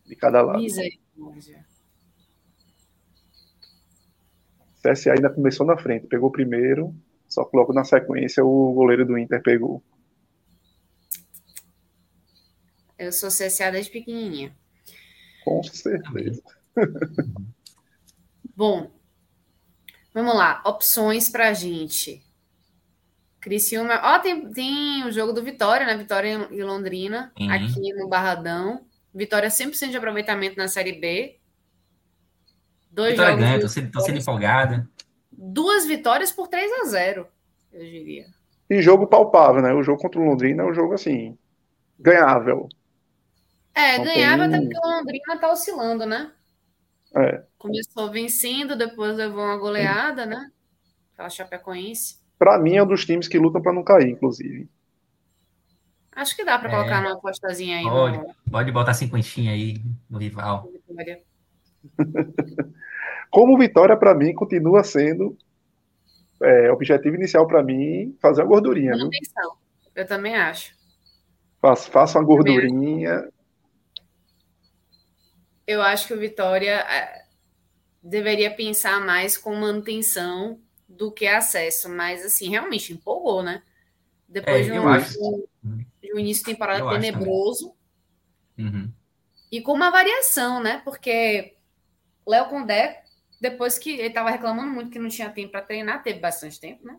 de 0.04 0.14
cada 0.14 0.42
lado. 0.42 0.60
Misericórdia. 0.60 1.64
CSA 4.82 5.12
ainda 5.14 5.30
começou 5.30 5.66
na 5.66 5.78
frente, 5.78 6.06
pegou 6.06 6.30
primeiro, 6.30 6.94
só 7.26 7.44
que 7.44 7.56
logo 7.56 7.72
na 7.72 7.84
sequência 7.84 8.44
o 8.44 8.72
goleiro 8.74 9.06
do 9.06 9.16
Inter 9.16 9.42
pegou. 9.42 9.82
Eu 12.98 13.10
sou 13.10 13.30
CSA 13.30 13.72
desde 13.72 13.90
pequenininha. 13.90 14.54
Com 15.42 15.62
certeza. 15.62 16.42
Bom, 18.54 18.90
vamos 20.14 20.34
lá. 20.34 20.62
Opções 20.64 21.28
para 21.28 21.48
a 21.48 21.52
gente. 21.52 22.24
Criciúma. 23.40 24.00
Ó, 24.02 24.18
tem, 24.20 24.50
tem 24.52 25.04
o 25.04 25.12
jogo 25.12 25.32
do 25.32 25.42
Vitória, 25.42 25.84
né? 25.84 25.96
Vitória 25.96 26.48
e 26.50 26.62
Londrina, 26.62 27.30
uhum. 27.38 27.50
aqui 27.50 27.92
no 27.92 28.08
Barradão. 28.08 28.86
Vitória 29.12 29.48
100% 29.50 29.90
de 29.90 29.96
aproveitamento 29.96 30.56
na 30.56 30.68
Série 30.68 30.92
B. 30.92 31.38
Dois 32.90 33.10
Vitória 33.10 33.32
jogos. 33.32 33.44
Ganha, 33.44 33.60
tô 33.60 33.68
sendo, 33.68 33.90
tô 33.90 34.00
sendo 34.00 34.18
empolgada. 34.18 34.88
Duas 35.30 35.84
vitórias 35.84 36.32
por 36.32 36.48
3 36.48 36.72
a 36.72 36.84
0 36.86 37.26
eu 37.72 37.80
diria. 37.80 38.26
E 38.70 38.80
jogo 38.80 39.06
palpável, 39.06 39.60
né? 39.60 39.74
O 39.74 39.82
jogo 39.82 40.00
contra 40.00 40.20
o 40.20 40.24
Londrina 40.24 40.62
é 40.62 40.66
um 40.66 40.72
jogo 40.72 40.94
assim, 40.94 41.36
ganhável. 41.98 42.68
É, 43.74 43.98
Não 43.98 44.04
ganhava 44.04 44.48
tem... 44.48 44.54
até 44.54 44.60
porque 44.60 44.78
o 44.78 44.90
Londrina 44.90 45.38
tá 45.38 45.52
oscilando, 45.52 46.06
né? 46.06 46.30
É. 47.16 47.44
Começou 47.56 48.10
vencendo, 48.10 48.76
depois 48.76 49.16
levou 49.16 49.44
uma 49.44 49.56
goleada, 49.56 50.26
né? 50.26 50.50
Aquela 51.12 51.30
Chapecoense. 51.30 52.18
Para 52.38 52.58
mim 52.58 52.76
é 52.76 52.82
um 52.82 52.86
dos 52.86 53.04
times 53.04 53.28
que 53.28 53.38
lutam 53.38 53.62
para 53.62 53.72
não 53.72 53.84
cair, 53.84 54.10
inclusive. 54.10 54.68
Acho 56.14 56.36
que 56.36 56.44
dá 56.44 56.58
para 56.58 56.68
é. 56.68 56.72
colocar 56.72 57.00
uma 57.00 57.14
apostazinha 57.14 57.78
aí. 57.78 57.84
Pode, 57.84 58.18
no... 58.18 58.34
pode 58.50 58.72
botar 58.72 58.94
cinquentinha 58.94 59.52
aí 59.52 59.80
no 60.08 60.18
rival. 60.18 60.68
Como 63.30 63.58
Vitória, 63.58 63.96
para 63.96 64.14
mim, 64.14 64.32
continua 64.32 64.84
sendo 64.84 65.36
é, 66.42 66.70
objetivo 66.70 67.16
inicial 67.16 67.46
para 67.46 67.62
mim 67.62 68.16
fazer 68.20 68.42
uma 68.42 68.48
gordurinha. 68.48 68.92
Manutenção. 68.92 69.56
Eu 69.94 70.06
também 70.06 70.36
acho. 70.36 70.74
Faça, 71.60 71.90
faça 71.90 72.18
uma 72.18 72.24
gordurinha, 72.24 73.28
eu 75.66 75.82
acho 75.82 76.06
que 76.06 76.14
o 76.14 76.18
Vitória 76.18 76.80
é, 76.80 77.24
deveria 78.02 78.54
pensar 78.54 79.00
mais 79.00 79.36
com 79.36 79.54
manutenção 79.54 80.60
do 80.88 81.10
que 81.10 81.26
acesso, 81.26 81.88
mas 81.88 82.24
assim, 82.24 82.48
realmente 82.48 82.92
empolgou, 82.92 83.42
né? 83.42 83.62
Depois 84.28 84.68
é, 84.68 84.70
de, 84.70 84.78
um, 84.78 85.46
de, 86.00 86.14
um, 86.14 86.18
início 86.18 86.44
de 86.44 86.52
temporada 86.52 86.80
eu 86.80 86.88
tenebroso. 86.90 87.74
Uhum. 88.58 88.90
E 89.50 89.60
com 89.60 89.72
uma 89.72 89.90
variação, 89.90 90.62
né? 90.62 90.82
Porque 90.84 91.56
Léo 92.26 92.48
Condé, 92.48 93.02
depois 93.40 93.78
que 93.78 93.90
ele 93.90 94.08
estava 94.08 94.30
reclamando 94.30 94.72
muito 94.72 94.90
que 94.90 94.98
não 94.98 95.08
tinha 95.08 95.30
tempo 95.30 95.52
para 95.52 95.62
treinar, 95.62 96.02
teve 96.02 96.18
bastante 96.18 96.60
tempo, 96.60 96.84
né? 96.86 96.98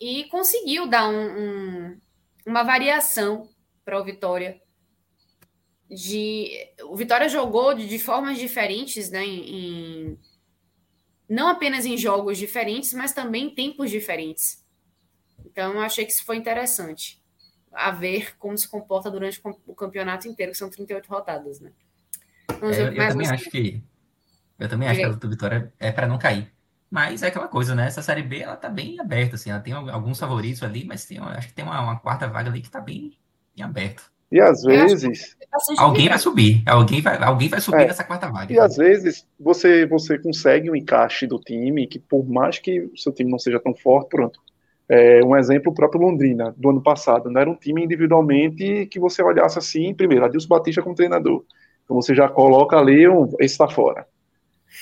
E 0.00 0.24
conseguiu 0.24 0.86
dar 0.86 1.08
um, 1.08 1.38
um, 1.38 2.00
uma 2.46 2.62
variação 2.62 3.48
para 3.84 4.00
o 4.00 4.04
Vitória 4.04 4.60
de 5.90 6.50
o 6.84 6.96
Vitória 6.96 7.28
jogou 7.28 7.74
de, 7.74 7.88
de 7.88 7.98
formas 7.98 8.38
diferentes, 8.38 9.10
né, 9.10 9.24
em, 9.24 10.18
não 11.28 11.48
apenas 11.48 11.86
em 11.86 11.96
jogos 11.96 12.36
diferentes, 12.38 12.92
mas 12.92 13.12
também 13.12 13.46
em 13.46 13.54
tempos 13.54 13.90
diferentes. 13.90 14.62
Então, 15.44 15.72
eu 15.74 15.80
achei 15.80 16.04
que 16.04 16.12
isso 16.12 16.24
foi 16.24 16.36
interessante. 16.36 17.22
A 17.72 17.90
ver 17.90 18.36
como 18.38 18.56
se 18.56 18.68
comporta 18.68 19.10
durante 19.10 19.40
o 19.66 19.74
campeonato 19.74 20.28
inteiro, 20.28 20.52
que 20.52 20.58
são 20.58 20.68
38 20.68 21.06
rodadas, 21.08 21.58
né? 21.60 21.72
Vamos 22.60 22.76
é, 22.76 22.82
eu, 22.82 22.92
eu 22.92 23.08
também 23.08 23.28
acho 23.28 23.50
que. 23.50 23.82
Eu 24.58 24.68
também 24.68 24.88
acho 24.88 25.00
que 25.00 25.06
a 25.06 25.28
Vitória 25.28 25.72
é 25.80 25.90
para 25.90 26.06
não 26.06 26.18
cair. 26.18 26.52
Mas 26.90 27.22
é 27.22 27.28
aquela 27.28 27.48
coisa, 27.48 27.74
né? 27.74 27.86
Essa 27.86 28.02
série 28.02 28.22
B, 28.22 28.40
ela 28.40 28.54
tá 28.54 28.68
bem 28.68 29.00
aberta, 29.00 29.36
assim. 29.36 29.50
Ela 29.50 29.60
tem 29.60 29.72
alguns 29.72 30.18
favoritos 30.18 30.62
ali, 30.62 30.84
mas 30.84 31.06
tem, 31.06 31.18
acho 31.18 31.48
que 31.48 31.54
tem 31.54 31.64
uma, 31.64 31.80
uma 31.80 31.98
quarta 31.98 32.28
vaga 32.28 32.50
ali 32.50 32.60
que 32.60 32.70
tá 32.70 32.80
bem, 32.80 33.18
bem 33.56 33.64
aberta. 33.64 34.02
E 34.32 34.40
às 34.40 34.62
vezes. 34.62 35.36
Alguém 35.76 36.08
vai 36.08 36.18
subir. 36.18 36.62
Alguém 36.66 37.02
vai, 37.02 37.22
alguém 37.22 37.48
vai 37.50 37.60
subir 37.60 37.82
é, 37.82 37.86
nessa 37.88 38.02
quarta 38.02 38.30
vaga. 38.30 38.50
E 38.50 38.58
às 38.58 38.76
vezes 38.76 39.26
você, 39.38 39.84
você 39.84 40.18
consegue 40.18 40.70
um 40.70 40.74
encaixe 40.74 41.26
do 41.26 41.38
time 41.38 41.86
que, 41.86 41.98
por 41.98 42.26
mais 42.26 42.58
que 42.58 42.80
o 42.80 42.96
seu 42.96 43.12
time 43.12 43.30
não 43.30 43.38
seja 43.38 43.60
tão 43.60 43.74
forte, 43.74 44.08
pronto. 44.08 44.40
É, 44.88 45.22
um 45.22 45.36
exemplo, 45.36 45.70
o 45.70 45.74
próprio 45.74 46.00
Londrina, 46.00 46.54
do 46.56 46.70
ano 46.70 46.82
passado. 46.82 47.30
Não 47.30 47.38
era 47.38 47.50
um 47.50 47.54
time 47.54 47.84
individualmente 47.84 48.86
que 48.86 48.98
você 48.98 49.22
olhasse 49.22 49.58
assim, 49.58 49.92
primeiro, 49.92 50.24
Adilson 50.24 50.48
Batista 50.48 50.80
como 50.80 50.94
treinador. 50.94 51.44
Então 51.84 51.94
você 51.94 52.14
já 52.14 52.26
coloca 52.26 52.78
ali, 52.78 53.06
um, 53.06 53.26
esse 53.38 53.52
está 53.52 53.68
fora. 53.68 54.06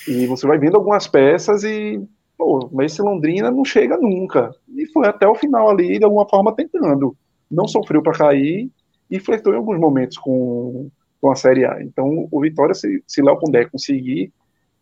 E 0.06 0.26
você 0.26 0.46
vai 0.46 0.58
vendo 0.58 0.76
algumas 0.76 1.08
peças 1.08 1.64
e, 1.64 2.00
pô, 2.38 2.70
mas 2.72 2.92
esse 2.92 3.02
Londrina 3.02 3.50
não 3.50 3.64
chega 3.64 3.96
nunca. 3.96 4.54
E 4.76 4.86
foi 4.86 5.08
até 5.08 5.26
o 5.26 5.34
final 5.34 5.68
ali, 5.68 5.98
de 5.98 6.04
alguma 6.04 6.28
forma, 6.28 6.54
tentando. 6.54 7.16
Não 7.50 7.66
sofreu 7.66 8.00
para 8.00 8.16
cair 8.16 8.70
e 9.10 9.18
flertou 9.18 9.52
em 9.52 9.56
alguns 9.56 9.78
momentos 9.78 10.16
com, 10.16 10.88
com 11.20 11.30
a 11.30 11.34
Série 11.34 11.64
A. 11.64 11.82
Então, 11.82 12.28
o 12.30 12.40
Vitória, 12.40 12.74
se, 12.74 13.02
se 13.06 13.20
Léo 13.20 13.38
Condé 13.38 13.64
conseguir 13.64 14.32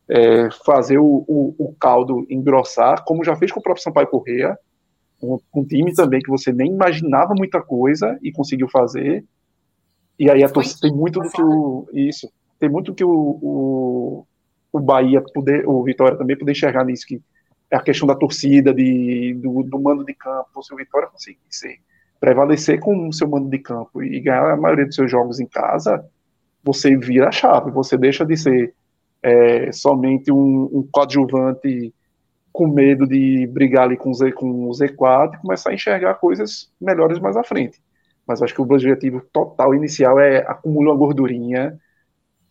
é, 0.08 0.50
fazer 0.64 0.98
o, 0.98 1.24
o, 1.26 1.54
o, 1.58 1.74
caldo 1.78 2.26
engrossar, 2.28 3.04
como 3.04 3.24
já 3.24 3.34
fez 3.36 3.50
com 3.50 3.60
o 3.60 3.62
próprio 3.62 3.82
Sampaio 3.82 4.08
Correia, 4.08 4.58
um, 5.22 5.38
um, 5.54 5.64
time 5.64 5.92
também 5.94 6.20
que 6.20 6.30
você 6.30 6.52
nem 6.52 6.72
imaginava 6.72 7.34
muita 7.36 7.60
coisa 7.60 8.18
e 8.22 8.30
conseguiu 8.30 8.68
fazer. 8.68 9.24
E 10.18 10.30
aí 10.30 10.44
a 10.44 10.48
torcida 10.48 10.80
tem 10.82 10.92
muito 10.92 11.20
do 11.20 11.30
que 11.30 11.42
o. 11.42 11.88
Isso. 11.92 12.30
Tem 12.58 12.68
muito 12.68 12.94
que 12.94 13.04
o, 13.04 13.10
o, 13.10 14.26
o 14.72 14.80
Bahia 14.80 15.22
poder, 15.32 15.68
o 15.68 15.82
Vitória 15.82 16.18
também 16.18 16.36
poder 16.36 16.52
enxergar 16.52 16.84
nisso, 16.84 17.06
que 17.06 17.20
é 17.70 17.76
a 17.76 17.82
questão 17.82 18.06
da 18.06 18.16
torcida, 18.16 18.74
de, 18.74 19.34
do, 19.34 19.62
do 19.62 19.80
mando 19.80 20.04
de 20.04 20.14
campo. 20.14 20.62
Se 20.62 20.72
o 20.72 20.76
Vitória 20.76 21.08
conseguir 21.08 21.38
ser 21.50 21.78
prevalecer 22.20 22.80
com 22.80 23.08
o 23.08 23.12
seu 23.12 23.28
mando 23.28 23.48
de 23.48 23.58
campo 23.58 24.02
e 24.02 24.20
ganhar 24.20 24.50
a 24.50 24.56
maioria 24.56 24.86
dos 24.86 24.94
seus 24.94 25.10
jogos 25.10 25.38
em 25.40 25.46
casa, 25.46 26.04
você 26.62 26.96
vira 26.96 27.28
a 27.28 27.32
chave, 27.32 27.70
você 27.70 27.96
deixa 27.96 28.24
de 28.24 28.36
ser 28.36 28.74
é, 29.22 29.70
somente 29.72 30.30
um, 30.32 30.68
um 30.72 30.88
coadjuvante 30.90 31.94
com 32.52 32.66
medo 32.66 33.06
de 33.06 33.46
brigar 33.46 33.84
ali 33.84 33.96
com 33.96 34.12
Z, 34.12 34.32
com 34.32 34.68
o 34.68 34.70
Z4 34.70 35.34
e 35.34 35.38
começar 35.38 35.70
a 35.70 35.74
enxergar 35.74 36.14
coisas 36.14 36.70
melhores 36.80 37.18
mais 37.18 37.36
à 37.36 37.44
frente. 37.44 37.80
Mas 38.26 38.42
acho 38.42 38.52
que 38.52 38.60
o 38.60 38.64
objetivo 38.64 39.22
total 39.32 39.74
inicial 39.74 40.18
é 40.18 40.38
acumular 40.38 40.92
uma 40.92 40.98
gordurinha, 40.98 41.78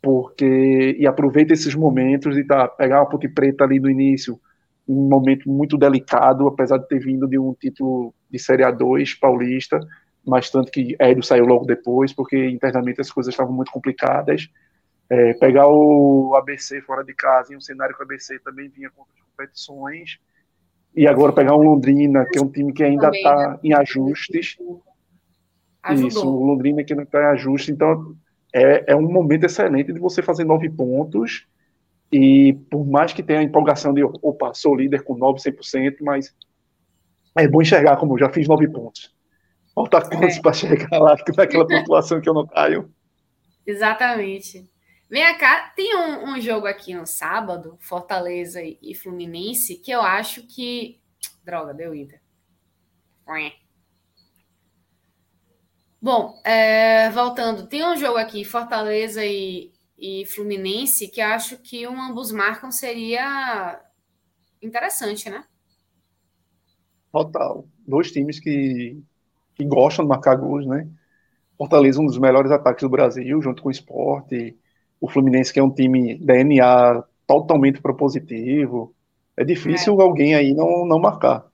porque 0.01 0.95
e 0.97 1.05
aproveita 1.05 1.53
esses 1.53 1.76
momentos 1.76 2.36
de 2.36 2.43
tá, 2.43 2.68
pegar 2.68 3.01
uma 3.01 3.09
ponte 3.09 3.28
preta 3.28 3.63
ali 3.63 3.80
no 3.80 3.89
início, 3.89 4.39
um 4.88 5.09
momento 5.09 5.49
muito 5.49 5.78
delicado, 5.78 6.47
apesar 6.47 6.78
de 6.78 6.88
ter 6.88 6.99
vindo 6.99 7.28
de 7.28 7.38
um 7.38 7.53
título 7.53 8.13
de 8.30 8.39
Série 8.39 8.63
A2 8.63 9.17
paulista, 9.19 9.80
mas 10.25 10.49
tanto 10.49 10.71
que 10.71 10.95
Hélio 10.99 11.23
saiu 11.23 11.45
logo 11.45 11.65
depois, 11.65 12.13
porque 12.13 12.49
internamente 12.49 13.01
as 13.01 13.11
coisas 13.11 13.34
estavam 13.34 13.53
muito 13.53 13.71
complicadas. 13.71 14.49
É, 15.09 15.34
pegar 15.36 15.67
o 15.67 16.36
ABC 16.36 16.82
fora 16.82 17.03
de 17.03 17.13
casa, 17.13 17.53
em 17.53 17.57
um 17.57 17.61
cenário 17.61 17.95
que 17.95 18.01
o 18.01 18.03
ABC 18.03 18.39
também 18.39 18.67
vinha 18.67 18.89
com 18.89 19.01
outras 19.01 19.19
competições, 19.32 20.19
e 20.95 21.07
agora 21.07 21.32
pegar 21.32 21.55
o 21.55 21.61
Londrina, 21.61 22.25
que 22.25 22.39
é 22.39 22.41
um 22.41 22.49
time 22.49 22.73
que 22.73 22.84
ainda 22.84 23.09
está 23.09 23.51
né? 23.51 23.59
em 23.63 23.73
ajustes. 23.73 24.57
Ajudou. 25.84 26.07
Isso, 26.07 26.28
o 26.28 26.45
Londrina 26.45 26.84
que 26.84 26.95
não 26.95 27.03
está 27.03 27.21
em 27.21 27.25
ajuste, 27.28 27.71
então 27.71 28.15
é, 28.53 28.91
é 28.91 28.95
um 28.95 29.09
momento 29.09 29.45
excelente 29.45 29.93
de 29.93 29.99
você 29.99 30.21
fazer 30.21 30.43
nove 30.43 30.69
pontos 30.69 31.47
e 32.11 32.53
por 32.69 32.86
mais 32.86 33.13
que 33.13 33.21
tenha 33.21 33.39
a 33.39 33.43
empolgação 33.43 33.93
de, 33.93 34.03
opa, 34.03 34.53
sou 34.53 34.75
líder 34.75 35.03
com 35.03 35.15
9, 35.15 35.39
100%, 35.39 35.97
mas 36.01 36.34
é 37.38 37.47
bom 37.47 37.61
enxergar 37.61 37.97
como 37.97 38.17
já 38.17 38.29
fiz 38.29 38.47
9 38.47 38.67
pontos. 38.69 39.15
Falta 39.73 40.01
quantos 40.01 40.38
é. 40.38 40.41
para 40.41 40.53
chegar 40.53 40.99
lá 40.99 41.15
naquela 41.35 41.65
pontuação 41.67 42.19
que 42.19 42.27
eu 42.27 42.33
não 42.33 42.47
caio? 42.47 42.91
Exatamente. 43.65 44.69
Vem 45.09 45.38
cá, 45.38 45.71
tem 45.75 45.95
um, 45.95 46.31
um, 46.31 46.41
jogo 46.41 46.67
aqui 46.67 46.93
no 46.93 47.05
sábado, 47.05 47.77
Fortaleza 47.79 48.59
e 48.61 48.93
Fluminense, 48.95 49.75
que 49.77 49.91
eu 49.91 50.01
acho 50.01 50.45
que. 50.47 50.99
Droga, 51.45 51.73
deu 51.73 51.95
Inter. 51.95 52.19
Bom, 56.01 56.39
é, 56.43 57.09
voltando, 57.09 57.67
tem 57.67 57.85
um 57.85 57.97
jogo 57.97 58.17
aqui, 58.17 58.43
Fortaleza 58.45 59.25
e, 59.25 59.71
e 59.97 60.25
Fluminense, 60.25 61.09
que 61.09 61.19
acho 61.19 61.57
que 61.57 61.88
um 61.88 62.01
ambos 62.01 62.31
marcam 62.31 62.71
seria 62.71 63.81
interessante, 64.61 65.29
né? 65.29 65.43
Total. 67.24 67.65
Dois 67.88 68.11
times 68.11 68.39
que, 68.39 69.01
que 69.55 69.65
gostam 69.65 70.05
de 70.05 70.09
marcar 70.09 70.36
gols, 70.36 70.68
né? 70.68 70.88
Fortaleza, 71.57 71.99
um 71.99 72.05
dos 72.05 72.20
melhores 72.20 72.51
ataques 72.51 72.84
do 72.84 72.89
Brasil, 72.89 73.41
junto 73.41 73.63
com 73.63 73.70
o 73.70 73.72
esporte. 73.72 74.55
O 75.01 75.09
Fluminense, 75.09 75.51
que 75.51 75.59
é 75.59 75.63
um 75.63 75.74
time 75.74 76.15
DNA 76.20 77.03
totalmente 77.26 77.82
propositivo. 77.82 78.93
É 79.36 79.43
difícil 79.43 79.99
é. 79.99 80.03
alguém 80.03 80.36
aí 80.36 80.53
não, 80.53 80.86
não 80.86 80.99
marcar. 80.99 81.45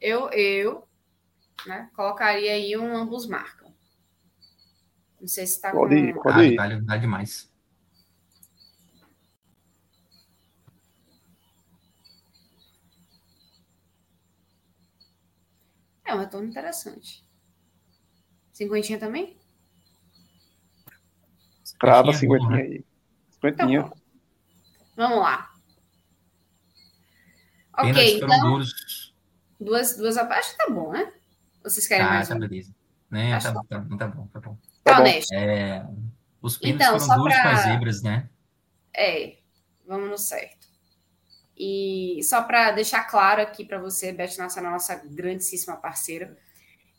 Eu, 0.00 0.30
eu 0.30 0.84
né, 1.66 1.88
colocaria 1.94 2.52
aí 2.52 2.76
um 2.76 2.96
ambos 2.96 3.26
marcam. 3.26 3.72
Não 5.20 5.26
sei 5.26 5.46
se 5.46 5.56
está 5.56 5.72
pode 5.72 5.96
com... 5.96 6.06
ir, 6.06 6.14
pode 6.14 6.40
ir. 6.44 6.56
Vale, 6.56 6.80
vale 6.80 7.00
demais. 7.00 7.47
É 16.08 16.14
um 16.14 16.18
retorno 16.18 16.48
interessante. 16.48 17.22
Cinquentinha 18.50 18.98
também? 18.98 19.36
Crava 21.78 22.14
cinquentinha 22.14 22.50
né? 22.50 22.62
aí. 22.62 22.84
Cinquentinha. 23.30 23.80
Então, 23.80 23.92
Vamos 24.96 25.18
lá. 25.18 25.50
Ok, 27.76 28.16
então. 28.16 28.28
Duas, 29.60 29.96
duas. 29.98 30.16
Acho 30.16 30.50
que 30.52 30.56
tá 30.56 30.72
bom, 30.72 30.90
né? 30.90 31.12
Vocês 31.62 31.86
querem 31.86 32.06
ah, 32.06 32.10
mais? 32.10 32.28
Tá, 32.28 32.34
beleza. 32.36 32.74
Né, 33.10 33.38
tá, 33.38 33.52
tá, 33.52 33.62
tá, 33.68 33.78
bom, 33.78 33.96
tá 33.96 34.08
bom, 34.08 34.26
tá 34.26 34.40
bom. 34.40 34.58
Tá 34.82 35.00
honesto. 35.00 35.32
É, 35.34 35.86
os 36.40 36.56
pênaltis 36.56 36.86
então, 36.86 37.00
foram 37.00 37.22
duros 37.22 37.34
pra... 37.34 37.42
com 37.42 37.48
as 37.48 37.62
zebras, 37.62 38.02
né? 38.02 38.30
É, 38.96 39.38
vamos 39.86 40.08
no 40.08 40.18
certo. 40.18 40.57
E 41.58 42.20
só 42.22 42.42
para 42.42 42.70
deixar 42.70 43.04
claro 43.04 43.42
aqui 43.42 43.64
para 43.64 43.80
você, 43.80 44.12
Bet 44.12 44.38
Nacional, 44.38 44.72
nossa 44.72 44.94
grandíssima 44.94 45.76
parceira, 45.76 46.36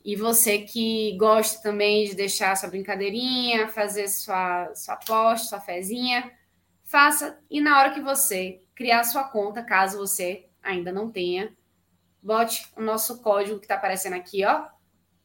e 0.03 0.15
você 0.15 0.59
que 0.59 1.15
gosta 1.17 1.61
também 1.61 2.05
de 2.05 2.15
deixar 2.15 2.55
sua 2.55 2.69
brincadeirinha, 2.69 3.67
fazer 3.67 4.07
sua, 4.07 4.73
sua 4.73 4.95
aposta, 4.95 5.49
sua 5.49 5.61
fezinha, 5.61 6.31
faça. 6.83 7.39
E 7.49 7.61
na 7.61 7.79
hora 7.79 7.93
que 7.93 8.01
você 8.01 8.61
criar 8.73 9.03
sua 9.03 9.25
conta, 9.25 9.63
caso 9.63 9.97
você 9.97 10.47
ainda 10.63 10.91
não 10.91 11.11
tenha, 11.11 11.55
bote 12.21 12.69
o 12.75 12.81
nosso 12.81 13.21
código 13.21 13.59
que 13.59 13.65
está 13.65 13.75
aparecendo 13.75 14.13
aqui, 14.13 14.45
ó. 14.45 14.67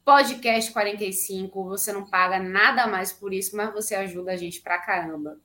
Podcast 0.05 0.71
45. 0.73 1.65
Você 1.65 1.93
não 1.93 2.05
paga 2.05 2.39
nada 2.39 2.87
mais 2.87 3.13
por 3.13 3.33
isso, 3.33 3.57
mas 3.57 3.73
você 3.73 3.95
ajuda 3.95 4.33
a 4.33 4.37
gente 4.37 4.61
pra 4.61 4.79
caramba. 4.79 5.41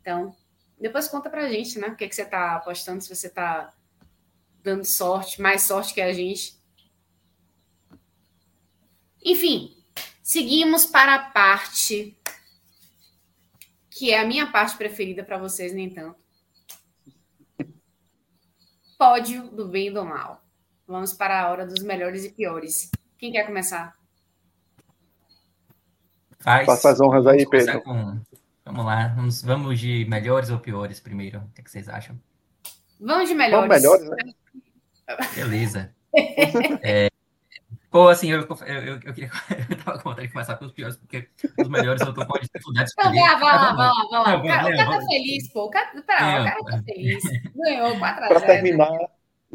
Então, 0.00 0.34
depois 0.80 1.08
conta 1.08 1.28
pra 1.28 1.48
gente, 1.48 1.78
né? 1.78 1.88
O 1.88 1.96
que, 1.96 2.04
é 2.04 2.08
que 2.08 2.14
você 2.14 2.24
tá 2.24 2.56
apostando, 2.56 3.02
se 3.02 3.14
você 3.14 3.28
tá 3.28 3.72
dando 4.62 4.84
sorte, 4.84 5.40
mais 5.40 5.62
sorte 5.62 5.94
que 5.94 6.00
a 6.00 6.12
gente. 6.12 6.58
Enfim, 9.24 9.76
seguimos 10.22 10.86
para 10.86 11.14
a 11.14 11.30
parte 11.30 12.16
que 13.98 14.12
é 14.12 14.20
a 14.20 14.26
minha 14.26 14.50
parte 14.52 14.76
preferida 14.76 15.24
para 15.24 15.38
vocês, 15.38 15.74
nem 15.74 15.90
tanto. 15.90 16.16
Pódio 18.96 19.48
do 19.50 19.66
bem 19.66 19.88
e 19.88 19.90
do 19.90 20.04
mal. 20.04 20.40
Vamos 20.86 21.12
para 21.12 21.42
a 21.42 21.50
hora 21.50 21.66
dos 21.66 21.82
melhores 21.82 22.24
e 22.24 22.30
piores. 22.30 22.90
Quem 23.18 23.32
quer 23.32 23.44
começar? 23.44 23.96
Faz. 26.38 26.64
Faça 26.64 26.90
as 26.90 27.00
honras 27.00 27.26
aí, 27.26 27.44
Pedro. 27.48 27.82
Com 27.82 28.20
Vamos 28.68 28.84
lá, 28.84 29.08
vamos, 29.16 29.42
vamos 29.42 29.80
de 29.80 30.04
melhores 30.04 30.50
ou 30.50 30.58
piores 30.58 31.00
primeiro. 31.00 31.38
O 31.38 31.54
que, 31.54 31.62
é 31.62 31.64
que 31.64 31.70
vocês 31.70 31.88
acham? 31.88 32.20
Vamos 33.00 33.26
de 33.26 33.34
melhores. 33.34 33.66
Vamos 33.66 33.82
melhores, 33.82 34.10
né? 34.10 34.32
Beleza. 35.34 35.94
é, 36.82 37.08
Pô, 37.90 38.08
assim, 38.08 38.30
eu, 38.30 38.40
eu, 38.40 38.84
eu, 38.84 39.00
queria. 39.00 39.30
Eu 39.70 39.76
tava 39.82 39.98
com 39.98 40.10
vontade 40.10 40.26
de 40.26 40.32
começar 40.34 40.56
pelos 40.56 40.74
piores, 40.74 40.98
porque 40.98 41.26
os 41.58 41.68
melhores 41.68 42.02
eu 42.02 42.12
tô 42.12 42.26
com 42.26 42.36
a 42.36 42.40
dificuldade 42.40 42.84
de 42.84 42.90
escolher. 42.90 43.18
Então, 43.18 43.40
vai 43.40 43.56
lá, 43.56 43.72
vai 43.72 43.86
lá, 43.86 44.08
vai 44.10 44.36
lá. 44.36 44.36
O 44.36 44.46
cara, 44.46 44.76
tá 44.76 45.06
feliz, 45.06 45.48
pô. 45.50 45.64
O 45.64 45.70
cara, 45.70 46.02
pera, 46.02 46.42
o 46.42 46.44
cara 46.44 46.64
tá 46.64 46.82
feliz. 46.82 47.24
Ganhou 47.56 47.98
4 47.98 48.28
Para 48.28 48.40
terminar, 48.42 48.98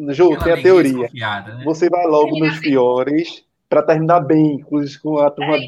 Ju, 0.09 0.35
tem 0.39 0.53
a 0.53 0.61
teoria. 0.61 1.09
Né? 1.13 1.61
Você 1.63 1.89
vai 1.89 2.07
logo 2.07 2.39
nos 2.39 2.57
piores 2.57 3.45
para 3.69 3.83
terminar 3.83 4.21
bem, 4.21 4.59
com 4.61 5.19
a 5.19 5.29
turma 5.29 5.57
é, 5.57 5.67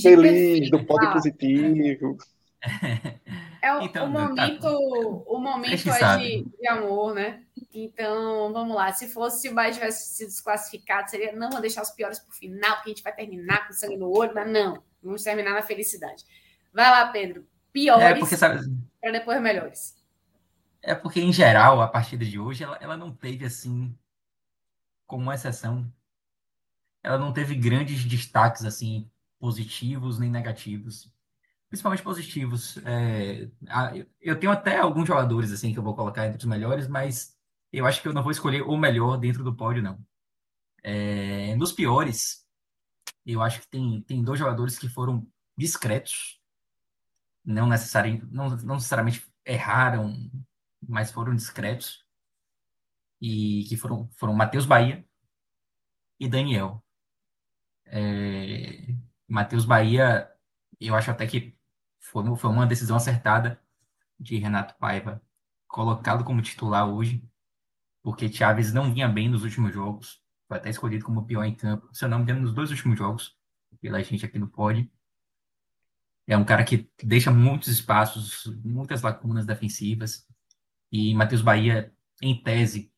feliz, 0.00 0.70
do 0.70 0.84
pódio 0.84 1.12
positivo. 1.12 2.16
É 3.64 3.74
o, 3.74 3.80
então, 3.80 4.10
o 4.10 4.12
tá 4.12 4.20
momento, 4.20 4.60
tá... 4.60 4.70
o 4.70 5.38
momento 5.38 5.90
é 5.90 6.18
de, 6.18 6.44
de, 6.44 6.68
amor, 6.68 7.14
né? 7.14 7.42
Então, 7.72 8.52
vamos 8.52 8.76
lá. 8.76 8.92
Se 8.92 9.08
fosse 9.08 9.40
se 9.40 9.48
o 9.48 9.54
Bahia 9.54 9.72
tivesse 9.72 10.14
sido 10.16 10.28
desclassificado, 10.28 11.08
seria 11.08 11.32
não 11.32 11.48
vou 11.48 11.62
deixar 11.62 11.80
os 11.80 11.90
piores 11.90 12.18
para 12.18 12.28
o 12.28 12.34
final, 12.34 12.76
porque 12.76 12.90
a 12.90 12.92
gente 12.92 13.02
vai 13.02 13.14
terminar 13.14 13.66
com 13.66 13.72
sangue 13.72 13.96
no 13.96 14.14
olho, 14.14 14.34
mas 14.34 14.50
não. 14.50 14.82
Vamos 15.02 15.22
terminar 15.22 15.54
na 15.54 15.62
felicidade. 15.62 16.24
Vai 16.74 16.90
lá, 16.90 17.06
Pedro. 17.06 17.46
Piores 17.72 18.32
é 18.32 18.36
sabe... 18.36 18.60
para 19.00 19.12
depois 19.12 19.40
melhores. 19.40 19.96
É 20.82 20.94
porque, 20.94 21.22
em 21.22 21.32
geral, 21.32 21.80
a 21.80 21.88
partida 21.88 22.22
de 22.22 22.38
hoje, 22.38 22.64
ela, 22.64 22.76
ela 22.82 22.98
não 22.98 23.10
teve, 23.14 23.46
assim, 23.46 23.96
como 25.06 25.32
exceção, 25.32 25.90
ela 27.02 27.16
não 27.16 27.32
teve 27.32 27.54
grandes 27.54 28.04
destaques, 28.04 28.66
assim, 28.66 29.10
positivos 29.38 30.18
nem 30.18 30.30
negativos 30.30 31.13
principalmente 31.74 32.04
positivos. 32.04 32.76
É, 32.86 33.48
eu 34.20 34.38
tenho 34.38 34.52
até 34.52 34.78
alguns 34.78 35.08
jogadores 35.08 35.50
assim 35.50 35.72
que 35.72 35.78
eu 35.78 35.82
vou 35.82 35.96
colocar 35.96 36.24
entre 36.24 36.38
os 36.38 36.44
melhores, 36.44 36.86
mas 36.86 37.36
eu 37.72 37.84
acho 37.84 38.00
que 38.00 38.06
eu 38.06 38.12
não 38.12 38.22
vou 38.22 38.30
escolher 38.30 38.62
o 38.62 38.76
melhor 38.76 39.18
dentro 39.18 39.42
do 39.42 39.54
pódio, 39.54 39.82
não. 39.82 39.98
É, 40.84 41.56
nos 41.56 41.72
piores, 41.72 42.46
eu 43.26 43.42
acho 43.42 43.60
que 43.60 43.68
tem, 43.68 44.00
tem 44.02 44.22
dois 44.22 44.38
jogadores 44.38 44.78
que 44.78 44.88
foram 44.88 45.26
discretos, 45.58 46.40
não, 47.44 47.66
necessari, 47.66 48.22
não, 48.30 48.50
não 48.50 48.76
necessariamente 48.76 49.26
erraram, 49.44 50.30
mas 50.80 51.10
foram 51.10 51.34
discretos, 51.34 52.04
e 53.20 53.64
que 53.68 53.76
foram, 53.76 54.08
foram 54.12 54.32
Matheus 54.32 54.64
Bahia 54.64 55.04
e 56.20 56.28
Daniel. 56.28 56.84
É, 57.86 58.94
Matheus 59.26 59.64
Bahia, 59.64 60.30
eu 60.80 60.94
acho 60.94 61.10
até 61.10 61.26
que 61.26 61.54
foi, 62.04 62.36
foi 62.36 62.50
uma 62.50 62.66
decisão 62.66 62.96
acertada 62.96 63.60
de 64.18 64.36
Renato 64.36 64.74
Paiva 64.78 65.22
colocá-lo 65.66 66.24
como 66.24 66.42
titular 66.42 66.88
hoje, 66.88 67.26
porque 68.02 68.30
Chaves 68.30 68.72
não 68.72 68.92
vinha 68.92 69.08
bem 69.08 69.28
nos 69.28 69.42
últimos 69.42 69.72
jogos, 69.72 70.22
foi 70.46 70.58
até 70.58 70.70
escolhido 70.70 71.04
como 71.04 71.26
pior 71.26 71.44
em 71.44 71.54
campo, 71.54 71.88
se 71.92 72.04
eu 72.04 72.08
não 72.08 72.18
me 72.18 72.24
engano, 72.24 72.42
nos 72.42 72.52
dois 72.52 72.70
últimos 72.70 72.96
jogos, 72.96 73.36
pela 73.80 74.02
gente 74.02 74.24
aqui 74.24 74.38
no 74.38 74.48
Pod. 74.48 74.90
É 76.26 76.36
um 76.36 76.44
cara 76.44 76.64
que 76.64 76.88
deixa 77.02 77.30
muitos 77.30 77.68
espaços, 77.68 78.46
muitas 78.64 79.02
lacunas 79.02 79.46
defensivas, 79.46 80.26
e 80.92 81.14
Matheus 81.14 81.42
Bahia, 81.42 81.92
em 82.22 82.40
tese, 82.40 82.92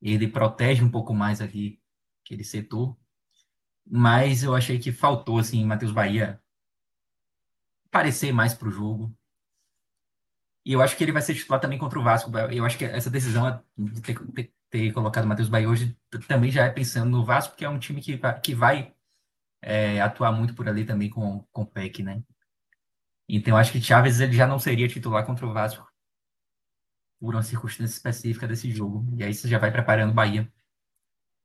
ele 0.00 0.26
protege 0.26 0.82
um 0.82 0.90
pouco 0.90 1.14
mais 1.14 1.40
ali 1.40 1.80
aquele 2.24 2.42
setor, 2.42 2.98
mas 3.86 4.42
eu 4.42 4.54
achei 4.54 4.78
que 4.78 4.90
faltou, 4.90 5.38
assim, 5.38 5.64
Matheus 5.64 5.92
Bahia 5.92 6.42
parecer 7.90 8.32
mais 8.32 8.54
para 8.54 8.68
o 8.68 8.72
jogo. 8.72 9.14
E 10.64 10.72
eu 10.72 10.82
acho 10.82 10.96
que 10.96 11.04
ele 11.04 11.12
vai 11.12 11.22
ser 11.22 11.34
titular 11.34 11.60
também 11.60 11.78
contra 11.78 11.98
o 11.98 12.02
Vasco. 12.02 12.30
Eu 12.50 12.64
acho 12.64 12.76
que 12.76 12.84
essa 12.84 13.10
decisão 13.10 13.62
de 13.76 14.02
ter, 14.02 14.18
ter, 14.32 14.52
ter 14.68 14.92
colocado 14.92 15.24
o 15.24 15.28
Matheus 15.28 15.48
Bahia 15.48 15.68
hoje 15.68 15.96
também 16.26 16.50
já 16.50 16.64
é 16.66 16.70
pensando 16.70 17.10
no 17.10 17.24
Vasco, 17.24 17.56
que 17.56 17.64
é 17.64 17.68
um 17.68 17.78
time 17.78 18.00
que, 18.00 18.20
que 18.42 18.54
vai 18.54 18.94
é, 19.62 20.00
atuar 20.00 20.32
muito 20.32 20.54
por 20.54 20.68
ali 20.68 20.84
também 20.84 21.08
com, 21.08 21.42
com 21.52 21.62
o 21.62 21.66
PEC, 21.66 22.02
né? 22.02 22.22
Então 23.28 23.54
eu 23.54 23.58
acho 23.58 23.72
que 23.72 23.80
Chaves 23.80 24.20
ele 24.20 24.32
já 24.32 24.46
não 24.46 24.58
seria 24.58 24.88
titular 24.88 25.24
contra 25.24 25.46
o 25.46 25.52
Vasco 25.52 25.86
por 27.20 27.34
uma 27.34 27.42
circunstância 27.42 27.94
específica 27.94 28.46
desse 28.46 28.70
jogo. 28.70 29.06
E 29.16 29.24
aí 29.24 29.34
você 29.34 29.48
já 29.48 29.58
vai 29.58 29.70
preparando 29.70 30.10
o 30.10 30.14
Bahia 30.14 30.50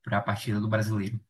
para 0.02 0.18
a 0.18 0.22
partida 0.22 0.60
do 0.60 0.68
brasileiro. 0.68 1.20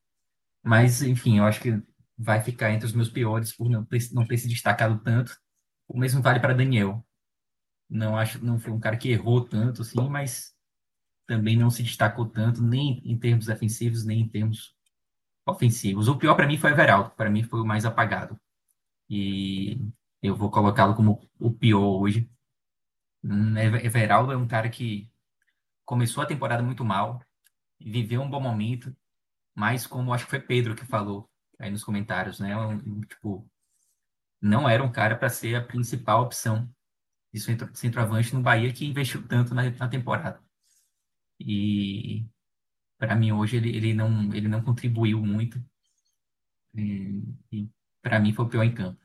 Mas, 0.63 1.03
enfim, 1.03 1.39
eu 1.39 1.45
acho 1.45 1.61
que 1.61 1.83
vai 2.17 2.43
ficar 2.43 2.73
entre 2.73 2.87
os 2.87 2.93
meus 2.93 3.09
piores 3.09 3.55
por 3.55 3.69
não 3.69 3.87
não 4.13 4.27
ter 4.27 4.39
se 4.39 4.49
destacado 4.49 4.99
tanto. 5.01 5.37
O 5.89 5.99
mesmo 5.99 6.23
vale 6.23 6.41
para 6.41 6.55
Daniel. 6.55 7.05
Não 7.89 8.17
acho, 8.17 8.45
não 8.45 8.59
foi 8.59 8.73
um 8.73 8.81
cara 8.81 8.97
que 8.97 9.11
errou 9.11 9.45
tanto 9.45 9.83
assim, 9.83 10.09
mas 10.09 10.55
também 11.27 11.57
não 11.57 11.71
se 11.71 11.83
destacou 11.83 12.27
tanto 12.27 12.63
nem 12.63 13.01
em 13.05 13.19
termos 13.19 13.47
defensivos 13.47 14.05
nem 14.05 14.21
em 14.21 14.29
termos 14.29 14.75
ofensivos. 15.47 16.09
O 16.09 16.17
pior 16.17 16.35
para 16.35 16.47
mim 16.47 16.57
foi 16.59 16.71
Everaldo, 16.71 17.11
para 17.11 17.31
mim 17.31 17.43
foi 17.43 17.61
o 17.61 17.67
mais 17.67 17.85
apagado. 17.85 18.39
E 19.09 19.79
eu 20.23 20.35
vou 20.37 20.51
colocá-lo 20.51 20.95
como 20.95 21.29
o 21.39 21.53
pior 21.53 22.01
hoje. 22.01 22.31
Hum, 23.23 23.57
Everaldo 23.59 24.33
é 24.33 24.37
um 24.37 24.47
cara 24.47 24.69
que 24.69 25.11
começou 25.85 26.23
a 26.23 26.27
temporada 26.27 26.63
muito 26.63 26.85
mal, 26.85 27.23
viveu 27.79 28.23
um 28.23 28.31
bom 28.31 28.41
momento, 28.41 28.95
mas 29.55 29.87
como 29.87 30.13
acho 30.13 30.25
que 30.25 30.31
foi 30.31 30.41
Pedro 30.41 30.75
que 30.75 30.85
falou, 30.85 31.31
aí 31.59 31.71
nos 31.71 31.85
comentários, 31.85 32.39
né? 32.41 32.57
Um, 32.57 33.01
tipo, 33.03 33.49
não 34.41 34.69
era 34.69 34.83
um 34.83 34.93
cara 34.93 35.17
para 35.17 35.29
ser 35.29 35.55
a 35.55 35.63
principal 35.63 36.23
opção 36.23 36.69
de 37.33 37.41
centro, 37.41 37.69
centroavante 37.75 38.35
no 38.35 38.43
Bahia 38.43 38.73
que 38.73 38.87
investiu 38.87 39.27
tanto 39.27 39.55
na, 39.55 39.71
na 39.71 39.89
temporada. 39.89 40.41
E 41.41 42.25
para 42.99 43.17
mim 43.17 43.33
hoje 43.33 43.57
ele, 43.57 43.77
ele 43.77 43.95
não 43.95 44.33
ele 44.35 44.49
não 44.49 44.63
contribuiu 44.63 45.21
muito. 45.21 45.63
E, 46.75 47.23
e 47.53 47.69
para 48.03 48.21
mim 48.21 48.33
foi 48.33 48.45
o 48.45 48.49
pior 48.49 48.63
em 48.63 48.75
campo. 48.75 49.03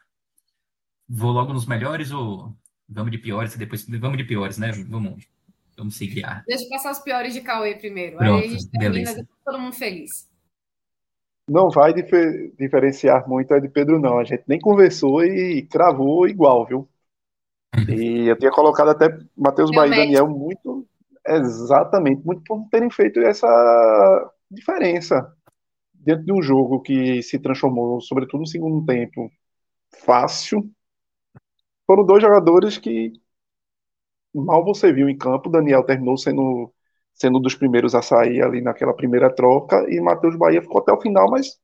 Vou 1.08 1.32
logo 1.32 1.54
nos 1.54 1.66
melhores 1.66 2.12
ou 2.12 2.56
vamos 2.88 3.12
de 3.12 3.18
piores 3.18 3.56
e 3.56 3.58
depois 3.58 3.86
vamos 3.88 4.18
de 4.18 4.24
piores, 4.24 4.58
né? 4.58 4.72
Vamos 4.72 5.28
vamos 5.76 5.96
seguir. 5.96 6.24
Deixa 6.46 6.66
eu 6.66 6.70
passar 6.70 6.92
os 6.92 7.00
piores 7.00 7.34
de 7.34 7.42
Cauê 7.42 7.76
primeiro. 7.76 8.18
Pronto, 8.18 8.44
aí 8.44 8.46
a 8.46 8.52
gente 8.52 8.70
termina, 8.70 9.12
beleza. 9.12 9.28
todo 9.44 9.60
mundo 9.60 9.74
feliz 9.74 10.29
não 11.50 11.70
vai 11.70 11.94
dif 11.94 12.10
diferenciar 12.58 13.28
muito 13.28 13.54
a 13.54 13.60
de 13.60 13.70
Pedro, 13.70 14.00
não. 14.00 14.20
A 14.20 14.24
gente 14.24 14.44
nem 14.48 14.60
conversou 14.60 15.24
e 15.24 15.64
cravou 15.64 16.28
igual, 16.28 16.66
viu? 16.66 16.88
E 17.88 18.28
eu 18.28 18.38
tinha 18.38 18.52
colocado 18.52 18.90
até 18.90 19.08
Matheus 19.36 19.72
Bahia 19.72 19.94
e 19.94 19.98
Daniel 19.98 20.28
muito, 20.28 20.88
exatamente, 21.26 22.26
muito 22.26 22.44
por 22.44 22.68
terem 22.70 22.90
feito 22.90 23.20
essa 23.20 24.32
diferença 24.50 25.34
dentro 25.94 26.26
de 26.26 26.34
um 26.34 26.42
jogo 26.42 26.82
que 26.82 27.22
se 27.22 27.40
transformou, 27.40 28.02
sobretudo 28.02 28.42
no 28.42 28.48
segundo 28.48 28.86
tempo, 28.86 29.30
fácil. 30.04 30.70
Foram 31.86 32.06
dois 32.06 32.22
jogadores 32.22 32.78
que 32.78 33.14
mal 34.34 34.64
você 34.64 34.94
viu 34.94 35.10
em 35.10 35.18
campo. 35.18 35.50
Daniel 35.50 35.84
terminou 35.84 36.18
sendo 36.18 36.72
sendo 37.20 37.38
um 37.38 37.42
dos 37.42 37.56
primeiros 37.56 37.94
a 37.94 38.02
sair 38.02 38.42
ali 38.42 38.62
naquela 38.62 38.94
primeira 38.94 39.34
troca, 39.34 39.86
e 39.90 40.00
Matheus 40.00 40.36
Bahia 40.36 40.62
ficou 40.62 40.82
até 40.82 40.92
o 40.92 41.02
final, 41.02 41.30
mas 41.30 41.60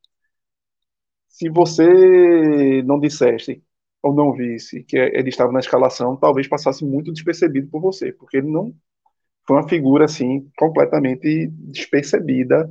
se 1.30 1.49
você 1.49 2.82
não 2.84 2.99
dissesse 2.99 3.64
ou 4.01 4.14
não 4.14 4.34
visse 4.34 4.84
que 4.84 4.97
ele 4.97 5.30
estava 5.30 5.51
na 5.51 5.60
escalação, 5.60 6.16
talvez 6.16 6.47
passasse 6.47 6.86
muito 6.86 7.12
despercebido 7.12 7.70
por 7.70 7.82
você, 7.82 8.12
porque 8.14 8.38
ele 8.38 8.51
não 8.51 8.74
foi 9.47 9.58
uma 9.58 9.68
figura 9.68 10.06
assim 10.06 10.49
completamente 10.58 11.47
despercebida 11.47 12.68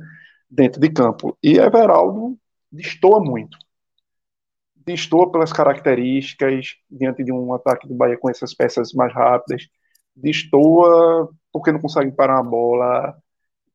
dentro 0.49 0.79
de 0.79 0.89
campo. 0.89 1.37
E 1.43 1.57
Everaldo 1.57 2.37
destoa 2.71 3.19
muito. 3.19 3.57
Destoa 4.75 5.31
pelas 5.31 5.51
características 5.51 6.75
diante 6.89 7.23
de 7.23 7.31
um 7.31 7.53
ataque 7.53 7.87
do 7.87 7.95
Bahia 7.95 8.17
com 8.17 8.29
essas 8.29 8.53
peças 8.53 8.93
mais 8.93 9.13
rápidas, 9.13 9.67
destoa 10.15 11.29
porque 11.55 11.71
não 11.71 11.79
consegue 11.79 12.11
parar 12.11 12.41
uma 12.41 12.49
bola, 12.49 13.17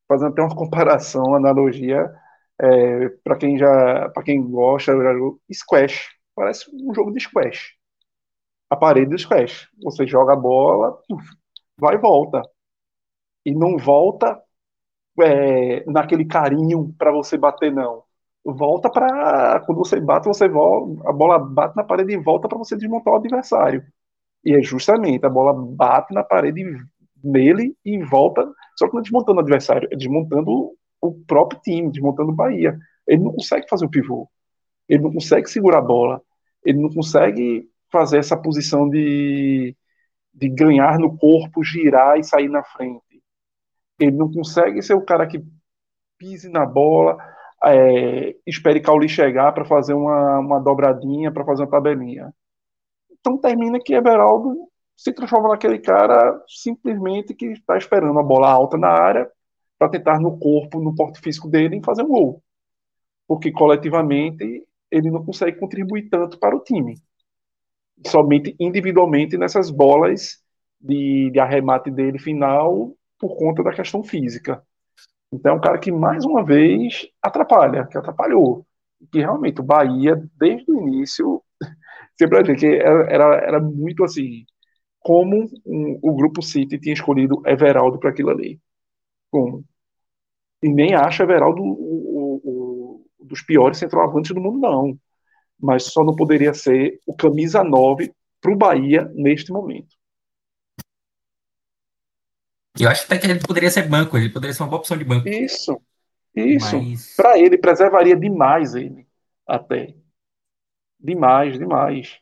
fazendo 0.07 0.33
até 0.33 0.43
uma 0.43 0.55
comparação, 0.55 1.25
uma 1.25 1.39
analogia, 1.39 2.13
é, 2.61 3.09
para 3.25 3.39
quem 3.39 3.57
já, 3.59 4.11
para 4.11 4.23
quem 4.23 4.43
gosta, 4.51 4.93
squash, 5.51 6.11
parece 6.35 6.71
um 6.75 6.95
jogo 6.95 7.11
de 7.11 7.21
squash. 7.21 7.75
A 8.69 8.77
parede 8.77 9.11
do 9.11 9.19
squash. 9.19 9.69
Você 9.83 10.07
joga 10.07 10.35
a 10.35 10.37
bola, 10.37 10.99
vai 11.79 11.95
e 11.95 11.99
volta. 11.99 12.43
E 13.47 13.55
não 13.55 13.79
volta 13.79 14.39
é, 15.23 15.85
naquele 15.91 16.27
carinho 16.27 16.95
para 16.99 17.11
você 17.13 17.39
bater, 17.39 17.73
não. 17.73 18.05
Volta 18.45 18.91
para. 18.91 19.61
Quando 19.67 19.79
você 19.79 20.01
bate, 20.01 20.29
você 20.29 20.49
volta, 20.49 21.09
a 21.09 21.13
bola 21.15 21.39
bate 21.39 21.77
na 21.77 21.85
parede 21.85 22.13
e 22.13 22.19
volta 22.19 22.47
para 22.49 22.59
você 22.59 22.77
desmontar 22.77 23.15
o 23.15 23.17
adversário. 23.17 23.83
E 24.45 24.55
é 24.55 24.63
justamente, 24.63 25.25
a 25.27 25.31
bola 25.31 25.55
bate 25.55 26.15
na 26.15 26.25
parede 26.25 26.63
nele 27.23 27.77
e 27.85 28.03
volta, 28.05 28.47
só 28.77 28.89
que 28.89 28.95
não 28.95 29.03
desmontando 29.03 29.39
o 29.39 29.43
adversário, 29.43 29.89
é 29.91 29.97
desmontando 29.97 30.73
o 31.01 31.13
próprio 31.27 31.61
time, 31.61 31.91
desmontando 31.91 32.31
o 32.31 32.35
Bahia. 32.35 32.79
Ele 33.07 33.23
não 33.23 33.33
consegue 33.33 33.69
fazer 33.69 33.85
o 33.85 33.91
pivô, 33.91 34.29
ele 34.89 35.03
não 35.03 35.13
consegue 35.13 35.49
segurar 35.49 35.79
a 35.79 35.83
bola, 35.83 36.23
ele 36.65 36.79
não 36.81 36.91
consegue 36.91 37.69
fazer 37.91 38.19
essa 38.19 38.37
posição 38.37 38.89
de, 38.89 39.77
de 40.33 40.49
ganhar 40.49 40.99
no 40.99 41.17
corpo, 41.17 41.65
girar 41.65 42.19
e 42.19 42.25
sair 42.25 42.49
na 42.49 42.63
frente. 42.63 43.23
Ele 43.99 44.17
não 44.17 44.31
consegue 44.31 44.83
ser 44.83 44.95
o 44.95 45.05
cara 45.05 45.27
que 45.27 45.43
pise 46.19 46.49
na 46.49 46.65
bola, 46.65 47.19
é, 47.65 48.37
espere 48.47 48.81
Cauli 48.81 49.09
chegar 49.09 49.53
para 49.53 49.65
fazer 49.65 49.95
uma, 49.95 50.39
uma 50.39 50.61
dobradinha, 50.61 51.31
para 51.33 51.45
fazer 51.45 51.63
uma 51.63 51.71
tabelinha. 51.71 52.33
Então 53.11 53.39
termina 53.39 53.79
que 53.79 53.95
Everaldo 53.95 54.70
se 55.01 55.15
transforma 55.15 55.49
naquele 55.49 55.79
cara 55.79 56.45
simplesmente 56.47 57.33
que 57.33 57.47
está 57.47 57.79
esperando 57.79 58.19
a 58.19 58.23
bola 58.23 58.51
alta 58.51 58.77
na 58.77 58.89
área 58.89 59.31
para 59.79 59.89
tentar 59.89 60.21
no 60.21 60.39
corpo, 60.39 60.79
no 60.79 60.95
porte 60.95 61.21
físico 61.21 61.49
dele, 61.49 61.81
fazer 61.83 62.03
um 62.03 62.09
gol. 62.09 62.43
Porque 63.27 63.51
coletivamente 63.51 64.67
ele 64.91 65.11
não 65.11 65.25
consegue 65.25 65.59
contribuir 65.59 66.11
tanto 66.11 66.39
para 66.39 66.55
o 66.55 66.61
time. 66.61 67.01
Somente 68.07 68.55
individualmente 68.61 69.39
nessas 69.39 69.71
bolas 69.71 70.43
de, 70.79 71.31
de 71.31 71.41
arremate 71.41 71.91
dele 71.91 72.19
final 72.19 72.95
por 73.19 73.39
conta 73.39 73.63
da 73.63 73.73
questão 73.73 74.05
física. 74.05 74.63
Então 75.33 75.53
é 75.53 75.55
um 75.55 75.61
cara 75.63 75.79
que 75.79 75.91
mais 75.91 76.27
uma 76.27 76.45
vez 76.45 77.09
atrapalha, 77.23 77.87
que 77.87 77.97
atrapalhou. 77.97 78.67
Que 79.11 79.21
realmente 79.21 79.63
o 79.63 79.65
Bahia, 79.65 80.23
desde 80.37 80.71
o 80.71 80.79
início, 80.79 81.43
sempre 82.21 82.55
que 82.55 82.67
era, 82.67 83.11
era, 83.11 83.37
era 83.37 83.61
muito 83.61 84.05
assim, 84.05 84.45
como 85.01 85.51
um, 85.67 85.99
o 86.03 86.15
grupo 86.15 86.43
City 86.43 86.79
tinha 86.79 86.93
escolhido 86.93 87.43
Everaldo 87.47 87.99
para 87.99 88.11
aquilo 88.11 88.31
ali. 88.31 88.61
Como? 89.31 89.65
E 90.63 90.69
nem 90.69 90.95
acha 90.95 91.23
Everaldo 91.23 91.63
o, 91.63 91.67
o, 91.67 92.41
o, 92.45 93.07
dos 93.25 93.43
piores 93.43 93.79
centroavantes 93.79 94.33
do 94.33 94.41
mundo, 94.41 94.59
não. 94.59 94.99
Mas 95.59 95.85
só 95.85 96.05
não 96.05 96.15
poderia 96.15 96.55
ser 96.55 97.01
o 97.07 97.15
camisa 97.15 97.65
9 97.65 98.13
para 98.41 98.53
o 98.53 98.57
Bahia 98.57 99.11
neste 99.15 99.51
momento. 99.51 99.97
Eu 102.79 102.89
acho 102.89 103.05
até 103.05 103.19
que 103.19 103.27
ele 103.27 103.41
poderia 103.41 103.71
ser 103.71 103.89
banco, 103.89 104.17
ele 104.17 104.31
poderia 104.31 104.55
ser 104.55 104.63
uma 104.63 104.69
boa 104.69 104.81
opção 104.81 104.97
de 104.97 105.05
banco. 105.05 105.29
Isso, 105.29 105.81
isso. 106.35 106.79
Mas... 106.79 107.15
Para 107.17 107.39
ele, 107.39 107.59
preservaria 107.59 108.17
demais 108.17 108.75
ele, 108.75 109.07
até. 109.47 109.95
Demais, 110.99 111.59
demais. 111.59 112.21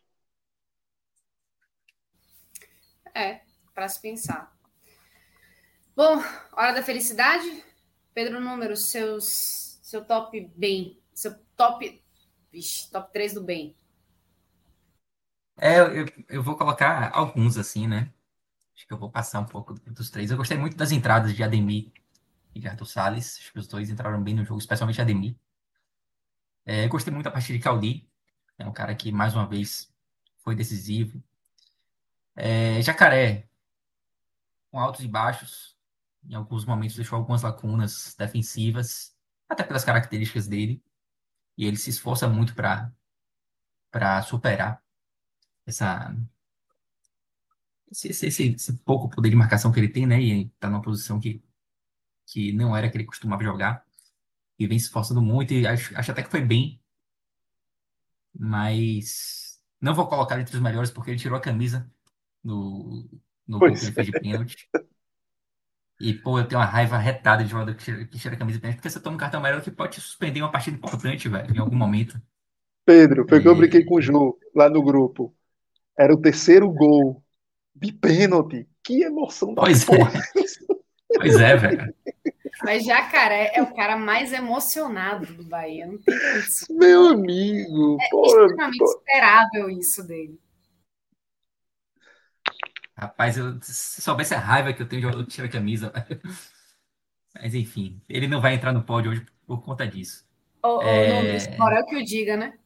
É, 3.14 3.40
para 3.78 3.88
se 3.88 4.02
pensar. 4.02 4.52
Bom, 5.94 6.20
hora 6.52 6.72
da 6.72 6.82
felicidade. 6.82 7.64
Pedro 8.12 8.40
Número, 8.40 8.76
seus, 8.76 9.78
seu 9.80 10.04
top 10.04 10.50
bem. 10.56 10.98
Seu 11.14 11.38
top. 11.56 12.02
Vixe, 12.50 12.90
top 12.90 13.12
3 13.12 13.34
do 13.34 13.40
bem. 13.40 13.76
É, 15.56 15.78
eu, 15.78 16.06
eu 16.28 16.42
vou 16.42 16.56
colocar 16.56 17.12
alguns 17.14 17.56
assim, 17.56 17.86
né? 17.86 18.12
Acho 18.74 18.84
que 18.84 18.92
eu 18.92 18.98
vou 18.98 19.12
passar 19.12 19.38
um 19.38 19.46
pouco 19.46 19.74
dos 19.74 20.10
três. 20.10 20.32
Eu 20.32 20.36
gostei 20.36 20.58
muito 20.58 20.76
das 20.76 20.90
entradas 20.90 21.32
de 21.36 21.44
Ademir 21.44 21.92
e 22.56 22.58
de 22.58 22.66
Arthur 22.66 22.86
Salles. 22.86 23.36
Acho 23.38 23.52
que 23.52 23.60
os 23.60 23.68
dois 23.68 23.90
entraram 23.90 24.20
bem 24.20 24.34
no 24.34 24.44
jogo, 24.44 24.58
especialmente 24.58 25.00
Ademir. 25.00 25.36
É, 26.66 26.84
eu 26.84 26.88
gostei 26.88 27.12
muito 27.12 27.26
da 27.26 27.30
partida 27.30 27.56
de 27.56 27.62
Caldi. 27.62 28.10
É 28.58 28.66
um 28.66 28.72
cara 28.72 28.92
que, 28.96 29.12
mais 29.12 29.36
uma 29.36 29.46
vez, 29.46 29.88
foi 30.38 30.56
decisivo. 30.56 31.22
É, 32.34 32.82
Jacaré, 32.82 33.47
com 34.70 34.78
altos 34.78 35.04
e 35.04 35.08
baixos. 35.08 35.76
Em 36.28 36.34
alguns 36.34 36.64
momentos 36.64 36.96
deixou 36.96 37.16
algumas 37.16 37.42
lacunas 37.42 38.14
defensivas, 38.18 39.16
até 39.48 39.62
pelas 39.62 39.84
características 39.84 40.46
dele. 40.46 40.82
E 41.56 41.64
ele 41.66 41.76
se 41.76 41.90
esforça 41.90 42.28
muito 42.28 42.54
para 42.54 44.22
superar 44.22 44.82
essa 45.66 46.14
esse, 47.90 48.08
esse, 48.08 48.26
esse, 48.26 48.72
pouco 48.78 49.08
poder 49.08 49.30
de 49.30 49.36
marcação 49.36 49.72
que 49.72 49.80
ele 49.80 49.88
tem, 49.88 50.06
né? 50.06 50.20
E 50.20 50.48
tá 50.60 50.68
numa 50.68 50.82
posição 50.82 51.18
que, 51.18 51.42
que 52.26 52.52
não 52.52 52.76
era 52.76 52.90
que 52.90 52.96
ele 52.96 53.04
costumava 53.04 53.42
jogar. 53.42 53.84
E 54.58 54.66
vem 54.66 54.78
se 54.78 54.86
esforçando 54.86 55.22
muito, 55.22 55.54
e 55.54 55.66
acho, 55.66 55.96
acho 55.96 56.10
até 56.12 56.22
que 56.22 56.30
foi 56.30 56.42
bem. 56.42 56.80
Mas 58.34 59.60
não 59.80 59.94
vou 59.94 60.06
colocar 60.08 60.38
entre 60.40 60.54
os 60.54 60.62
melhores 60.62 60.90
porque 60.90 61.10
ele 61.10 61.18
tirou 61.18 61.38
a 61.38 61.40
camisa 61.40 61.90
no, 62.42 63.08
no 63.48 63.58
gol 63.58 63.72
que 63.72 63.84
ele 63.84 63.92
fez 63.92 64.06
de 64.06 64.12
pênalti. 64.12 64.68
E, 66.00 66.14
pô, 66.14 66.38
eu 66.38 66.46
tenho 66.46 66.60
uma 66.60 66.66
raiva 66.66 66.96
retada 66.96 67.42
de 67.42 67.50
jogador 67.50 67.74
que 67.74 67.82
tira, 67.82 68.04
que 68.04 68.18
tira 68.18 68.34
a 68.34 68.38
camisa 68.38 68.58
de 68.58 68.62
pênalti, 68.62 68.76
porque 68.76 68.90
você 68.90 69.00
toma 69.00 69.16
um 69.16 69.18
cartão 69.18 69.40
amarelo 69.40 69.62
que 69.62 69.70
pode 69.70 70.00
suspender 70.00 70.40
uma 70.40 70.52
partida 70.52 70.76
importante, 70.76 71.28
velho, 71.28 71.52
em 71.52 71.58
algum 71.58 71.74
momento. 71.74 72.20
Pedro, 72.84 73.26
foi 73.28 73.42
que 73.42 73.48
eu 73.48 73.56
brinquei 73.56 73.84
com 73.84 73.96
o 73.96 74.00
Ju 74.00 74.38
lá 74.54 74.70
no 74.70 74.82
grupo. 74.82 75.34
Era 75.98 76.14
o 76.14 76.20
terceiro 76.20 76.70
gol 76.70 77.22
de 77.74 77.92
pênalti. 77.92 78.68
Que 78.84 79.02
emoção 79.02 79.54
da 79.54 79.62
pois 79.62 79.84
porra. 79.84 80.12
É. 80.18 81.18
Pois 81.18 81.36
é, 81.36 81.56
velho. 81.56 81.94
Mas 82.62 82.84
Jacaré 82.84 83.52
é 83.54 83.62
o 83.62 83.74
cara 83.74 83.96
mais 83.96 84.32
emocionado 84.32 85.26
do 85.34 85.44
Bahia. 85.44 85.86
Não 85.86 85.98
tem 85.98 86.14
isso. 86.38 86.66
Meu 86.70 87.08
amigo. 87.08 87.98
É 88.00 88.08
porra, 88.10 88.42
extremamente 88.42 88.78
porra. 88.78 88.92
esperável 88.96 89.70
isso 89.70 90.06
dele. 90.06 90.40
Rapaz, 92.98 93.36
eu, 93.36 93.62
se 93.62 94.02
soubesse 94.02 94.34
a 94.34 94.40
raiva 94.40 94.72
que 94.72 94.82
eu 94.82 94.88
tenho 94.88 95.24
que 95.24 95.30
tira 95.30 95.46
a 95.46 95.50
camisa. 95.50 95.92
Mas 97.40 97.54
enfim, 97.54 98.02
ele 98.08 98.26
não 98.26 98.40
vai 98.40 98.54
entrar 98.54 98.72
no 98.72 98.82
pódio 98.82 99.12
hoje 99.12 99.24
por 99.46 99.62
conta 99.62 99.86
disso. 99.86 100.26
Ô, 100.62 100.82
é... 100.82 101.22
Nunes, 101.22 101.46
é 101.46 101.82
que 101.84 101.96
o 101.96 102.04
diga, 102.04 102.36
né? 102.36 102.58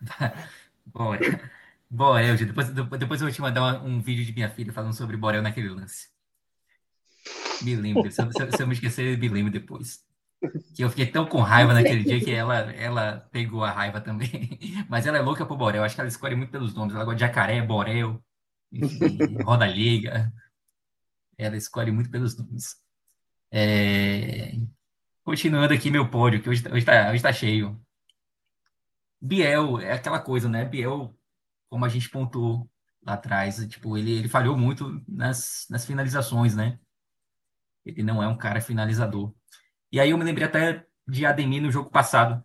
Bora. 0.84 1.50
Borel, 1.88 2.36
depois, 2.36 2.70
depois 2.70 3.20
eu 3.20 3.26
vou 3.28 3.30
te 3.30 3.40
mandar 3.40 3.84
um 3.84 4.00
vídeo 4.00 4.24
de 4.24 4.32
minha 4.32 4.50
filha 4.50 4.72
falando 4.72 4.92
sobre 4.92 5.16
Borel 5.16 5.42
naquele 5.42 5.68
lance. 5.68 6.08
Me 7.62 7.76
lembro, 7.76 8.10
se, 8.10 8.20
se, 8.20 8.50
se 8.56 8.62
eu 8.62 8.66
me 8.66 8.74
esquecer, 8.74 9.16
me 9.16 9.28
lembro 9.28 9.52
depois. 9.52 10.04
Que 10.74 10.82
eu 10.82 10.90
fiquei 10.90 11.06
tão 11.06 11.24
com 11.26 11.40
raiva 11.40 11.72
naquele 11.72 12.02
dia 12.02 12.20
que 12.20 12.32
ela, 12.32 12.72
ela 12.72 13.28
pegou 13.30 13.62
a 13.62 13.70
raiva 13.70 14.00
também. 14.00 14.58
Mas 14.90 15.06
ela 15.06 15.18
é 15.18 15.22
louca 15.22 15.46
por 15.46 15.56
Borel, 15.56 15.84
acho 15.84 15.94
que 15.94 16.00
ela 16.00 16.08
escolhe 16.08 16.34
muito 16.34 16.50
pelos 16.50 16.74
nomes. 16.74 16.94
Ela 16.94 17.04
gosta 17.04 17.16
de 17.16 17.20
jacaré, 17.20 17.62
Borel, 17.62 18.20
enfim, 18.72 19.18
Roda 19.44 19.66
Liga. 19.66 20.32
Ela 21.38 21.56
escolhe 21.56 21.90
muito 21.90 22.10
pelos 22.10 22.36
nomes. 22.36 22.76
É... 23.50 24.52
Continuando 25.24 25.74
aqui 25.74 25.90
meu 25.90 26.08
pódio, 26.08 26.42
que 26.42 26.48
hoje, 26.48 26.62
hoje, 26.70 26.84
tá, 26.84 27.10
hoje 27.10 27.22
tá 27.22 27.32
cheio. 27.32 27.80
Biel, 29.20 29.80
é 29.80 29.92
aquela 29.92 30.20
coisa, 30.20 30.48
né? 30.48 30.64
Biel 30.64 31.16
como 31.68 31.84
a 31.84 31.88
gente 31.88 32.08
pontuou 32.08 32.68
lá 33.04 33.14
atrás, 33.14 33.64
tipo, 33.68 33.96
ele, 33.96 34.12
ele 34.12 34.28
falhou 34.28 34.56
muito 34.56 35.02
nas, 35.06 35.66
nas 35.70 35.84
finalizações, 35.84 36.54
né? 36.54 36.78
Ele 37.84 38.02
não 38.02 38.22
é 38.22 38.28
um 38.28 38.36
cara 38.36 38.60
finalizador. 38.60 39.32
E 39.92 40.00
aí 40.00 40.10
eu 40.10 40.18
me 40.18 40.24
lembrei 40.24 40.46
até 40.46 40.84
de 41.06 41.24
Ademir 41.24 41.62
no 41.62 41.70
jogo 41.70 41.90
passado, 41.90 42.44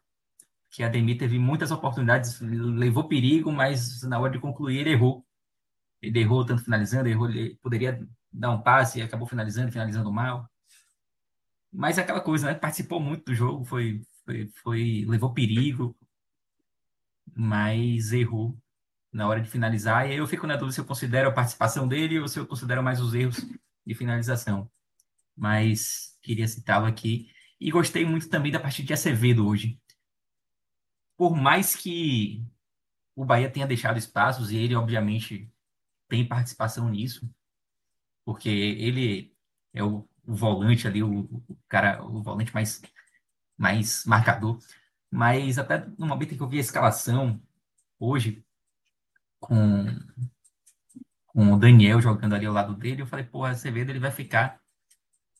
que 0.69 0.83
Ademir 0.83 1.17
teve 1.17 1.39
muitas 1.39 1.71
oportunidades, 1.71 2.39
levou 2.41 3.07
perigo, 3.07 3.51
mas 3.51 4.03
na 4.03 4.19
hora 4.19 4.31
de 4.31 4.39
concluir 4.39 4.79
ele 4.79 4.91
errou. 4.91 5.25
Ele 6.01 6.19
errou 6.19 6.45
tanto 6.45 6.63
finalizando, 6.63 7.07
errou, 7.07 7.29
ele 7.29 7.55
poderia 7.61 8.05
dar 8.31 8.51
um 8.51 8.61
passe 8.61 8.99
e 8.99 9.01
acabou 9.01 9.27
finalizando, 9.27 9.71
finalizando 9.71 10.11
mal. 10.11 10.49
Mas 11.71 11.97
é 11.97 12.01
aquela 12.01 12.21
coisa, 12.21 12.47
né? 12.47 12.53
Participou 12.53 12.99
muito 12.99 13.25
do 13.25 13.35
jogo, 13.35 13.63
foi, 13.63 14.01
foi, 14.25 14.47
foi 14.63 15.05
levou 15.07 15.33
perigo, 15.33 15.95
mas 17.35 18.11
errou 18.11 18.57
na 19.11 19.27
hora 19.27 19.41
de 19.41 19.49
finalizar. 19.49 20.07
E 20.07 20.11
aí 20.11 20.17
eu 20.17 20.27
fico 20.27 20.47
na 20.47 20.55
dúvida 20.55 20.73
se 20.73 20.81
eu 20.81 20.85
considero 20.85 21.29
a 21.29 21.33
participação 21.33 21.87
dele 21.87 22.19
ou 22.19 22.27
se 22.27 22.39
eu 22.39 22.47
considero 22.47 22.83
mais 22.83 22.99
os 22.99 23.13
erros 23.13 23.45
de 23.85 23.93
finalização. 23.93 24.69
Mas 25.35 26.17
queria 26.21 26.47
citá-lo 26.47 26.85
aqui. 26.85 27.29
E 27.59 27.69
gostei 27.71 28.05
muito 28.05 28.29
também 28.29 28.51
da 28.51 28.59
partida 28.59 28.87
de 28.87 28.93
Acevedo 28.93 29.47
hoje. 29.47 29.79
Por 31.15 31.35
mais 31.35 31.75
que 31.75 32.43
o 33.15 33.23
Bahia 33.23 33.49
tenha 33.51 33.67
deixado 33.67 33.97
espaços, 33.97 34.51
e 34.51 34.57
ele, 34.57 34.75
obviamente, 34.75 35.49
tem 36.11 36.27
participação 36.27 36.89
nisso, 36.89 37.33
porque 38.25 38.49
ele 38.49 39.33
é 39.73 39.81
o, 39.81 40.05
o 40.25 40.35
volante 40.35 40.85
ali, 40.85 41.01
o, 41.01 41.21
o, 41.21 41.57
cara, 41.69 42.03
o 42.03 42.21
volante 42.21 42.53
mais, 42.53 42.81
mais 43.57 44.03
marcador. 44.05 44.59
Mas 45.09 45.57
até 45.57 45.85
no 45.97 46.05
momento 46.05 46.33
em 46.33 46.37
que 46.37 46.43
eu 46.43 46.49
vi 46.49 46.57
a 46.57 46.59
escalação 46.59 47.41
hoje, 47.97 48.45
com, 49.39 49.85
com 51.27 51.53
o 51.53 51.57
Daniel 51.57 52.01
jogando 52.01 52.35
ali 52.35 52.45
ao 52.45 52.53
lado 52.53 52.75
dele, 52.75 53.03
eu 53.03 53.07
falei, 53.07 53.23
porra, 53.23 53.51
Acevedo 53.51 53.89
ele 53.89 53.99
vai 53.99 54.11
ficar 54.11 54.61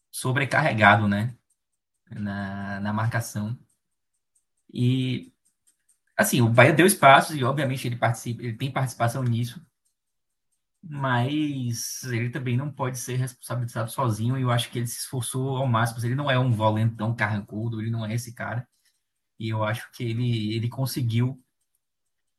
sobrecarregado, 0.09 1.05
né? 1.05 1.36
Na, 2.09 2.80
na 2.80 2.93
marcação. 2.93 3.59
E 4.74 5.34
assim, 6.15 6.39
o 6.39 6.47
Bahia 6.47 6.72
deu 6.72 6.86
espaços 6.86 7.36
e 7.36 7.43
obviamente 7.43 7.86
ele 7.88 7.97
participa, 7.97 8.41
ele 8.41 8.55
tem 8.55 8.72
participação 8.72 9.22
nisso, 9.22 9.61
mas 10.84 12.03
ele 12.03 12.29
também 12.29 12.57
não 12.57 12.71
pode 12.71 12.97
ser 12.97 13.15
responsabilizado 13.15 13.91
sozinho 13.91 14.38
e 14.38 14.41
eu 14.41 14.49
acho 14.51 14.71
que 14.71 14.79
ele 14.79 14.88
se 14.88 14.99
esforçou 14.99 15.57
ao 15.57 15.67
máximo. 15.67 16.03
Ele 16.05 16.15
não 16.15 16.29
é 16.29 16.39
um 16.39 16.51
volantão 16.51 17.15
carrancudo, 17.15 17.82
ele 17.82 17.91
não 17.91 18.05
é 18.05 18.15
esse 18.15 18.34
cara. 18.34 18.67
E 19.39 19.49
eu 19.49 19.63
acho 19.63 19.91
que 19.91 20.03
ele, 20.03 20.55
ele 20.55 20.69
conseguiu 20.69 21.43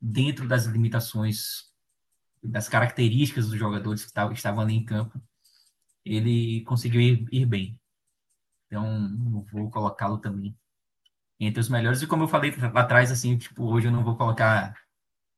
dentro 0.01 0.49
das 0.49 0.67
limitações, 0.67 1.73
das 2.43 2.69
características 2.69 3.49
dos 3.49 3.59
jogadores 3.59 4.05
que 4.05 4.35
estavam 4.35 4.61
ali 4.61 4.75
em 4.75 4.85
campo, 4.85 5.23
ele 6.05 6.63
conseguiu 6.65 7.01
ir, 7.01 7.29
ir 7.31 7.47
bem. 7.47 7.79
Então, 8.67 9.45
vou 9.53 9.71
colocá-lo 9.71 10.19
também 10.19 10.57
entre 11.39 11.61
os 11.61 11.69
melhores. 11.69 12.03
E 12.03 12.07
como 12.07 12.25
eu 12.25 12.29
falei 12.29 12.53
lá 12.57 12.81
atrás, 12.81 13.13
assim, 13.13 13.37
tipo, 13.39 13.65
hoje 13.65 13.87
eu 13.87 13.93
não 13.93 14.03
vou 14.03 14.17
colocar 14.17 14.77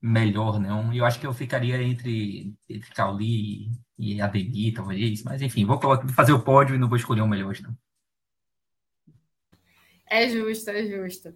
melhor, 0.05 0.61
não. 0.61 0.93
Eu 0.93 1.07
acho 1.07 1.19
que 1.19 1.27
eu 1.27 1.33
ficaria 1.33 1.83
entre, 1.83 2.55
entre 2.69 2.91
Cauli 2.93 3.71
e 3.99 4.21
Ademir, 4.21 4.75
talvez. 4.75 5.23
Mas, 5.23 5.41
enfim, 5.41 5.65
vou 5.65 5.81
fazer 6.15 6.33
o 6.33 6.43
pódio 6.43 6.75
e 6.75 6.79
não 6.79 6.89
vou 6.89 6.99
escolher 6.99 7.23
o 7.23 7.27
melhor 7.27 7.49
hoje, 7.49 7.63
não. 7.63 7.75
É 10.07 10.29
justo, 10.29 10.69
é 10.71 10.85
justo. 10.85 11.35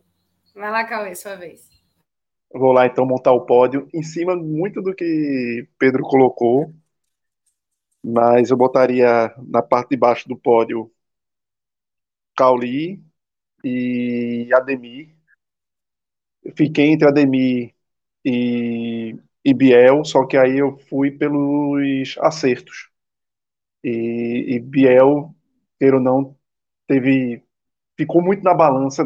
Vai 0.55 0.71
lá, 0.71 0.85
Cauê, 0.85 1.15
sua 1.15 1.35
vez. 1.37 1.67
Vou 2.53 2.73
lá, 2.73 2.87
então, 2.87 3.07
montar 3.07 3.33
o 3.33 3.47
pódio 3.47 3.89
em 3.95 4.03
cima 4.03 4.37
muito 4.37 4.83
do 4.83 4.95
que 4.95 5.67
Pedro 5.79 6.03
colocou. 6.03 6.71
Mas 8.05 8.51
eu 8.51 8.57
botaria 8.57 9.35
na 9.49 9.63
parte 9.63 9.91
de 9.91 9.97
baixo 9.97 10.29
do 10.29 10.37
pódio 10.37 10.93
Cauli 12.37 13.03
e 13.65 14.51
Ademir. 14.53 15.17
Fiquei 16.55 16.91
entre 16.91 17.09
Ademir 17.09 17.78
e, 18.25 19.17
e 19.45 19.55
Biel, 19.55 20.05
só 20.05 20.27
que 20.27 20.37
aí 20.37 20.59
eu 20.59 20.79
fui 20.89 21.11
pelos 21.11 22.17
acertos. 22.21 22.91
E, 23.85 24.57
e 24.57 24.61
Biel, 24.61 25.35
queira 25.79 25.97
ou 25.97 26.03
não, 26.03 26.37
teve, 26.87 27.45
ficou 27.99 28.23
muito 28.23 28.43
na 28.45 28.55
balança 28.55 29.05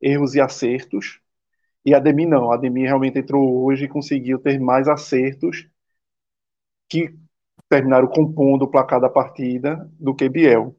erros 0.00 0.34
e 0.34 0.40
acertos. 0.40 1.20
E 1.84 1.94
Ademir 1.94 2.28
não, 2.28 2.52
Ademir 2.52 2.86
realmente 2.86 3.18
entrou 3.20 3.64
hoje 3.64 3.86
e 3.86 3.88
conseguiu 3.88 4.38
ter 4.40 4.60
mais 4.60 4.88
acertos 4.88 5.68
que 6.88 7.14
terminaram 7.68 8.08
compondo 8.08 8.62
o 8.64 8.70
placar 8.70 9.00
da 9.00 9.08
partida 9.08 9.90
do 9.98 10.14
que 10.14 10.28
Biel. 10.28 10.76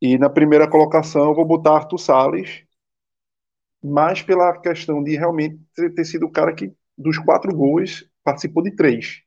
E 0.00 0.18
na 0.18 0.28
primeira 0.30 0.68
colocação 0.68 1.28
eu 1.28 1.34
vou 1.34 1.44
botar 1.44 1.76
Arthur 1.76 1.98
Salles, 1.98 2.64
mais 3.88 4.22
pela 4.22 4.58
questão 4.58 5.02
de 5.02 5.16
realmente 5.16 5.58
ter 5.94 6.04
sido 6.04 6.26
o 6.26 6.30
cara 6.30 6.54
que, 6.54 6.72
dos 6.96 7.18
quatro 7.18 7.54
gols, 7.54 8.08
participou 8.24 8.62
de 8.62 8.74
três. 8.74 9.22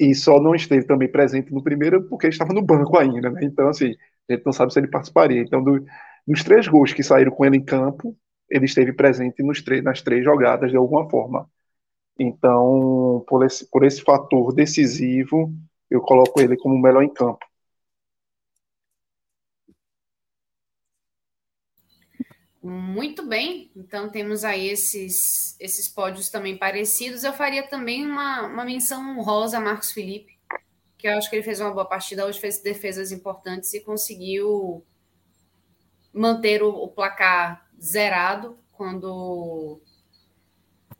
E 0.00 0.14
só 0.14 0.40
não 0.40 0.54
esteve 0.54 0.86
também 0.86 1.10
presente 1.10 1.52
no 1.52 1.62
primeiro 1.62 2.04
porque 2.08 2.28
estava 2.28 2.52
no 2.52 2.62
banco 2.62 2.96
ainda, 2.96 3.30
né? 3.30 3.40
Então, 3.42 3.68
assim, 3.68 3.94
a 4.28 4.34
gente 4.34 4.46
não 4.46 4.52
sabe 4.52 4.72
se 4.72 4.78
ele 4.78 4.88
participaria. 4.88 5.42
Então, 5.42 5.62
do, 5.62 5.84
dos 6.26 6.44
três 6.44 6.68
gols 6.68 6.92
que 6.92 7.02
saíram 7.02 7.32
com 7.32 7.44
ele 7.44 7.56
em 7.56 7.64
campo, 7.64 8.16
ele 8.48 8.64
esteve 8.66 8.92
presente 8.92 9.42
nos 9.42 9.62
três, 9.62 9.82
nas 9.82 10.02
três 10.02 10.24
jogadas 10.24 10.70
de 10.70 10.76
alguma 10.76 11.08
forma. 11.10 11.48
Então, 12.18 13.24
por 13.28 13.44
esse, 13.44 13.68
por 13.70 13.84
esse 13.84 14.02
fator 14.02 14.52
decisivo, 14.54 15.52
eu 15.90 16.00
coloco 16.00 16.40
ele 16.40 16.56
como 16.56 16.74
o 16.74 16.80
melhor 16.80 17.02
em 17.02 17.12
campo. 17.12 17.44
Muito 22.68 23.26
bem, 23.26 23.70
então 23.74 24.10
temos 24.10 24.44
aí 24.44 24.68
esses, 24.68 25.56
esses 25.58 25.88
pódios 25.88 26.28
também 26.28 26.54
parecidos. 26.54 27.24
Eu 27.24 27.32
faria 27.32 27.66
também 27.66 28.04
uma, 28.04 28.42
uma 28.42 28.62
menção 28.62 29.18
honrosa 29.18 29.56
a 29.56 29.60
Marcos 29.60 29.90
Felipe, 29.90 30.38
que 30.98 31.08
eu 31.08 31.16
acho 31.16 31.30
que 31.30 31.36
ele 31.36 31.42
fez 31.42 31.60
uma 31.60 31.70
boa 31.70 31.86
partida 31.86 32.26
hoje, 32.26 32.38
fez 32.38 32.60
defesas 32.60 33.10
importantes 33.10 33.72
e 33.72 33.80
conseguiu 33.80 34.84
manter 36.12 36.62
o, 36.62 36.68
o 36.68 36.88
placar 36.88 37.66
zerado 37.80 38.58
quando 38.72 39.80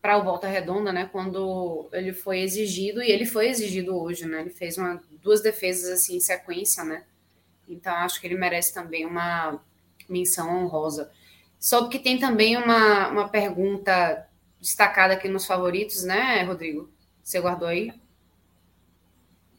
para 0.01 0.17
o 0.17 0.25
Volta 0.25 0.49
Redonda, 0.49 0.91
né? 0.91 1.05
Quando 1.13 1.91
ele 1.93 2.15
foi 2.15 2.39
exigido, 2.41 3.03
e 3.03 3.11
ele 3.11 3.27
foi 3.27 3.49
exigido 3.49 3.95
hoje, 3.95 4.25
né? 4.25 4.41
Ele 4.41 4.51
fez 4.51 4.79
uma, 4.79 5.03
duas 5.21 5.43
defesas 5.43 5.91
assim 5.91 6.17
em 6.17 6.21
sequência, 6.21 6.83
né? 6.83 7.05
Então 7.69 7.95
acho 7.95 8.19
que 8.23 8.27
ele 8.27 8.37
merece 8.37 8.73
também 8.73 9.05
uma 9.05 9.63
menção 10.09 10.65
honrosa. 10.65 11.13
Soube 11.59 11.91
que 11.91 11.99
tem 11.99 12.19
também 12.19 12.57
uma, 12.57 13.09
uma 13.09 13.29
pergunta 13.29 14.29
destacada 14.61 15.15
aqui 15.15 15.29
nos 15.29 15.47
favoritos, 15.47 16.05
né, 16.05 16.43
Rodrigo? 16.43 16.93
Você 17.23 17.41
guardou 17.41 17.69
aí? 17.69 17.93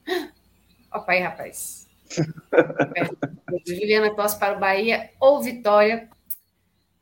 Opa 0.93 1.12
aí, 1.12 1.20
rapaz. 1.22 1.88
Juliana 3.68 4.16
torce 4.16 4.39
para 4.39 4.58
o 4.58 4.60
Bahia 4.60 5.12
ou 5.20 5.41
Vitória. 5.41 6.10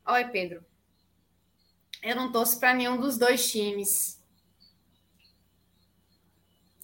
Oi, 0.06 0.26
Pedro. 0.26 0.64
Eu 2.04 2.16
não 2.16 2.32
torço 2.32 2.60
para 2.60 2.74
nenhum 2.74 3.00
dos 3.00 3.18
dois 3.18 3.52
times. 3.52 4.22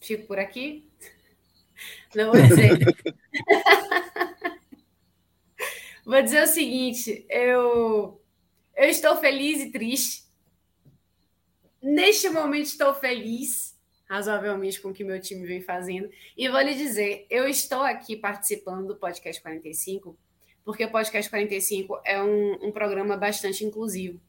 Fico 0.02 0.28
por 0.28 0.38
aqui? 0.38 0.88
Não 2.16 2.32
vou 2.32 2.42
dizer. 2.42 2.78
Vou 6.06 6.22
dizer 6.22 6.44
o 6.44 6.48
seguinte: 6.48 7.26
eu, 7.30 8.22
eu 8.76 8.90
estou 8.90 9.16
feliz 9.18 9.62
e 9.62 9.72
triste. 9.72 10.24
Neste 11.82 12.30
momento, 12.30 12.66
estou 12.66 12.94
feliz, 12.94 13.78
razoavelmente, 14.06 14.82
com 14.82 14.90
o 14.90 14.94
que 14.94 15.04
meu 15.04 15.20
time 15.20 15.46
vem 15.46 15.62
fazendo. 15.62 16.10
E 16.38 16.50
vou 16.50 16.62
lhe 16.62 16.76
dizer: 16.76 17.26
eu 17.30 17.48
estou 17.48 17.82
aqui 17.82 18.16
participando 18.16 18.88
do 18.88 18.96
Podcast 18.96 19.42
45, 19.42 20.18
porque 20.64 20.86
o 20.86 20.92
Podcast 20.92 21.30
45 21.30 22.02
é 22.06 22.22
um, 22.22 22.68
um 22.68 22.72
programa 22.72 23.18
bastante 23.18 23.66
inclusivo. 23.66 24.20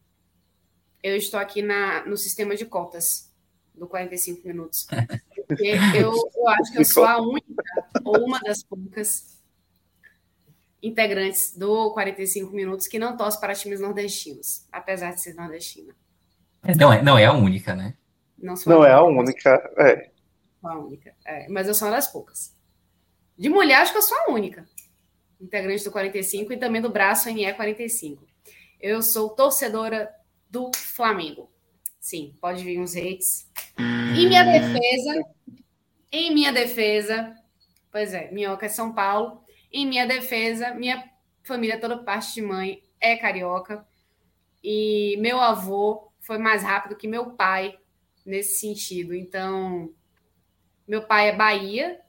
Eu 1.03 1.15
estou 1.15 1.39
aqui 1.39 1.61
na, 1.61 2.05
no 2.05 2.17
sistema 2.17 2.55
de 2.55 2.65
cotas 2.65 3.31
do 3.73 3.87
45 3.87 4.47
minutos. 4.47 4.87
Porque 5.47 5.67
eu, 5.95 6.11
eu 6.35 6.47
acho 6.49 6.71
que 6.71 6.79
eu 6.79 6.85
sou 6.85 7.05
a 7.05 7.21
única, 7.21 7.63
ou 8.03 8.25
uma 8.25 8.39
das 8.39 8.63
poucas, 8.63 9.34
integrantes 10.85 11.57
do 11.57 11.91
45 11.93 12.53
Minutos 12.53 12.87
que 12.87 12.99
não 12.99 13.17
torce 13.17 13.39
para 13.39 13.55
times 13.55 13.79
nordestinos, 13.79 14.67
apesar 14.71 15.15
de 15.15 15.21
ser 15.21 15.33
nordestina. 15.33 15.95
Não 16.77 16.93
é, 16.93 17.01
não 17.01 17.17
é 17.17 17.25
a 17.25 17.33
única, 17.33 17.75
né? 17.75 17.95
Não, 18.37 18.53
não 18.67 18.85
é 18.85 18.91
a 18.91 19.03
única, 19.03 19.49
é. 19.77 20.11
A 20.63 20.77
única, 20.77 21.15
é. 21.25 21.47
Mas 21.49 21.67
eu 21.67 21.73
sou 21.73 21.87
uma 21.87 21.95
das 21.95 22.11
poucas. 22.11 22.55
De 23.37 23.49
mulher, 23.49 23.77
acho 23.77 23.91
que 23.91 23.97
eu 23.97 24.03
sou 24.03 24.17
a 24.17 24.31
única. 24.31 24.67
Integrante 25.41 25.83
do 25.83 25.91
45 25.91 26.53
e 26.53 26.57
também 26.57 26.81
do 26.81 26.89
braço 26.89 27.29
NE 27.31 27.51
45. 27.53 28.25
Eu 28.79 29.01
sou 29.01 29.29
torcedora 29.29 30.11
do 30.49 30.71
Flamengo. 30.75 31.49
Sim, 31.99 32.35
pode 32.39 32.63
vir 32.63 32.79
uns 32.79 32.95
hates. 32.95 33.49
Em 33.79 34.27
minha 34.27 34.43
defesa, 34.43 35.25
em 36.11 36.33
minha 36.33 36.53
defesa, 36.53 37.35
pois 37.91 38.13
é, 38.13 38.31
Minhoca 38.31 38.67
é 38.67 38.69
São 38.69 38.93
Paulo. 38.93 39.44
Em 39.77 39.85
minha 39.85 40.07
defesa, 40.07 40.73
minha 40.73 41.03
família, 41.43 41.77
toda 41.77 41.97
parte 41.97 42.33
de 42.35 42.41
mãe, 42.41 42.81
é 42.97 43.17
carioca. 43.17 43.85
E 44.63 45.17
meu 45.19 45.37
avô 45.41 46.13
foi 46.21 46.37
mais 46.37 46.63
rápido 46.63 46.95
que 46.95 47.09
meu 47.09 47.31
pai 47.31 47.77
nesse 48.25 48.57
sentido. 48.57 49.13
Então, 49.13 49.93
meu 50.87 51.05
pai 51.05 51.27
é 51.27 51.35
Bahia. 51.35 51.99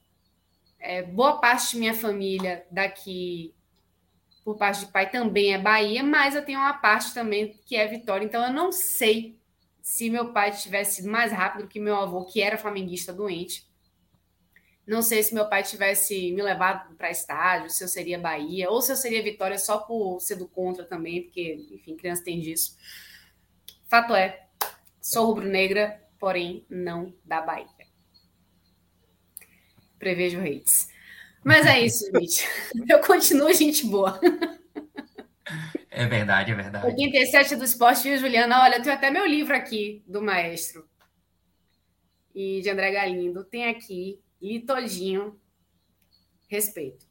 É, 0.78 1.02
boa 1.02 1.40
parte 1.40 1.72
de 1.72 1.78
minha 1.78 1.92
família 1.92 2.64
daqui, 2.70 3.52
por 4.44 4.56
parte 4.56 4.86
de 4.86 4.92
pai, 4.92 5.10
também 5.10 5.52
é 5.52 5.58
Bahia, 5.58 6.04
mas 6.04 6.36
eu 6.36 6.44
tenho 6.44 6.60
uma 6.60 6.74
parte 6.74 7.12
também 7.12 7.58
que 7.66 7.74
é 7.74 7.84
Vitória. 7.88 8.24
Então, 8.24 8.44
eu 8.44 8.52
não 8.52 8.70
sei 8.70 9.40
se 9.82 10.08
meu 10.08 10.32
pai 10.32 10.52
tivesse 10.52 11.02
sido 11.02 11.10
mais 11.10 11.32
rápido 11.32 11.66
que 11.66 11.80
meu 11.80 11.96
avô, 11.96 12.24
que 12.26 12.40
era 12.40 12.56
flamenguista 12.56 13.12
doente. 13.12 13.65
Não 14.86 15.02
sei 15.02 15.22
se 15.22 15.34
meu 15.34 15.48
pai 15.48 15.64
tivesse 15.64 16.30
me 16.30 16.40
levado 16.40 16.94
para 16.94 17.10
estádio, 17.10 17.68
se 17.70 17.82
eu 17.82 17.88
seria 17.88 18.18
Bahia, 18.18 18.70
ou 18.70 18.80
se 18.80 18.92
eu 18.92 18.96
seria 18.96 19.22
Vitória 19.22 19.58
só 19.58 19.78
por 19.78 20.20
ser 20.20 20.36
do 20.36 20.46
contra 20.46 20.84
também, 20.84 21.22
porque, 21.22 21.66
enfim, 21.72 21.96
criança 21.96 22.22
tem 22.22 22.40
disso. 22.40 22.76
Fato 23.88 24.14
é, 24.14 24.46
sou 25.00 25.26
rubro-negra, 25.26 26.00
porém 26.20 26.64
não 26.70 27.12
da 27.24 27.40
Bahia. 27.40 27.66
Prevejo 29.98 30.40
hates. 30.40 30.88
Mas 31.42 31.66
é 31.66 31.80
isso, 31.80 32.04
gente. 32.14 32.46
Eu 32.88 33.00
continuo 33.00 33.52
gente 33.52 33.86
boa. 33.86 34.20
É 35.90 36.06
verdade, 36.06 36.52
é 36.52 36.54
verdade. 36.54 36.86
87 36.86 37.56
do 37.56 37.64
esporte, 37.64 38.02
viu, 38.02 38.18
Juliana? 38.18 38.62
Olha, 38.62 38.76
eu 38.76 38.82
tenho 38.82 38.94
até 38.94 39.10
meu 39.10 39.26
livro 39.26 39.56
aqui 39.56 40.04
do 40.06 40.22
maestro. 40.22 40.88
E 42.34 42.60
de 42.60 42.68
André 42.68 42.92
Galindo. 42.92 43.44
Tem 43.44 43.66
aqui 43.66 44.20
li 44.40 44.60
todinho, 44.60 45.38
respeito. 46.48 47.06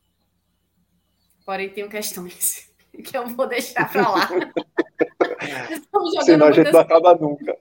Porém, 1.45 1.69
tenho 1.69 1.89
questões 1.89 2.73
que 3.03 3.15
eu 3.15 3.27
vou 3.27 3.47
deixar 3.47 3.91
para 3.91 4.09
lá. 4.09 4.27
Senão 6.23 6.47
a 6.47 6.51
gente 6.51 6.71
não 6.71 6.79
acaba 6.79 7.15
nunca. 7.15 7.57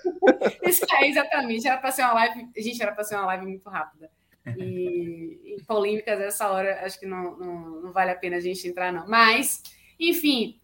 Isso 0.64 0.86
aí, 0.92 1.10
exatamente. 1.10 1.66
Era 1.66 1.78
para 1.78 1.92
ser 1.92 2.02
uma 2.02 2.14
live. 2.14 2.48
Gente, 2.56 2.82
era 2.82 2.92
para 2.92 3.04
ser 3.04 3.16
uma 3.16 3.26
live 3.26 3.46
muito 3.46 3.68
rápida. 3.68 4.10
E, 4.56 5.56
e 5.56 5.62
polêmicas 5.64 6.18
essa 6.18 6.50
hora, 6.50 6.84
acho 6.84 6.98
que 6.98 7.06
não, 7.06 7.36
não, 7.36 7.70
não, 7.82 7.92
vale 7.92 8.10
a 8.10 8.16
pena 8.16 8.36
a 8.36 8.40
gente 8.40 8.66
entrar, 8.66 8.90
não. 8.90 9.06
Mas, 9.06 9.62
enfim, 9.98 10.58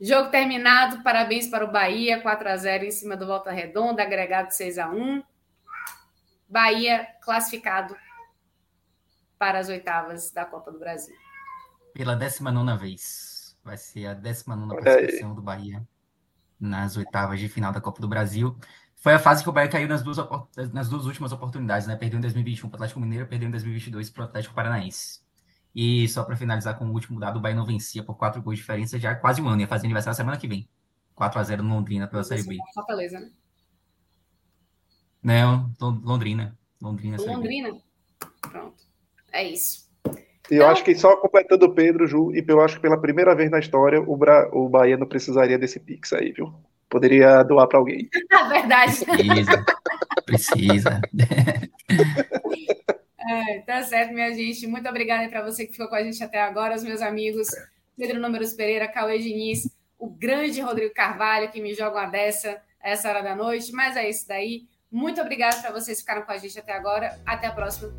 jogo 0.00 0.30
terminado. 0.30 1.02
Parabéns 1.02 1.48
para 1.48 1.64
o 1.64 1.72
Bahia, 1.72 2.20
4 2.20 2.48
a 2.48 2.56
0 2.56 2.84
em 2.84 2.90
cima 2.92 3.16
do 3.16 3.26
Volta 3.26 3.50
Redonda, 3.50 4.02
agregado 4.02 4.52
6 4.52 4.78
a 4.78 4.88
1 4.88 5.22
Bahia 6.48 7.06
classificado 7.20 7.96
para 9.38 9.58
as 9.58 9.68
oitavas 9.68 10.30
da 10.30 10.44
Copa 10.44 10.70
do 10.70 10.78
Brasil. 10.78 11.14
Pela 11.92 12.14
19 12.14 12.76
vez. 12.78 13.56
Vai 13.62 13.76
ser 13.76 14.06
a 14.06 14.14
19 14.14 14.82
participação 14.82 15.34
do 15.34 15.42
Bahia 15.42 15.86
nas 16.60 16.96
oitavas 16.96 17.40
de 17.40 17.48
final 17.48 17.72
da 17.72 17.80
Copa 17.80 18.00
do 18.00 18.08
Brasil. 18.08 18.56
Foi 18.96 19.14
a 19.14 19.18
fase 19.18 19.42
que 19.42 19.48
o 19.48 19.52
Bahia 19.52 19.68
caiu 19.68 19.88
nas 19.88 20.02
duas, 20.02 20.16
nas 20.72 20.88
duas 20.88 21.06
últimas 21.06 21.32
oportunidades, 21.32 21.86
né? 21.86 21.96
Perdeu 21.96 22.18
em 22.18 22.22
2021 22.22 22.68
para 22.68 22.76
o 22.76 22.78
Atlético 22.78 23.00
Mineiro, 23.00 23.26
perdeu 23.26 23.48
em 23.48 23.50
2022 23.50 24.10
para 24.10 24.22
o 24.22 24.24
Atlético 24.24 24.54
Paranaense. 24.54 25.20
E 25.74 26.08
só 26.08 26.22
para 26.24 26.36
finalizar 26.36 26.78
com 26.78 26.86
o 26.86 26.92
último 26.92 27.18
dado, 27.18 27.38
o 27.38 27.40
Bahia 27.40 27.56
não 27.56 27.66
vencia 27.66 28.02
por 28.02 28.16
quatro 28.16 28.40
gols 28.40 28.56
de 28.56 28.62
diferença 28.62 28.98
já 28.98 29.10
há 29.10 29.14
quase 29.14 29.42
um 29.42 29.48
ano. 29.48 29.60
Ia 29.60 29.68
fazer 29.68 29.86
aniversário 29.86 30.16
semana 30.16 30.38
que 30.38 30.48
vem. 30.48 30.68
4 31.14 31.38
a 31.38 31.42
0 31.42 31.62
no 31.62 31.74
Londrina 31.74 32.08
pela 32.08 32.24
Série 32.24 32.44
B. 32.44 32.56
Fortaleza, 32.74 33.20
né? 33.20 33.30
Não, 35.24 35.70
Londrina. 35.80 36.54
Londrina. 36.80 37.16
Londrina. 37.16 37.76
Pronto. 38.42 38.84
É 39.32 39.42
isso. 39.42 39.88
E 40.50 40.56
eu 40.56 40.56
então... 40.56 40.68
acho 40.68 40.84
que 40.84 40.94
só 40.94 41.16
completando 41.16 41.64
o 41.64 41.74
Pedro, 41.74 42.06
Ju, 42.06 42.30
e 42.34 42.44
eu 42.46 42.60
acho 42.60 42.76
que 42.76 42.82
pela 42.82 43.00
primeira 43.00 43.34
vez 43.34 43.50
na 43.50 43.58
história 43.58 43.98
o, 44.00 44.16
Bra... 44.16 44.50
o 44.52 44.68
Bahia 44.68 44.98
não 44.98 45.06
precisaria 45.06 45.58
desse 45.58 45.80
Pix 45.80 46.12
aí, 46.12 46.32
viu? 46.32 46.52
Poderia 46.90 47.42
doar 47.42 47.66
para 47.66 47.78
alguém. 47.78 48.08
É 48.30 48.44
verdade. 48.48 49.04
Precisa. 49.06 49.64
Precisa. 50.26 51.00
É, 53.26 53.60
tá 53.60 53.82
certo, 53.82 54.12
minha 54.12 54.30
gente. 54.34 54.66
Muito 54.66 54.86
obrigada 54.86 55.26
para 55.30 55.42
você 55.42 55.64
que 55.64 55.72
ficou 55.72 55.88
com 55.88 55.94
a 55.94 56.02
gente 56.02 56.22
até 56.22 56.42
agora, 56.42 56.74
os 56.74 56.84
meus 56.84 57.00
amigos 57.00 57.48
Pedro 57.96 58.20
Números 58.20 58.52
Pereira, 58.52 58.86
Cauê 58.86 59.18
Diniz, 59.18 59.66
o 59.98 60.10
grande 60.10 60.60
Rodrigo 60.60 60.92
Carvalho, 60.92 61.50
que 61.50 61.58
me 61.58 61.72
joga 61.72 62.00
uma 62.00 62.06
dessa 62.06 62.60
essa 62.82 63.08
hora 63.08 63.22
da 63.22 63.34
noite. 63.34 63.72
Mas 63.72 63.96
é 63.96 64.10
isso 64.10 64.28
daí. 64.28 64.66
Muito 64.94 65.20
obrigada 65.20 65.60
para 65.60 65.72
vocês 65.72 65.98
que 65.98 66.02
ficaram 66.04 66.22
com 66.22 66.30
a 66.30 66.38
gente 66.38 66.56
até 66.56 66.72
agora. 66.72 67.18
Até 67.26 67.48
a 67.48 67.52
próxima. 67.52 67.92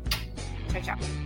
Tchau, 0.72 0.80
tchau. 0.80 1.25